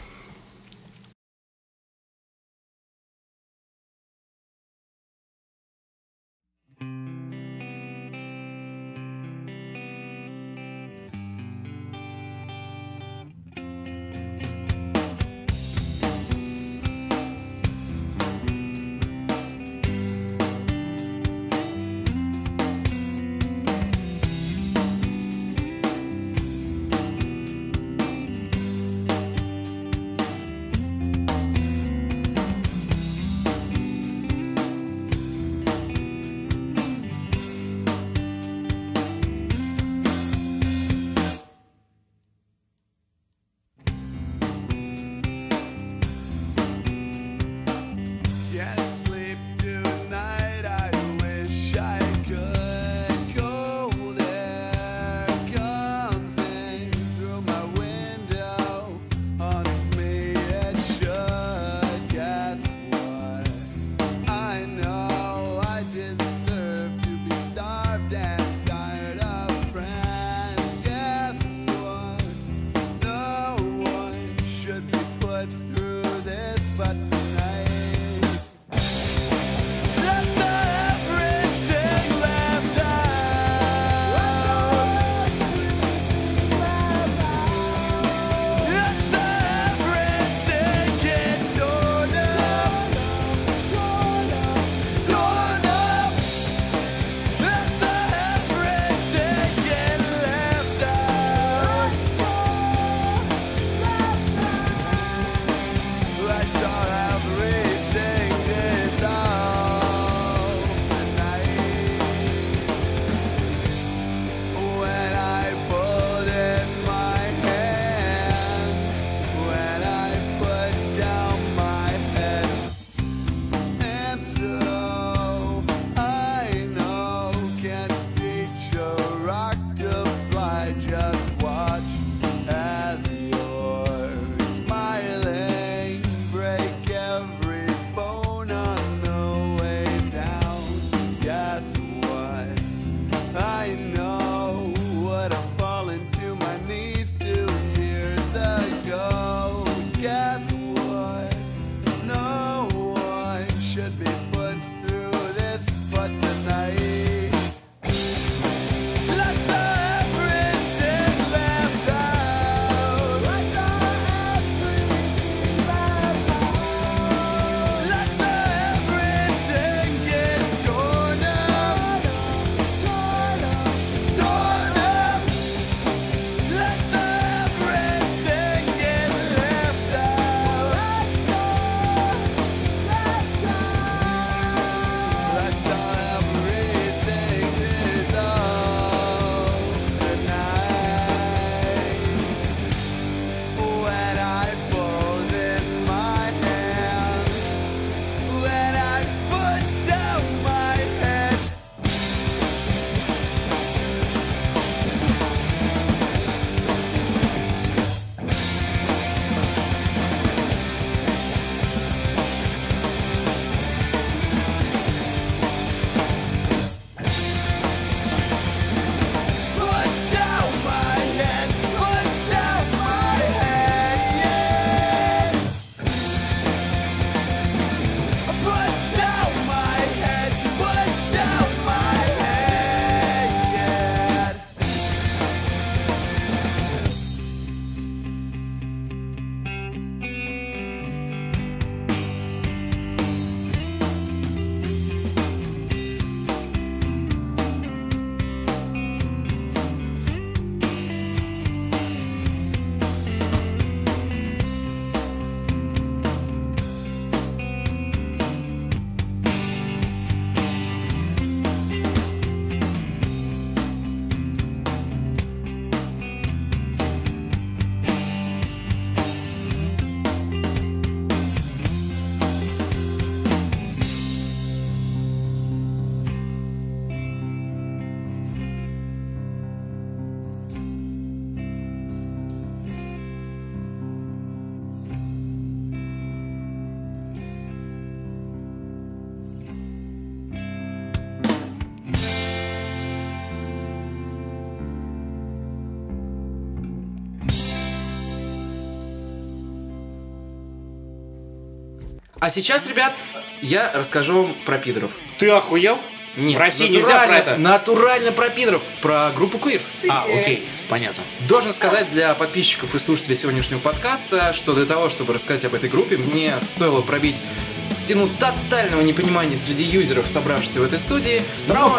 А 302.20 302.28
сейчас, 302.28 302.66
ребят, 302.68 302.92
я 303.40 303.72
расскажу 303.74 304.22
вам 304.24 304.34
про 304.44 304.58
пидоров. 304.58 304.90
Ты 305.18 305.30
охуел? 305.30 305.78
Нет, 306.16 306.36
В 306.36 306.40
России 306.40 306.66
нельзя 306.68 306.86
про 306.88 307.06
натурально- 307.06 307.14
это? 307.14 307.36
Натурально 307.38 308.12
про 308.12 308.28
пидоров, 308.30 308.62
про 308.82 309.10
группу 309.12 309.38
Queers. 309.38 309.76
А, 309.88 310.04
окей, 310.04 310.46
понятно. 310.68 311.02
Должен 311.28 311.54
сказать 311.54 311.88
для 311.92 312.14
подписчиков 312.14 312.74
и 312.74 312.78
слушателей 312.78 313.16
сегодняшнего 313.16 313.60
подкаста, 313.60 314.32
что 314.32 314.52
для 314.54 314.66
того, 314.66 314.88
чтобы 314.90 315.14
рассказать 315.14 315.44
об 315.44 315.54
этой 315.54 315.68
группе, 315.70 315.96
мне 315.96 316.34
стоило 316.40 316.80
пробить 316.82 317.22
стену 317.70 318.08
тотального 318.18 318.80
непонимания 318.82 319.36
среди 319.36 319.64
юзеров, 319.64 320.06
собравшихся 320.06 320.60
в 320.60 320.64
этой 320.64 320.78
студии. 320.78 321.22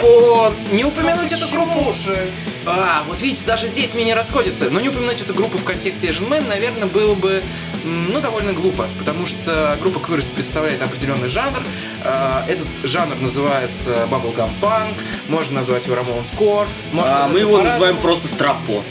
Но 0.01 0.53
не 0.71 0.83
упомянуть 0.83 1.31
эту 1.31 1.47
группу. 1.49 1.93
А, 2.65 3.03
вот 3.07 3.21
видите, 3.21 3.45
даже 3.45 3.67
здесь 3.67 3.93
мнения 3.95 4.13
расходятся. 4.13 4.69
Но 4.69 4.79
не 4.79 4.89
упомянуть 4.89 5.19
эту 5.21 5.33
группу 5.33 5.57
в 5.57 5.63
контексте 5.63 6.09
Asian 6.09 6.29
Man, 6.29 6.47
наверное, 6.47 6.87
было 6.87 7.15
бы, 7.15 7.43
ну, 7.83 8.19
довольно 8.21 8.53
глупо. 8.53 8.87
Потому 8.99 9.25
что 9.25 9.77
группа 9.81 9.97
Queers 9.97 10.31
представляет 10.33 10.81
определенный 10.81 11.27
жанр. 11.27 11.59
А, 12.03 12.45
Этот 12.47 12.67
жанр 12.83 13.15
называется 13.19 14.07
Bubblegum 14.11 14.51
Punk, 14.61 14.93
можно 15.27 15.55
назвать 15.57 15.85
его 15.87 15.95
Ramones 15.95 16.27
Core. 16.37 16.67
можно 16.91 17.25
А 17.25 17.27
мы 17.27 17.39
его 17.39 17.57
называем 17.61 17.97
просто 17.97 18.27
стропо. 18.27 18.83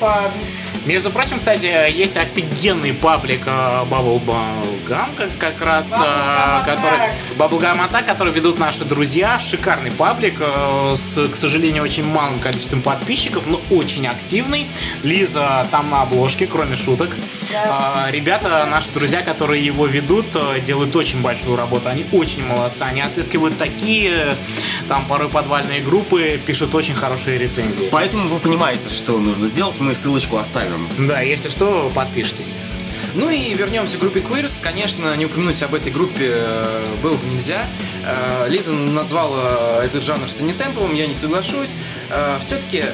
Между 0.86 1.10
прочим, 1.10 1.38
кстати, 1.38 1.66
есть 1.66 2.16
офигенный 2.16 2.94
паблик 2.94 3.42
э, 3.44 3.84
Bubblegum, 3.90 5.14
как, 5.14 5.28
как 5.38 5.60
раз, 5.60 5.92
э, 5.92 6.02
Bubblegum 6.02 6.64
который. 6.64 6.98
Bubblegum 7.36 7.88
Attack, 7.88 8.04
который 8.04 8.32
ведут 8.32 8.58
наши 8.58 8.84
друзья. 8.84 9.38
Шикарный 9.38 9.90
паблик 9.90 10.36
э, 10.40 10.94
с, 10.96 11.28
к 11.28 11.36
сожалению, 11.36 11.82
очень 11.82 12.04
малым 12.04 12.38
количеством 12.38 12.80
подписчиков, 12.80 13.46
но 13.46 13.60
очень 13.70 14.06
активный. 14.06 14.68
Лиза 15.02 15.66
там 15.70 15.90
на 15.90 16.02
обложке, 16.02 16.46
кроме 16.46 16.76
шуток. 16.76 17.14
А, 17.54 18.08
Ребята, 18.10 18.66
наши 18.70 18.88
друзья, 18.94 19.20
которые 19.20 19.64
его 19.64 19.86
ведут, 19.86 20.26
делают 20.64 20.96
очень 20.96 21.20
большую 21.20 21.56
работу. 21.56 21.90
Они 21.90 22.06
очень 22.12 22.44
молодцы. 22.46 22.82
Они 22.82 23.02
отыскивают 23.02 23.58
такие, 23.58 24.34
там 24.88 25.04
порой 25.04 25.28
подвальные 25.28 25.82
группы, 25.82 26.40
пишут 26.44 26.74
очень 26.74 26.94
хорошие 26.94 27.36
рецензии. 27.36 27.88
Поэтому 27.90 28.28
вы 28.28 28.40
понимаете, 28.40 28.88
что 28.88 29.18
нужно 29.18 29.46
сделать, 29.46 29.78
мы 29.78 29.94
ссылочку 29.94 30.38
оставим. 30.38 30.69
Да, 30.98 31.20
если 31.20 31.48
что, 31.48 31.90
подпишитесь. 31.94 32.54
Ну 33.14 33.28
и 33.28 33.54
вернемся 33.54 33.96
к 33.96 34.00
группе 34.00 34.20
Queers. 34.20 34.60
Конечно, 34.62 35.16
не 35.16 35.26
упомянуть 35.26 35.62
об 35.62 35.74
этой 35.74 35.90
группе 35.90 36.30
э, 36.30 36.84
было 37.02 37.14
бы 37.14 37.26
нельзя. 37.26 37.66
Э, 38.04 38.46
Лиза 38.48 38.72
назвала 38.72 39.82
этот 39.84 40.04
жанр 40.04 40.30
санитемповым, 40.30 40.94
я 40.94 41.06
не 41.06 41.14
соглашусь. 41.14 41.74
Все-таки, 42.40 42.86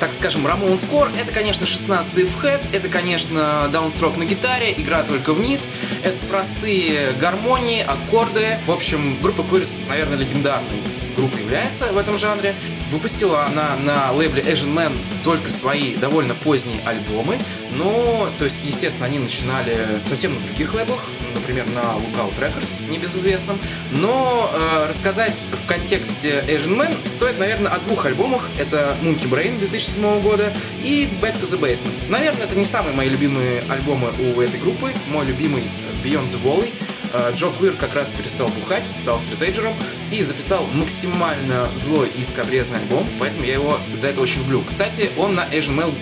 так 0.00 0.12
скажем, 0.12 0.44
Ramones 0.44 0.84
Core 0.90 1.08
это, 1.20 1.30
конечно, 1.30 1.62
16-й 1.62 2.24
в 2.24 2.36
хэт, 2.36 2.62
это, 2.72 2.88
конечно, 2.88 3.68
даунстрок 3.70 4.16
на 4.16 4.24
гитаре, 4.24 4.72
игра 4.76 5.04
только 5.04 5.32
вниз, 5.32 5.68
это 6.02 6.16
простые 6.26 7.12
гармонии, 7.12 7.80
аккорды. 7.80 8.58
В 8.66 8.72
общем, 8.72 9.18
группа 9.22 9.42
Queers, 9.42 9.82
наверное, 9.88 10.16
легендарной 10.16 10.80
группой 11.14 11.42
является 11.42 11.92
в 11.92 11.98
этом 11.98 12.18
жанре. 12.18 12.54
Выпустила 12.90 13.46
она 13.46 13.76
на 13.76 14.12
лейбле 14.12 14.42
Asian 14.42 14.74
Man 14.74 14.92
только 15.22 15.50
свои 15.50 15.94
довольно 15.96 16.34
поздние 16.34 16.78
альбомы, 16.84 17.38
но, 17.76 18.28
то 18.38 18.44
есть, 18.44 18.58
естественно, 18.62 19.06
они 19.06 19.18
начинали 19.18 19.76
совсем 20.02 20.34
на 20.34 20.40
других 20.40 20.74
лейблах, 20.74 21.00
например, 21.34 21.66
на 21.70 21.80
Lookout 21.80 22.38
Records, 22.38 22.90
небезызвестном. 22.90 23.58
Но 23.92 24.50
э, 24.52 24.88
рассказать 24.88 25.42
в 25.52 25.66
контексте 25.66 26.44
Asian 26.46 26.76
Man 26.76 26.96
стоит, 27.08 27.38
наверное, 27.38 27.72
о 27.72 27.78
двух 27.80 28.06
альбомах. 28.06 28.48
Это 28.58 28.96
Monkey 29.02 29.28
Brain 29.28 29.58
2007 29.58 30.20
года 30.20 30.52
и 30.82 31.08
Back 31.20 31.40
to 31.40 31.44
the 31.44 31.58
Basement. 31.58 31.92
Наверное, 32.08 32.44
это 32.44 32.56
не 32.56 32.64
самые 32.64 32.94
мои 32.94 33.08
любимые 33.08 33.62
альбомы 33.68 34.12
у 34.18 34.40
этой 34.40 34.60
группы. 34.60 34.92
Мой 35.08 35.26
любимый 35.26 35.64
Beyond 36.04 36.28
the 36.28 36.42
Wall. 36.42 36.68
Э, 37.14 37.32
Джо 37.34 37.50
Квир 37.56 37.74
как 37.74 37.94
раз 37.94 38.08
перестал 38.08 38.48
бухать, 38.48 38.82
стал 39.00 39.20
стритэйджером 39.20 39.72
и 40.10 40.22
записал 40.22 40.66
максимально 40.74 41.68
злой 41.76 42.10
и 42.18 42.24
скобрезный 42.24 42.78
альбом, 42.80 43.06
поэтому 43.20 43.44
я 43.44 43.54
его 43.54 43.78
за 43.92 44.08
это 44.08 44.20
очень 44.20 44.40
люблю. 44.40 44.62
Кстати, 44.66 45.10
он 45.16 45.36
на 45.36 45.44
Asian 45.44 45.76
Mail 45.78 45.94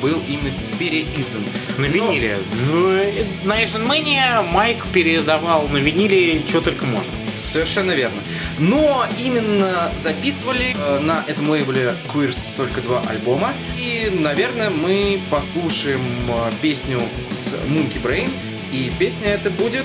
был 0.00 0.22
именно 0.28 0.54
переиздан. 0.78 1.42
На 1.76 1.86
виниле. 1.86 2.38
В- 2.70 3.44
на 3.44 3.60
Asian 3.60 3.84
Mania 3.86 4.42
Майк 4.52 4.86
переиздавал 4.92 5.66
на 5.68 5.78
виниле 5.78 6.40
что 6.46 6.60
только 6.60 6.86
можно. 6.86 7.10
Совершенно 7.42 7.90
верно. 7.92 8.20
Но 8.60 9.04
именно 9.18 9.90
записывали 9.96 10.76
э, 10.78 11.00
на 11.00 11.24
этом 11.26 11.50
лейбле 11.50 11.96
Queers 12.14 12.38
только 12.56 12.80
два 12.82 13.02
альбома. 13.08 13.52
И, 13.76 14.12
наверное, 14.20 14.70
мы 14.70 15.18
послушаем 15.30 16.02
э, 16.28 16.52
песню 16.62 17.00
с 17.18 17.54
Monkey 17.66 18.00
Brain. 18.00 18.30
И 18.72 18.92
песня 19.00 19.30
это 19.30 19.50
будет 19.50 19.84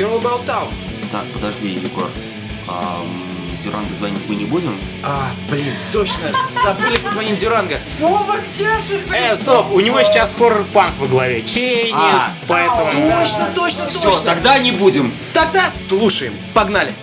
Girl 0.00 0.18
About 0.18 0.46
Town. 0.46 0.72
Так, 1.12 1.24
подожди, 1.34 1.68
Егор. 1.68 2.08
А, 2.66 3.02
м, 3.02 3.60
Дюранго 3.62 3.92
звонить 3.98 4.22
мы 4.28 4.34
не 4.34 4.46
будем? 4.46 4.74
А, 5.02 5.28
блин, 5.50 5.74
точно, 5.92 6.30
забыли 6.64 6.96
позвонить 6.96 7.38
Дюранго. 7.38 7.78
Вова, 7.98 8.36
где 8.38 8.64
же 8.80 8.98
ты? 9.06 9.14
Э, 9.14 9.36
стоп, 9.36 9.70
у 9.72 9.80
него 9.80 10.02
сейчас 10.02 10.32
хоррор-панк 10.38 10.96
во 10.98 11.06
главе. 11.06 11.42
Чейнис, 11.42 11.92
А, 11.94 12.22
поэтому... 12.48 13.10
Точно, 13.10 13.48
точно, 13.54 13.86
Все, 13.88 14.00
точно. 14.00 14.22
тогда 14.24 14.58
не 14.58 14.72
будем. 14.72 15.12
Тогда 15.34 15.68
слушаем. 15.68 16.32
Погнали. 16.54 16.94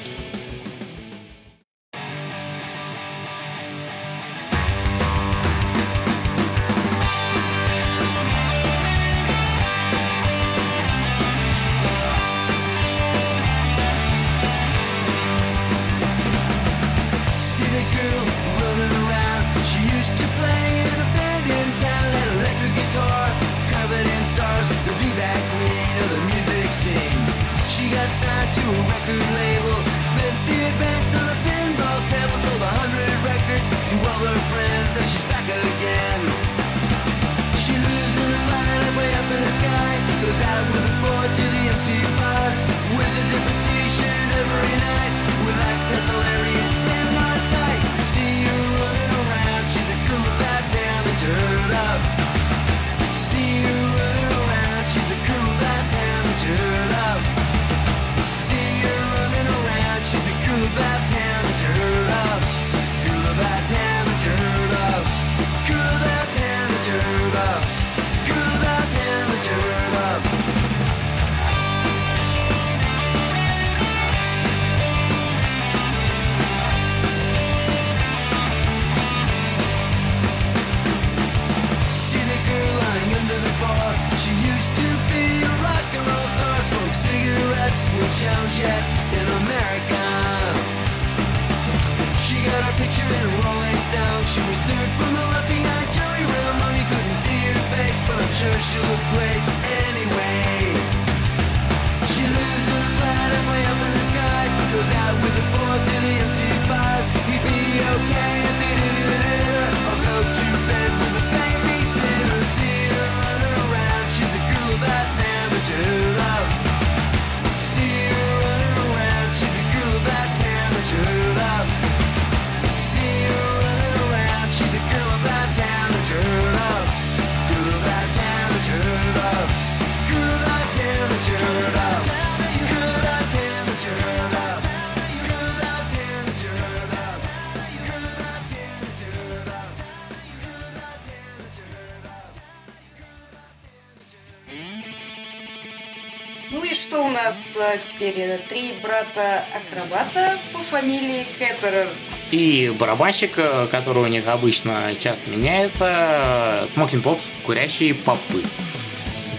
Что 146.88 147.04
у 147.04 147.10
нас 147.10 147.58
а, 147.60 147.78
теперь? 147.78 148.18
Это 148.20 148.48
Три 148.48 148.74
брата-акробата 148.82 150.40
по 150.54 150.60
фамилии 150.60 151.26
Кеттерер. 151.38 151.90
И 152.32 152.74
барабанщик, 152.78 153.34
э, 153.38 153.68
который 153.70 154.04
у 154.04 154.08
них 154.08 154.28
обычно 154.28 154.96
часто 154.98 155.30
меняется, 155.30 156.66
Смокин 156.70 157.02
Попс, 157.02 157.30
курящие 157.46 157.94
попы. 157.94 158.42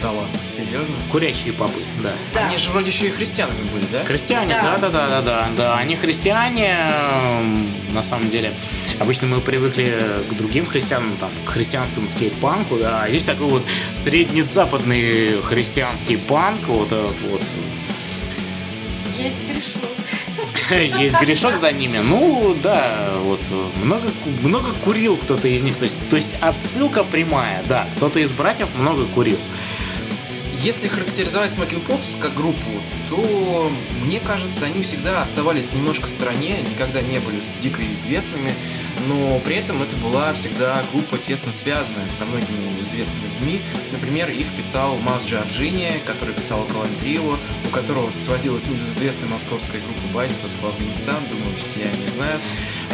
Да 0.03 0.11
ладно, 0.11 0.38
серьезно? 0.69 0.95
Курящие 1.11 1.53
попы, 1.53 1.81
да. 2.03 2.12
Да. 2.35 2.47
Они 2.49 2.59
же 2.59 2.71
вроде 2.71 2.89
еще 2.91 3.07
и 3.09 3.11
христианами 3.11 3.62
были, 3.73 3.87
да? 3.91 4.05
Христиане, 4.05 4.55
Да. 4.55 4.77
да, 4.79 4.79
да, 4.79 4.89
да, 4.89 5.09
да, 5.09 5.21
да, 5.23 5.49
да. 5.57 5.77
Они 5.79 5.97
христиане, 5.97 6.77
эм, 6.79 7.66
на 7.93 8.03
самом 8.03 8.29
деле. 8.29 8.53
Обычно 8.99 9.27
мы 9.29 9.41
привыкли 9.41 10.03
к 10.31 10.35
другим 10.35 10.66
христианам, 10.66 11.16
там, 11.19 11.31
к 11.45 11.51
христианскому 11.51 12.09
скейт-панку, 12.11 12.77
да. 12.77 13.03
А 13.05 13.09
здесь 13.09 13.25
такой 13.25 13.49
вот 13.49 13.62
среднезападный 13.95 15.41
христианский 15.43 16.16
панк, 16.16 16.61
вот 16.69 16.93
этот 16.93 17.21
вот. 17.23 17.43
Есть 19.19 19.41
грешок. 19.49 19.89
Есть 21.01 21.21
грешок 21.21 21.57
за 21.57 21.73
ними. 21.73 21.99
Ну, 22.09 22.55
да, 22.62 23.11
вот 23.23 23.41
много, 23.83 24.09
ку- 24.09 24.47
много 24.47 24.73
курил 24.85 25.16
кто-то 25.16 25.49
из 25.49 25.62
них. 25.62 25.77
То 25.77 25.85
есть, 25.85 25.97
то 26.09 26.16
есть 26.16 26.37
отсылка 26.41 27.05
прямая, 27.05 27.62
да. 27.69 27.87
Кто-то 27.97 28.19
из 28.21 28.33
братьев 28.33 28.69
много 28.77 29.05
курил. 29.07 29.39
Если 30.63 30.89
характеризовать 30.89 31.53
Smoking 31.53 31.87
Pops 31.87 32.19
как 32.21 32.35
группу, 32.35 32.83
то 33.09 33.71
мне 34.03 34.19
кажется, 34.19 34.65
они 34.65 34.83
всегда 34.83 35.23
оставались 35.23 35.73
немножко 35.73 36.07
в 36.07 36.11
стороне, 36.11 36.57
никогда 36.69 37.01
не 37.01 37.21
были 37.21 37.41
дико 37.63 37.81
известными, 37.93 38.53
но 39.07 39.39
при 39.45 39.55
этом 39.57 39.81
это 39.83 39.95
была 39.97 40.35
всегда 40.35 40.83
группа 40.93 41.17
тесно 41.17 41.53
связанная 41.53 42.09
со 42.09 42.25
многими 42.25 42.69
известными 42.85 43.29
людьми. 43.35 43.61
Например, 43.93 44.31
их 44.31 44.47
писал 44.57 44.97
Мас 44.97 45.25
Джорджини, 45.27 46.01
который 46.05 46.35
писал 46.35 46.65
Калан 46.65 46.89
Трио, 47.01 47.39
у 47.65 47.69
которого 47.71 48.11
сводилась 48.11 48.67
небезызвестная 48.67 49.29
московская 49.29 49.81
группа 49.81 50.13
Байспас 50.13 50.51
в 50.61 50.67
Афганистан, 50.67 51.23
думаю, 51.31 51.57
все 51.57 51.85
они 51.85 52.09
знают. 52.09 52.43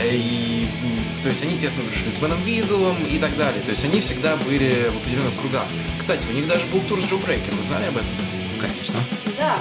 И, 0.02 0.66
м, 0.82 1.22
то 1.22 1.28
есть 1.28 1.42
они 1.42 1.56
тесно 1.56 1.84
дружили 1.84 2.10
с 2.10 2.16
Беном 2.16 2.42
Визелом 2.42 2.96
и 3.06 3.18
так 3.18 3.36
далее. 3.36 3.62
То 3.62 3.70
есть 3.70 3.84
они 3.84 4.00
всегда 4.00 4.36
были 4.36 4.90
в 4.92 4.96
определенных 4.96 5.34
кругах. 5.40 5.64
Кстати, 5.98 6.26
у 6.28 6.32
них 6.32 6.46
даже 6.46 6.64
был 6.66 6.80
тур 6.80 7.00
с 7.00 7.04
Джо 7.04 7.16
Брейкер, 7.16 7.54
вы 7.54 7.64
знали 7.64 7.86
об 7.86 7.96
этом? 7.96 8.08
Конечно. 8.60 8.98
Да. 9.38 9.58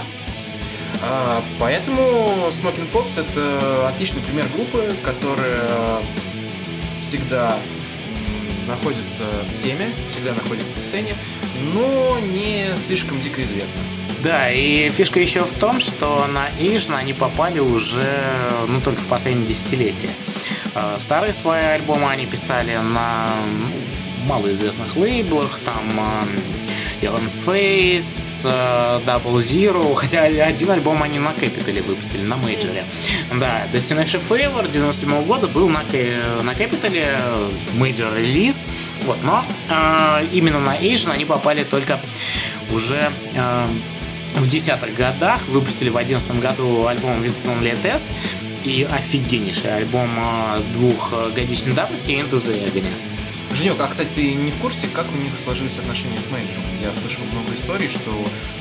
А, 1.02 1.44
поэтому 1.60 2.50
Smoking 2.50 2.90
Pops 2.92 3.20
это 3.20 3.90
отличный 3.90 4.22
пример 4.22 4.46
группы, 4.56 4.96
которая 5.04 6.02
всегда 7.02 7.58
находится 8.68 9.24
в 9.54 9.62
теме, 9.62 9.90
всегда 10.08 10.34
находится 10.34 10.78
в 10.78 10.84
сцене, 10.84 11.14
но 11.74 12.18
не 12.20 12.68
слишком 12.88 13.22
дико 13.22 13.42
известна. 13.44 13.82
Да, 14.24 14.50
и 14.50 14.90
фишка 14.90 15.20
еще 15.20 15.44
в 15.44 15.52
том, 15.52 15.82
что 15.82 16.26
на 16.28 16.48
Asian 16.58 16.96
они 16.96 17.12
попали 17.12 17.60
уже, 17.60 18.08
ну, 18.70 18.80
только 18.80 19.02
в 19.02 19.08
последние 19.08 19.46
десятилетия. 19.46 20.12
Э, 20.76 20.96
Старые 20.98 21.34
свои 21.34 21.62
альбомы 21.62 22.10
они 22.10 22.26
писали 22.26 22.78
на 22.78 23.30
ну, 23.60 24.30
малоизвестных 24.30 24.96
лейблах, 24.96 25.60
там 25.66 25.84
э, 27.02 27.06
Ellen's 27.06 27.38
Face, 27.46 28.46
э, 28.46 29.02
Double 29.06 29.40
Zero, 29.40 29.94
хотя 29.94 30.22
один 30.22 30.72
альбом 30.72 31.04
они 31.04 31.20
на 31.20 31.32
Capital 31.32 31.84
выпустили, 31.84 32.24
на 32.24 32.38
мейджоре. 32.38 32.86
Да, 33.38 33.68
Destination 33.74 34.22
Failure 34.30 34.72
97 34.72 35.26
года 35.26 35.48
был 35.48 35.68
на, 35.68 35.82
на 35.82 36.52
Capitol, 36.52 37.52
major 37.74 38.16
релиз, 38.16 38.64
вот, 39.06 39.18
но 39.24 39.44
э, 39.70 40.28
именно 40.32 40.62
на 40.62 40.78
Asian 40.78 41.12
они 41.12 41.26
попали 41.26 41.66
только 41.66 42.00
уже 42.72 43.12
э, 43.36 43.68
в 44.36 44.48
десятых 44.48 44.96
годах, 44.96 45.42
выпустили 45.48 45.90
в 45.90 45.98
одиннадцатом 45.98 46.40
году 46.40 46.88
альбом 46.88 47.22
This 47.22 47.27
Is 47.27 47.30
Only 47.46 47.73
a 47.73 47.80
Test 47.82 48.06
и 48.64 48.88
офигеннейший 48.90 49.76
альбом 49.76 50.10
э, 50.18 50.62
двухгодичной 50.74 51.74
давности 51.74 52.12
Into 52.12 52.34
the 52.34 52.72
Agony. 52.72 52.92
Женек, 53.54 53.80
а, 53.80 53.88
кстати, 53.88 54.10
ты 54.16 54.34
не 54.34 54.52
в 54.52 54.58
курсе, 54.58 54.88
как 54.88 55.06
у 55.14 55.18
них 55.18 55.32
сложились 55.44 55.78
отношения 55.78 56.18
с 56.18 56.32
менеджером? 56.32 56.64
Я 56.82 56.92
слышал 57.00 57.24
много 57.32 57.54
историй, 57.54 57.88
что 57.88 58.12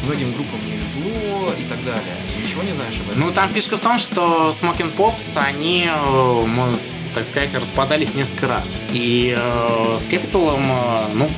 многим 0.04 0.32
группам 0.32 0.60
не 0.66 0.76
везло 0.76 1.52
и 1.58 1.62
так 1.64 1.82
далее. 1.84 2.14
Ничего 2.42 2.62
не 2.62 2.72
знаешь 2.72 2.94
об 3.00 3.10
этом? 3.10 3.20
Ну, 3.20 3.30
там 3.32 3.48
фишка 3.48 3.76
в 3.76 3.80
том, 3.80 3.98
что 3.98 4.50
Smoking 4.50 4.94
Pops, 4.94 5.38
они, 5.38 5.88
э, 5.88 6.74
так 7.14 7.24
сказать, 7.24 7.54
распадались 7.54 8.14
несколько 8.14 8.48
раз. 8.48 8.82
И 8.92 9.34
э, 9.36 9.96
с 9.98 10.06
Capital, 10.08 10.60
э, 10.60 11.14
ну, 11.14 11.30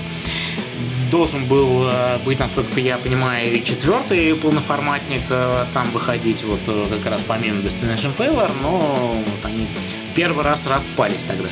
должен 1.14 1.44
был 1.44 1.88
э, 1.88 2.18
быть, 2.24 2.40
насколько 2.40 2.80
я 2.80 2.98
понимаю, 2.98 3.52
и 3.52 3.62
четвертый 3.62 4.34
полноформатник 4.34 5.22
э, 5.30 5.64
там 5.72 5.88
выходить, 5.92 6.42
вот 6.42 6.58
э, 6.66 6.86
как 6.90 7.12
раз 7.12 7.22
помимо 7.22 7.60
Destination 7.60 8.12
Failure, 8.12 8.50
но 8.60 9.14
вот 9.14 9.44
они 9.44 9.68
первый 10.16 10.42
раз 10.44 10.66
распались 10.66 11.22
тогда. 11.22 11.48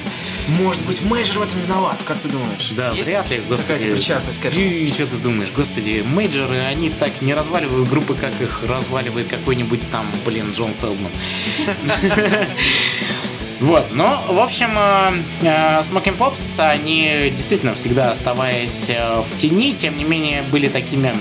Может 0.48 0.84
быть, 0.84 1.00
менеджер 1.02 1.38
в 1.38 1.42
этом 1.42 1.60
виноват, 1.60 1.96
как 2.04 2.18
ты 2.18 2.28
думаешь? 2.28 2.70
Да, 2.72 2.90
Есть 2.90 3.08
вряд 3.08 3.30
ли, 3.30 3.40
господи. 3.48 3.74
какая-то 3.74 3.96
причастность 3.96 4.40
к 4.40 4.46
этому? 4.46 4.66
И 4.66 4.88
что 4.88 5.06
ты 5.06 5.16
думаешь, 5.18 5.52
господи, 5.54 6.02
мейджоры, 6.04 6.58
они 6.58 6.90
так 6.90 7.22
не 7.22 7.32
разваливают 7.32 7.88
группы, 7.88 8.14
как 8.14 8.32
их 8.40 8.64
разваливает 8.66 9.28
какой-нибудь 9.28 9.88
там, 9.92 10.10
блин, 10.26 10.52
Джон 10.56 10.74
Фелдман. 10.74 11.12
Вот, 13.62 13.92
но, 13.92 14.20
в 14.28 14.40
общем, 14.40 14.70
э, 14.76 15.22
э, 15.42 15.80
Smoking 15.82 16.18
Pops, 16.18 16.58
они 16.58 17.30
действительно 17.30 17.74
всегда 17.74 18.10
оставаясь 18.10 18.86
э, 18.88 19.22
в 19.22 19.36
тени, 19.36 19.72
тем 19.72 19.96
не 19.96 20.02
менее, 20.02 20.42
были 20.50 20.66
такими, 20.66 21.14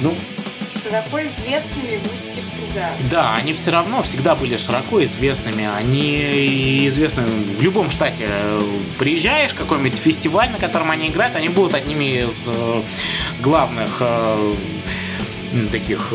ну, 0.00 0.16
Широко 0.82 1.24
известными 1.24 2.00
в 2.02 2.12
узких 2.12 2.42
кругах. 2.56 2.90
да, 3.08 3.36
они 3.36 3.52
все 3.52 3.70
равно 3.70 4.02
всегда 4.02 4.34
были 4.34 4.56
широко 4.56 5.02
известными. 5.04 5.70
Они 5.76 6.88
известны 6.88 7.22
в 7.22 7.62
любом 7.62 7.88
штате. 7.88 8.28
Приезжаешь, 8.98 9.54
какой-нибудь 9.54 9.96
фестиваль, 9.96 10.50
на 10.50 10.58
котором 10.58 10.90
они 10.90 11.06
играют, 11.06 11.36
они 11.36 11.50
будут 11.50 11.74
одними 11.74 12.26
из 12.26 12.48
главных 13.40 14.02
таких 15.70 16.12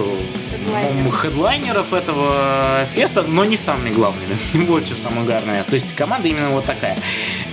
хедлайнеров 1.12 1.94
этого 1.94 2.86
феста, 2.94 3.24
но 3.24 3.46
не 3.46 3.58
самыми 3.58 3.90
главными. 3.90 4.38
Вот 4.54 4.86
что 4.86 4.96
самое 4.96 5.26
главное. 5.26 5.64
То 5.64 5.76
есть 5.76 5.96
команда 5.96 6.28
именно 6.28 6.50
вот 6.50 6.66
такая. 6.66 6.98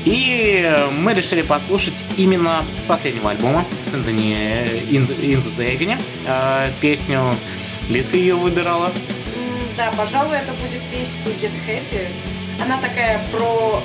И 0.04 0.70
мы 0.98 1.14
решили 1.14 1.42
послушать 1.42 2.04
именно 2.16 2.64
с 2.78 2.84
последнего 2.84 3.30
альбома, 3.30 3.64
с 3.82 3.94
Энтони 3.94 4.36
Into 4.90 5.98
э, 6.26 6.70
песню 6.80 7.34
Лизка 7.88 8.16
ее 8.16 8.34
выбирала. 8.34 8.92
Да, 9.76 9.92
пожалуй, 9.96 10.36
это 10.36 10.52
будет 10.52 10.82
песня 10.90 11.32
Get 11.40 11.52
Happy. 11.66 12.06
Она 12.62 12.78
такая 12.78 13.20
про... 13.32 13.82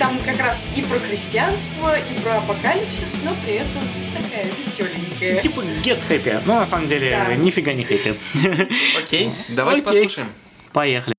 Там 0.00 0.18
как 0.24 0.40
раз 0.40 0.66
и 0.74 0.80
про 0.82 0.98
христианство, 0.98 1.94
и 1.98 2.20
про 2.22 2.38
апокалипсис, 2.38 3.20
но 3.22 3.36
при 3.44 3.56
этом 3.56 3.82
такая 4.14 4.46
веселенькая. 4.46 5.38
Типа 5.42 5.60
Get 5.84 5.98
Happy. 6.08 6.40
Но 6.46 6.54
на 6.60 6.64
самом 6.64 6.88
деле 6.88 7.10
Да. 7.10 7.34
нифига 7.34 7.74
не 7.74 7.84
хэппи. 7.84 8.14
Окей, 8.98 9.30
давайте 9.50 9.82
послушаем. 9.82 10.28
Поехали. 10.72 11.14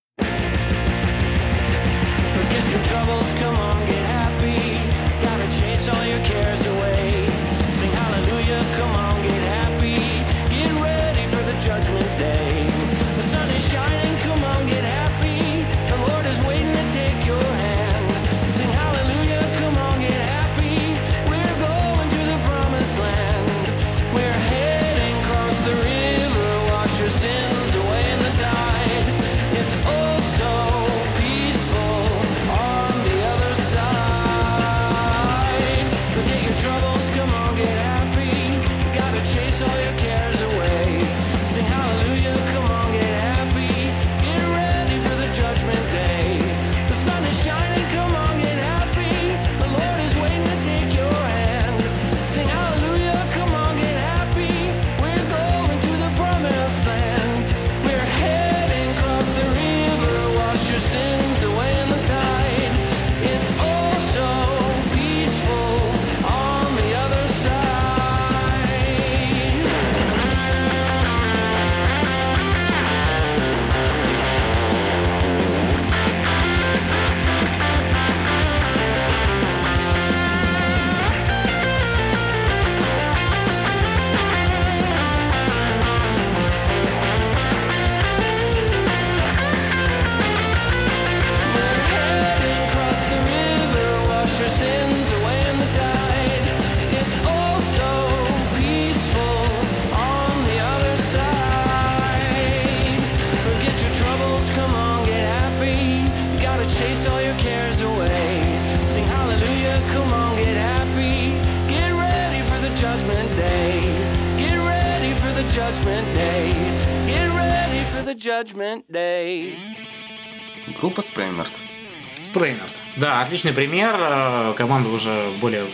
Да, 123.01 123.21
отличный 123.21 123.51
пример. 123.51 123.95
Э, 123.97 124.53
Команда 124.55 124.89
уже 124.89 125.31
более 125.39 125.65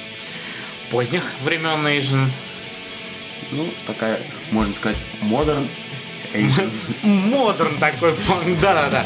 поздних 0.89 1.25
времен 1.43 1.85
Asian. 1.85 2.29
Ну, 3.51 3.67
такая, 3.85 4.21
можно 4.51 4.73
сказать, 4.73 5.03
модерн 5.19 5.67
Asian. 6.33 6.71
Модерн 7.03 7.77
такой. 7.79 8.15
Да-да-да. 8.61 9.05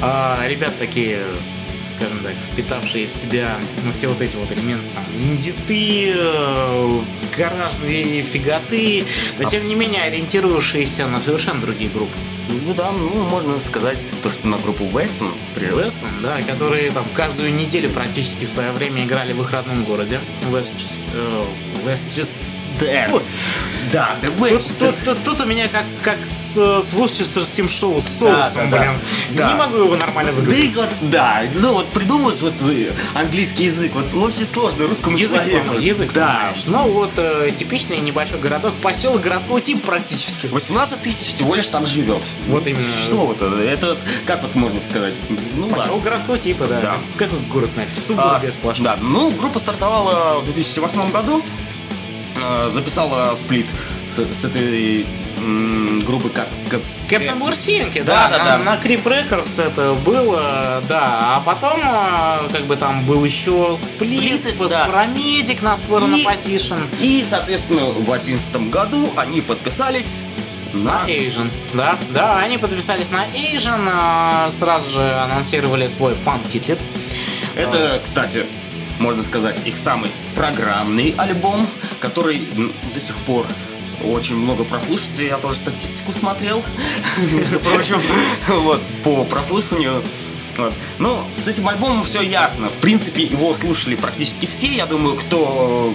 А, 0.00 0.44
Ребят 0.48 0.76
такие, 0.80 1.22
скажем 1.90 2.18
так, 2.20 2.34
впитавшие 2.52 3.06
в 3.06 3.12
себя 3.12 3.58
ну, 3.84 3.92
все 3.92 4.08
вот 4.08 4.20
эти 4.20 4.36
вот 4.36 4.50
элементы, 4.52 4.84
там, 4.94 5.04
индиты, 5.22 6.12
э, 6.16 7.00
гаражные 7.36 8.22
фиготы, 8.22 9.04
но 9.38 9.48
тем 9.48 9.66
не 9.68 9.74
менее 9.74 10.02
ориентировавшиеся 10.02 11.06
на 11.06 11.20
совершенно 11.20 11.60
другие 11.60 11.90
группы. 11.90 12.16
Ну 12.66 12.74
да, 12.74 12.90
ну 12.90 13.22
можно 13.24 13.58
сказать, 13.60 13.98
то, 14.22 14.30
что 14.30 14.48
на 14.48 14.58
группу 14.58 14.84
Western 14.84 15.32
при- 15.54 15.66
Вестон, 15.66 16.10
да, 16.22 16.42
которые 16.42 16.90
там 16.90 17.04
каждую 17.14 17.54
неделю 17.54 17.90
практически 17.90 18.44
в 18.44 18.50
свое 18.50 18.72
время 18.72 19.04
играли 19.04 19.32
в 19.32 19.40
их 19.40 19.50
родном 19.52 19.84
городе. 19.84 20.20
Да, 22.80 23.08
Фу. 23.10 23.22
Да, 23.92 24.10
да, 24.22 24.28
Тут, 24.28 24.36
Westchester. 24.38 24.94
тут- 25.04 25.04
тут- 25.04 25.22
тут 25.24 25.40
у 25.40 25.46
меня 25.46 25.68
как, 25.68 25.84
как 26.02 26.18
с, 26.24 26.54
с 26.56 26.92
Worcesterским 26.94 27.68
шоу 27.68 28.00
с 28.00 28.04
соусом, 28.18 28.70
да, 28.70 28.78
да. 28.78 28.78
блин. 28.78 29.00
Да. 29.30 29.48
Не 29.48 29.54
могу 29.54 29.76
его 29.78 29.96
нормально 29.96 30.32
Да, 30.32 30.38
выговорить. 30.40 30.74
вот, 30.74 30.88
да, 31.02 31.42
ну 31.54 31.72
вот 31.74 31.88
придумать 31.88 32.40
вот 32.42 32.54
э, 32.62 32.92
английский 33.14 33.64
язык, 33.64 33.92
вот 33.94 34.12
очень 34.14 34.44
сложно 34.46 34.86
русскому 34.86 35.16
Язык 35.16 35.42
человеку. 35.42 35.64
сломаешь, 35.66 35.84
язык 35.84 36.12
да. 36.12 36.52
сломаешь. 36.62 36.64
Ну 36.66 36.92
вот 36.92 37.12
э, 37.16 37.50
типичный 37.56 37.98
небольшой 38.00 38.38
городок, 38.40 38.74
поселок 38.76 39.20
городского 39.20 39.60
типа 39.60 39.86
практически. 39.86 40.46
18 40.46 41.02
тысяч 41.02 41.26
всего 41.34 41.54
лишь 41.54 41.68
там 41.68 41.86
живет. 41.86 42.22
Вот 42.48 42.66
именно. 42.66 42.84
Что 43.04 43.16
вот 43.26 43.40
это? 43.42 43.56
Это 43.62 43.86
вот, 43.90 43.98
как 44.26 44.42
вот 44.42 44.54
можно 44.54 44.80
сказать? 44.80 45.14
Ну, 45.28 45.66
Поселок 45.68 45.78
ладно. 45.96 46.02
городского 46.02 46.38
типа, 46.38 46.66
да. 46.66 46.80
Да. 46.80 46.98
Как 47.16 47.30
вот 47.30 47.40
город 47.48 47.70
нафиг, 47.76 47.96
А, 47.96 48.00
субурбия 48.00 48.50
сплошная. 48.52 48.96
да, 48.96 49.02
ну, 49.02 49.30
группа 49.30 49.58
стартовала 49.58 50.40
в 50.40 50.44
2008 50.44 51.10
году, 51.10 51.42
записала 52.70 53.34
сплит 53.36 53.66
с, 54.14 54.18
с 54.40 54.44
этой 54.44 55.06
группы 56.04 56.28
как... 56.28 56.48
Captain, 57.08 57.38
We're 57.38 57.63
Sinking, 57.63 58.02
Да, 58.02 58.28
да, 58.28 58.38
да, 58.38 58.44
на, 58.44 58.44
да. 58.44 58.58
на 58.58 58.76
Creep 58.76 59.06
Records 59.06 59.58
это 59.58 59.94
было, 59.94 60.82
да, 60.88 61.36
а 61.36 61.40
потом 61.40 61.80
э, 61.82 62.48
как 62.52 62.66
бы 62.66 62.76
там 62.76 63.04
был 63.06 63.24
еще 63.24 63.76
сплит, 63.76 64.44
Сплит, 64.44 64.68
да. 64.68 64.84
Парамедик 64.86 65.62
на 65.62 65.74
Square 65.74 66.16
of 66.18 66.24
Opposition. 66.24 66.78
И, 67.00 67.24
соответственно, 67.28 67.86
в 67.86 68.04
2011 68.04 68.70
году 68.70 69.10
они 69.16 69.40
подписались 69.40 70.20
на... 70.72 71.04
На 71.04 71.08
Asian, 71.08 71.50
да, 71.74 71.96
да, 72.10 72.38
они 72.38 72.56
подписались 72.58 73.10
на 73.10 73.24
Asian, 73.26 73.88
а, 73.92 74.50
сразу 74.52 74.90
же 74.90 75.02
анонсировали 75.14 75.88
свой 75.88 76.14
Funtitled. 76.14 76.78
Это, 77.56 78.00
кстати, 78.04 78.46
можно 79.00 79.22
сказать, 79.22 79.58
их 79.66 79.76
самый 79.76 80.10
программный 80.36 81.14
альбом, 81.16 81.66
который 81.98 82.46
до 82.94 83.00
сих 83.00 83.16
пор 83.16 83.46
очень 84.04 84.36
много 84.36 84.64
прослушивается. 84.64 85.22
Я 85.22 85.38
тоже 85.38 85.56
статистику 85.56 86.12
смотрел, 86.12 86.62
между 87.32 87.58
прочим, 87.60 88.00
вот, 88.48 88.82
по 89.02 89.24
прослушиванию. 89.24 90.02
Вот. 90.56 90.74
Ну, 90.98 91.24
с 91.36 91.48
этим 91.48 91.68
альбомом 91.68 92.04
все 92.04 92.20
ясно. 92.22 92.68
В 92.68 92.74
принципе, 92.74 93.22
его 93.22 93.54
слушали 93.54 93.96
практически 93.96 94.46
все. 94.46 94.74
Я 94.74 94.86
думаю, 94.86 95.16
кто 95.16 95.94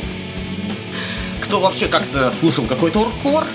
кто 1.41 1.59
вообще 1.59 1.87
как-то 1.87 2.31
слушал 2.31 2.65
какой-то 2.65 3.01
оркор, 3.01 3.45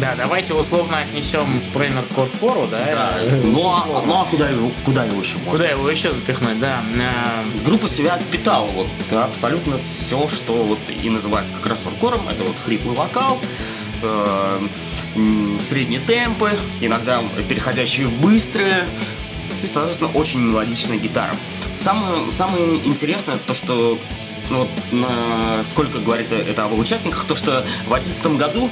Да, 0.00 0.14
давайте 0.16 0.54
условно 0.54 0.98
отнесем 0.98 1.60
Спрейнер 1.60 2.02
Код 2.14 2.30
Фору, 2.40 2.66
да? 2.66 3.12
э, 3.20 3.40
ну, 3.44 3.68
а, 3.68 4.02
ну 4.06 4.22
а 4.22 4.24
куда 4.24 4.48
его, 4.48 4.70
куда 4.84 5.04
его 5.04 5.20
еще 5.20 5.36
можно? 5.36 5.50
Куда 5.52 5.68
его 5.68 5.90
еще 5.90 6.10
запихнуть, 6.10 6.58
да? 6.58 6.80
Э, 6.96 7.62
Группа 7.64 7.86
себя 7.86 8.18
впитала 8.18 8.66
вот 8.66 8.88
абсолютно 9.12 9.76
все, 9.78 10.26
что 10.28 10.54
вот 10.64 10.78
и 10.88 11.10
называется 11.10 11.52
как 11.52 11.66
раз 11.70 11.80
оркором. 11.84 12.26
Это 12.30 12.42
вот 12.44 12.56
хриплый 12.64 12.96
вокал, 12.96 13.38
э, 14.02 14.60
средние 15.68 16.00
темпы, 16.00 16.58
иногда 16.80 17.22
переходящие 17.48 18.06
в 18.06 18.18
быстрые, 18.22 18.86
и, 19.62 19.66
соответственно, 19.66 20.10
очень 20.14 20.40
мелодичная 20.40 20.96
гитара. 20.96 21.36
Самое, 21.82 22.32
самое 22.32 22.76
интересное 22.86 23.36
то, 23.36 23.52
что 23.52 23.98
ну, 24.48 24.58
вот, 24.60 24.68
на- 24.92 25.62
сколько 25.70 25.98
говорит 25.98 26.32
это 26.32 26.64
об 26.64 26.78
участниках, 26.78 27.24
то, 27.24 27.36
что 27.36 27.66
в 27.84 27.88
2011 27.90 28.36
году, 28.38 28.70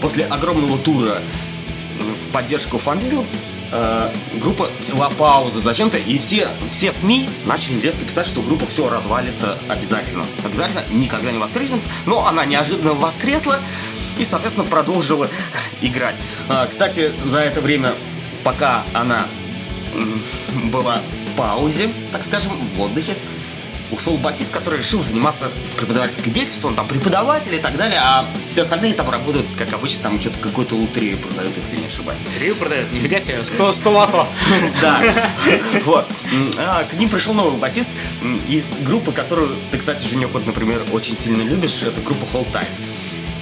после 0.00 0.24
огромного 0.26 0.78
тура 0.78 1.20
в 1.98 2.32
поддержку 2.32 2.78
фанзилов, 2.78 3.26
э, 3.72 4.10
группа 4.34 4.68
взяла 4.78 5.10
паузу 5.10 5.60
зачем-то, 5.60 5.98
и 5.98 6.18
все, 6.18 6.48
все 6.70 6.92
СМИ 6.92 7.28
начали 7.44 7.80
резко 7.80 8.04
писать, 8.04 8.26
что 8.26 8.40
группа 8.42 8.66
все 8.66 8.88
развалится 8.88 9.58
обязательно. 9.68 10.26
Обязательно 10.44 10.84
никогда 10.90 11.32
не 11.32 11.38
воскреснет, 11.38 11.80
но 12.06 12.26
она 12.26 12.44
неожиданно 12.44 12.94
воскресла 12.94 13.60
и, 14.18 14.24
соответственно, 14.24 14.66
продолжила 14.66 15.28
играть. 15.80 16.16
А, 16.48 16.66
Кстати, 16.66 17.12
за 17.24 17.38
это 17.40 17.60
время, 17.60 17.94
пока 18.44 18.84
она 18.92 19.26
была 20.64 21.00
в 21.32 21.36
паузе, 21.36 21.90
так 22.12 22.24
скажем, 22.24 22.52
в 22.76 22.80
отдыхе, 22.80 23.14
ушел 23.90 24.16
басист, 24.16 24.50
который 24.50 24.78
решил 24.78 25.02
заниматься 25.02 25.50
преподавательской 25.76 26.30
деятельностью, 26.32 26.68
он 26.68 26.74
там 26.74 26.86
преподаватель 26.88 27.54
и 27.54 27.58
так 27.58 27.76
далее, 27.76 28.00
а 28.02 28.26
все 28.48 28.62
остальные 28.62 28.94
там 28.94 29.10
работают, 29.10 29.46
как 29.56 29.72
обычно, 29.72 30.02
там 30.02 30.20
что-то 30.20 30.38
какую-то 30.38 30.74
лотерею 30.76 31.18
продают, 31.18 31.56
если 31.56 31.76
не 31.76 31.86
ошибаюсь. 31.86 32.22
Рил 32.40 32.54
продает, 32.56 32.92
нифига 32.92 33.20
себе, 33.20 33.44
100, 33.44 33.72
100 33.72 33.90
лото. 33.90 34.26
Да. 34.80 35.02
Вот. 35.84 36.08
А, 36.58 36.84
К 36.84 36.92
ним 36.94 37.08
пришел 37.08 37.34
новый 37.34 37.58
басист 37.58 37.90
из 38.48 38.70
группы, 38.80 39.12
которую 39.12 39.56
ты, 39.70 39.78
кстати, 39.78 40.06
Женек, 40.06 40.30
вот, 40.32 40.46
например, 40.46 40.82
очень 40.92 41.16
сильно 41.16 41.42
любишь. 41.42 41.82
Это 41.82 42.00
группа 42.00 42.24
Hold 42.32 42.52
Tight. 42.52 42.68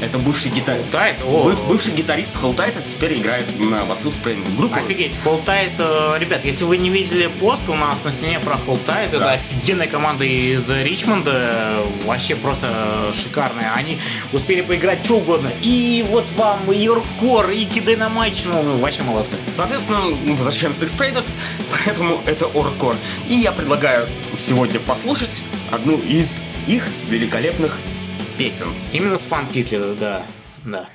Это 0.00 0.18
бывший 0.18 0.50
гитарист. 0.50 0.88
Tight? 0.92 1.16
О. 1.24 1.54
Бывший 1.68 1.92
гитарист 1.92 2.36
Tight, 2.36 2.74
а 2.76 2.82
теперь 2.82 3.14
играет 3.14 3.58
на 3.58 3.84
басу 3.86 4.12
Спрейн. 4.12 4.44
Группа 4.56 4.76
Офигеть, 4.76 5.14
Tight, 5.24 5.72
э, 5.78 6.18
ребят, 6.18 6.44
если 6.44 6.64
вы 6.64 6.76
не 6.76 6.90
видели 6.90 7.28
пост 7.28 7.68
у 7.68 7.74
нас 7.74 8.04
на 8.04 8.10
стене 8.10 8.38
про 8.38 8.56
Hold 8.56 8.84
Tight, 8.84 9.16
это 9.16 9.32
офигенная 9.32 9.86
команда 9.86 10.24
из 10.24 10.68
Ричмонда, 10.68 11.32
э, 11.34 11.84
вообще 12.04 12.36
просто 12.36 13.10
шикарная. 13.14 13.72
Они 13.74 13.98
успели 14.32 14.60
поиграть 14.60 15.04
что 15.04 15.16
угодно. 15.16 15.50
И 15.62 16.04
вот 16.08 16.26
вам 16.36 16.70
и 16.70 16.76
Юркор, 16.76 17.50
и 17.50 17.64
Кидайнамайч, 17.64 18.44
ну, 18.44 18.78
вообще 18.78 19.02
молодцы. 19.02 19.36
Соответственно, 19.48 20.00
мы 20.24 20.34
возвращаемся 20.34 20.86
к 20.86 20.90
Спрейдерс, 20.90 21.26
поэтому 21.70 22.20
это 22.26 22.46
Оркор. 22.46 22.96
И 23.28 23.34
я 23.34 23.50
предлагаю 23.50 24.06
сегодня 24.38 24.78
послушать 24.78 25.40
одну 25.70 25.96
из 25.98 26.34
их 26.66 26.84
великолепных 27.08 27.78
песен. 28.38 28.68
Именно 28.92 29.18
с 29.18 29.22
фан-титлера, 29.22 29.94
да, 29.94 30.22
да. 30.64 30.86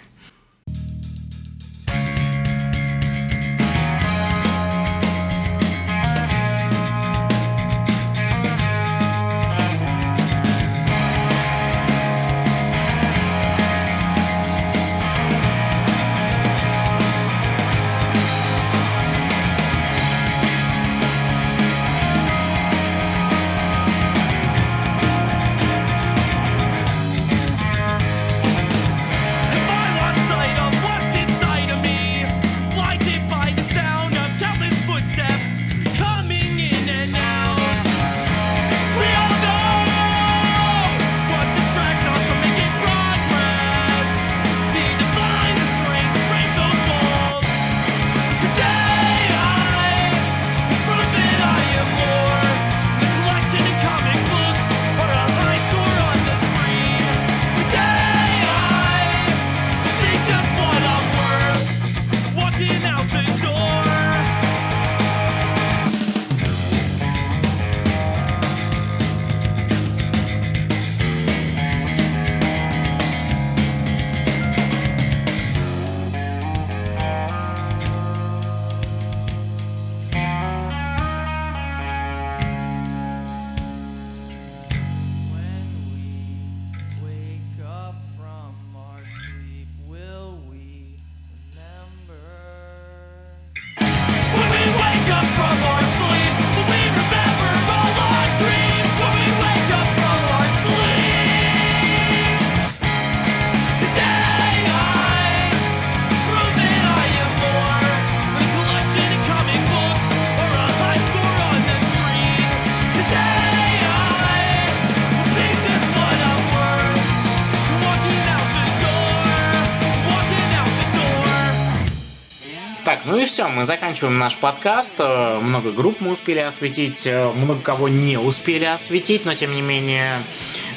Все, 123.41 123.49
мы 123.49 123.65
заканчиваем 123.65 124.19
наш 124.19 124.37
подкаст. 124.37 124.95
Э, 124.99 125.39
Много 125.39 125.71
групп 125.71 125.97
мы 125.99 126.11
успели 126.11 126.37
осветить, 126.37 127.07
э, 127.07 127.31
много 127.31 127.59
кого 127.59 127.87
не 127.89 128.17
успели 128.17 128.65
осветить, 128.65 129.25
но 129.25 129.33
тем 129.33 129.55
не 129.55 129.63
менее 129.63 130.21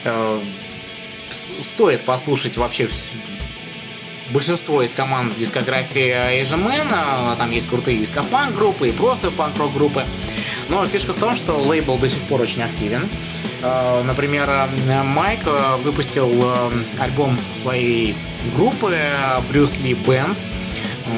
э, 0.04 0.40
стоит 1.60 2.06
послушать 2.06 2.56
вообще 2.56 2.88
большинство 4.30 4.82
из 4.82 4.94
команд 4.94 5.30
с 5.30 5.34
дискографии 5.34 6.40
Asian 6.40 6.66
Man. 6.66 6.88
Э, 6.90 7.36
Там 7.36 7.50
есть 7.50 7.68
крутые 7.68 7.98
дископанк 7.98 8.54
группы 8.54 8.88
и 8.88 8.92
просто 8.92 9.30
панк-рок 9.30 9.74
группы. 9.74 10.06
Но 10.70 10.86
фишка 10.86 11.12
в 11.12 11.18
том, 11.18 11.36
что 11.36 11.58
лейбл 11.58 11.98
до 11.98 12.08
сих 12.08 12.20
пор 12.20 12.40
очень 12.40 12.62
активен. 12.62 13.10
Например, 13.60 14.68
Майк 15.04 15.40
выпустил 15.82 16.50
альбом 16.98 17.38
своей 17.54 18.14
группы 18.54 18.94
Брюс 19.50 19.78
Ли 19.78 19.94
Бенд, 19.94 20.38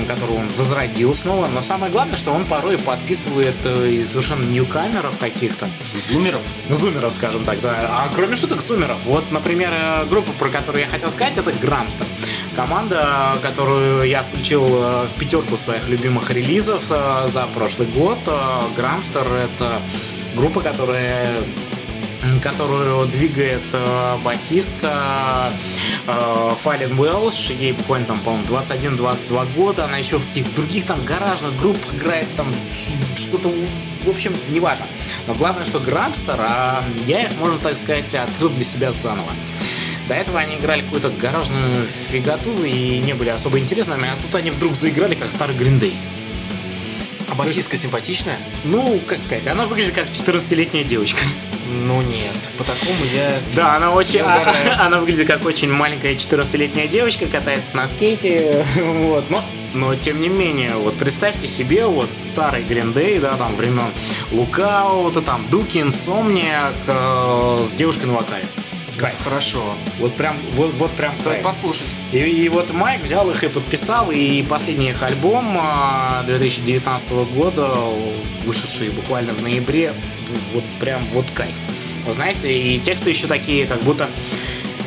которую 0.06 0.40
он 0.40 0.48
возродил 0.56 1.14
снова. 1.14 1.48
Но 1.48 1.62
самое 1.62 1.90
главное, 1.92 2.16
что 2.16 2.32
он 2.32 2.44
порой 2.44 2.78
подписывает 2.78 3.56
э, 3.64 3.90
и 3.90 4.04
совершенно 4.04 4.44
ньюкамеров 4.44 5.18
каких-то. 5.18 5.68
Зумеров? 6.08 6.40
Зумеров, 6.70 7.14
скажем 7.14 7.44
так, 7.44 7.60
да. 7.60 7.78
А 7.90 8.10
кроме 8.14 8.36
шуток, 8.36 8.60
Зумеров. 8.60 8.98
Вот, 9.04 9.30
например, 9.32 9.70
э, 9.72 10.04
группа, 10.06 10.32
про 10.32 10.48
которую 10.48 10.82
я 10.82 10.88
хотел 10.88 11.10
сказать, 11.10 11.38
это 11.38 11.52
Грамстер. 11.52 12.06
Команда, 12.54 13.38
которую 13.42 14.04
я 14.04 14.22
включил 14.22 14.64
э, 14.64 15.06
в 15.06 15.18
пятерку 15.18 15.58
своих 15.58 15.88
любимых 15.88 16.30
релизов 16.30 16.82
за 16.88 17.48
прошлый 17.54 17.88
год. 17.88 18.18
Грамстер— 18.76 19.26
это 19.44 19.80
группа, 20.34 20.60
которая 20.60 21.30
которую 22.43 23.06
двигает 23.06 23.62
э, 23.72 24.16
басистка 24.22 25.52
э, 26.06 26.55
Фален 26.62 26.98
Уэлш. 26.98 27.51
Ей 27.51 27.72
буквально 27.72 28.06
там, 28.06 28.20
по-моему, 28.20 28.47
21-22 28.47 29.55
года. 29.55 29.84
Она 29.84 29.98
еще 29.98 30.18
в 30.18 30.26
каких-то 30.28 30.56
других 30.56 30.86
там 30.86 31.05
гаражных 31.05 31.56
группах 31.59 31.94
играет, 31.94 32.26
там 32.36 32.47
что-то, 33.16 33.52
в 34.05 34.09
общем, 34.09 34.34
неважно. 34.51 34.86
Но 35.26 35.34
главное, 35.34 35.64
что 35.64 35.80
Грамстер, 35.80 36.36
а 36.38 36.84
я 37.06 37.22
их, 37.22 37.36
можно 37.38 37.59
так 37.59 37.76
сказать, 37.76 38.14
открыл 38.14 38.51
для 38.51 38.64
себя 38.64 38.90
заново. 38.90 39.30
До 40.09 40.14
этого 40.14 40.38
они 40.38 40.55
играли 40.55 40.82
какую-то 40.82 41.10
гаражную 41.10 41.86
фиготу 42.10 42.64
и 42.64 42.98
не 42.98 43.14
были 43.14 43.30
особо 43.30 43.59
интересными, 43.59 44.09
а 44.09 44.16
тут 44.22 44.34
они 44.36 44.51
вдруг 44.52 44.76
заиграли 44.76 45.16
как 45.16 45.30
старый 45.32 45.56
Гриндей. 45.56 45.97
А 47.28 47.34
басистка 47.34 47.76
симпатичная? 47.76 48.36
Ну, 48.64 49.01
как 49.06 49.20
сказать, 49.20 49.48
она 49.48 49.66
выглядит 49.66 49.94
как 49.94 50.06
14-летняя 50.06 50.84
девочка. 50.84 51.20
Ну 51.68 52.01
нет, 52.02 52.51
по 52.59 52.64
такому 52.64 53.05
я... 53.12 53.38
Да, 53.55 53.76
она 53.76 53.90
очень, 53.93 54.20
а- 54.20 54.76
она 54.86 54.98
выглядит 54.98 55.26
как 55.26 55.44
очень 55.44 55.70
маленькая 55.70 56.14
14-летняя 56.14 56.86
девочка, 56.86 57.26
катается 57.26 57.76
на 57.76 57.88
скейте, 57.88 58.64
вот, 58.76 59.28
но, 59.30 59.43
но 59.74 59.94
тем 59.97 60.20
не 60.20 60.28
менее, 60.28 60.74
вот 60.76 60.97
представьте 60.97 61.48
себе 61.48 61.86
вот 61.86 62.10
старый 62.14 62.62
Гриндей, 62.62 63.18
да, 63.18 63.36
там 63.36 63.56
времен 63.56 63.90
Лукаута, 64.30 65.22
там 65.22 65.47
Дуки, 65.51 65.80
Инсомния 65.80 66.72
с 66.86 67.72
девушкой 67.72 68.06
на 68.06 68.14
вокале. 68.14 68.44
Кайф. 68.97 69.16
Хорошо. 69.22 69.62
Вот 69.98 70.14
прям, 70.14 70.36
вот, 70.52 70.72
вот 70.78 70.90
прям 70.93 71.14
Стоит 71.14 71.43
кайф. 71.43 71.44
послушать. 71.44 71.86
И, 72.12 72.18
и 72.18 72.48
вот 72.48 72.72
Майк 72.72 73.02
взял 73.02 73.28
их 73.30 73.44
и 73.44 73.48
подписал, 73.48 74.10
и 74.10 74.43
последний 74.43 74.88
их 74.88 75.02
альбом 75.02 75.59
а, 75.60 76.22
2019 76.26 77.10
года, 77.34 77.74
вышедший 78.47 78.88
буквально 78.88 79.34
в 79.34 79.43
ноябре, 79.43 79.93
вот 80.52 80.64
прям 80.81 81.02
вот 81.12 81.27
кайф. 81.35 81.55
Вы 82.06 82.12
знаете, 82.12 82.56
и 82.56 82.78
тексты 82.78 83.10
еще 83.10 83.27
такие, 83.27 83.66
как 83.66 83.82
будто 83.82 84.09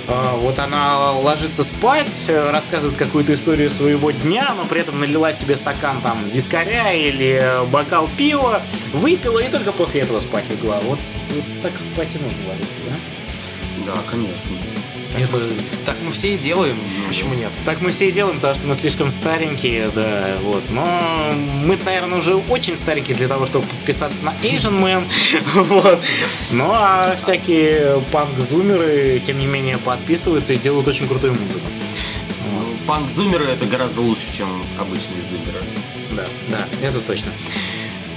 а, 0.07 0.35
вот 0.37 0.57
она 0.57 1.11
ложится 1.11 1.63
спать, 1.63 2.11
э, 2.27 2.49
рассказывает 2.49 2.97
какую-то 2.97 3.33
историю 3.33 3.69
своего 3.69 4.09
дня, 4.09 4.53
но 4.55 4.65
при 4.65 4.81
этом 4.81 4.99
налила 4.99 5.33
себе 5.33 5.55
стакан 5.55 6.01
там 6.01 6.27
вискаря 6.29 6.93
или 6.93 7.61
бокал 7.69 8.09
пива, 8.17 8.61
выпила 8.91 9.39
и 9.39 9.51
только 9.51 9.71
после 9.71 10.01
этого 10.01 10.19
спать 10.19 10.49
легла. 10.49 10.79
Вот, 10.79 10.99
вот 11.29 11.43
так 11.61 11.79
спать 11.79 12.15
и 12.15 12.17
нужно 12.17 12.39
ложиться, 12.47 12.81
да? 12.87 13.93
Да, 13.93 14.01
конечно. 14.09 14.78
Так, 15.11 15.21
Это- 15.23 15.37
мы, 15.37 15.43
так 15.85 15.95
мы 16.05 16.11
все 16.11 16.35
и 16.35 16.37
делаем, 16.37 16.77
почему 17.07 17.33
нет? 17.33 17.51
Так 17.65 17.81
мы 17.81 17.89
все 17.89 18.09
и 18.09 18.11
делаем, 18.11 18.35
потому 18.35 18.53
что 18.55 18.67
мы 18.67 18.75
слишком 18.75 19.09
старенькие, 19.09 19.89
да, 19.89 20.37
вот. 20.43 20.63
Но 20.69 21.33
мы, 21.63 21.77
наверное, 21.83 22.19
уже 22.19 22.35
очень 22.35 22.77
старенькие 22.77 23.17
для 23.17 23.27
того, 23.27 23.47
чтобы 23.47 23.65
подписаться 23.65 24.23
на 24.23 24.33
Asian 24.43 24.79
Man, 24.79 25.05
вот. 25.55 25.99
Ну, 26.51 26.69
а 26.71 27.15
всякие 27.19 28.01
панк-зумеры, 28.11 29.19
тем 29.25 29.39
не 29.39 29.47
менее, 29.47 29.77
подписываются 29.79 30.53
и 30.53 30.57
делают 30.57 30.87
очень 30.87 31.07
крутую 31.07 31.33
музыку. 31.33 31.65
Ну, 32.51 32.65
Панк-зумеры 32.87 33.45
это 33.45 33.65
гораздо 33.65 34.01
лучше, 34.01 34.25
чем 34.35 34.63
обычные 34.79 35.23
зумеры. 35.29 35.63
Да, 36.11 36.25
да, 36.49 36.87
это 36.87 36.99
точно. 36.99 37.31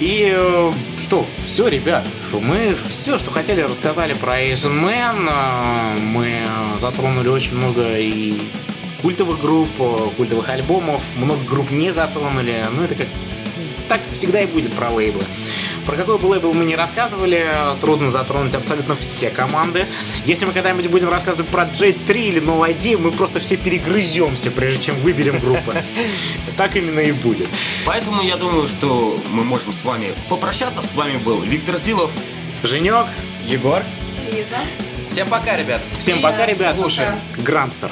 И 0.03 0.35
э, 0.37 0.73
что, 0.99 1.25
все, 1.39 1.69
ребят, 1.69 2.05
мы 2.33 2.75
все, 2.89 3.19
что 3.19 3.31
хотели, 3.31 3.61
рассказали 3.61 4.15
про 4.15 4.37
Asian 4.37 4.83
Man. 4.83 5.29
Э, 5.31 5.97
Мы 6.01 6.39
затронули 6.77 7.29
очень 7.29 7.55
много 7.55 7.97
и 7.97 8.35
культовых 9.01 9.41
групп, 9.41 9.69
э, 9.79 10.09
культовых 10.17 10.49
альбомов, 10.49 11.03
много 11.15 11.45
групп 11.45 11.71
не 11.71 11.93
затронули. 11.93 12.65
Ну, 12.75 12.83
это 12.83 12.97
как 12.97 13.07
так 13.89 14.01
всегда 14.11 14.41
и 14.41 14.47
будет 14.47 14.73
про 14.73 14.91
лейблы. 14.91 15.23
Про 15.87 15.97
какой 15.97 16.19
бы 16.19 16.27
лейбл 16.27 16.53
мы 16.53 16.65
не 16.65 16.77
рассказывали, 16.77 17.47
трудно 17.81 18.11
затронуть 18.11 18.55
абсолютно 18.55 18.95
все 18.95 19.31
команды. 19.31 19.87
Если 20.25 20.45
мы 20.45 20.53
когда-нибудь 20.53 20.87
будем 20.89 21.09
рассказывать 21.09 21.51
про 21.51 21.65
J3 21.65 22.15
или 22.15 22.41
No 22.43 22.61
ID, 22.69 22.99
мы 22.99 23.11
просто 23.11 23.41
все 23.41 23.57
перегрыземся, 23.57 24.51
прежде 24.51 24.83
чем 24.83 24.97
выберем 25.01 25.39
группы. 25.39 25.75
Так 26.57 26.77
именно 26.77 27.01
и 27.01 27.13
будет. 27.13 27.49
Поэтому 27.87 28.23
я 28.23 28.37
думаю, 28.37 28.69
что 28.69 29.19
мы 29.31 29.43
можем 29.43 29.73
с 29.73 29.85
вами 29.85 30.13
попрощаться. 30.29 30.83
С 30.83 30.95
вами 30.95 31.17
был 31.17 31.41
Виктор 31.41 31.79
Зилов. 31.79 32.11
Женек, 32.63 33.07
Егор, 33.47 33.83
Лиза. 34.31 34.59
всем 35.09 35.29
пока, 35.29 35.57
ребят. 35.57 35.83
всем 35.99 36.21
пока, 36.21 36.47
ребят. 36.47 36.77
Слушаем. 36.77 37.15
Грамстер. 37.39 37.91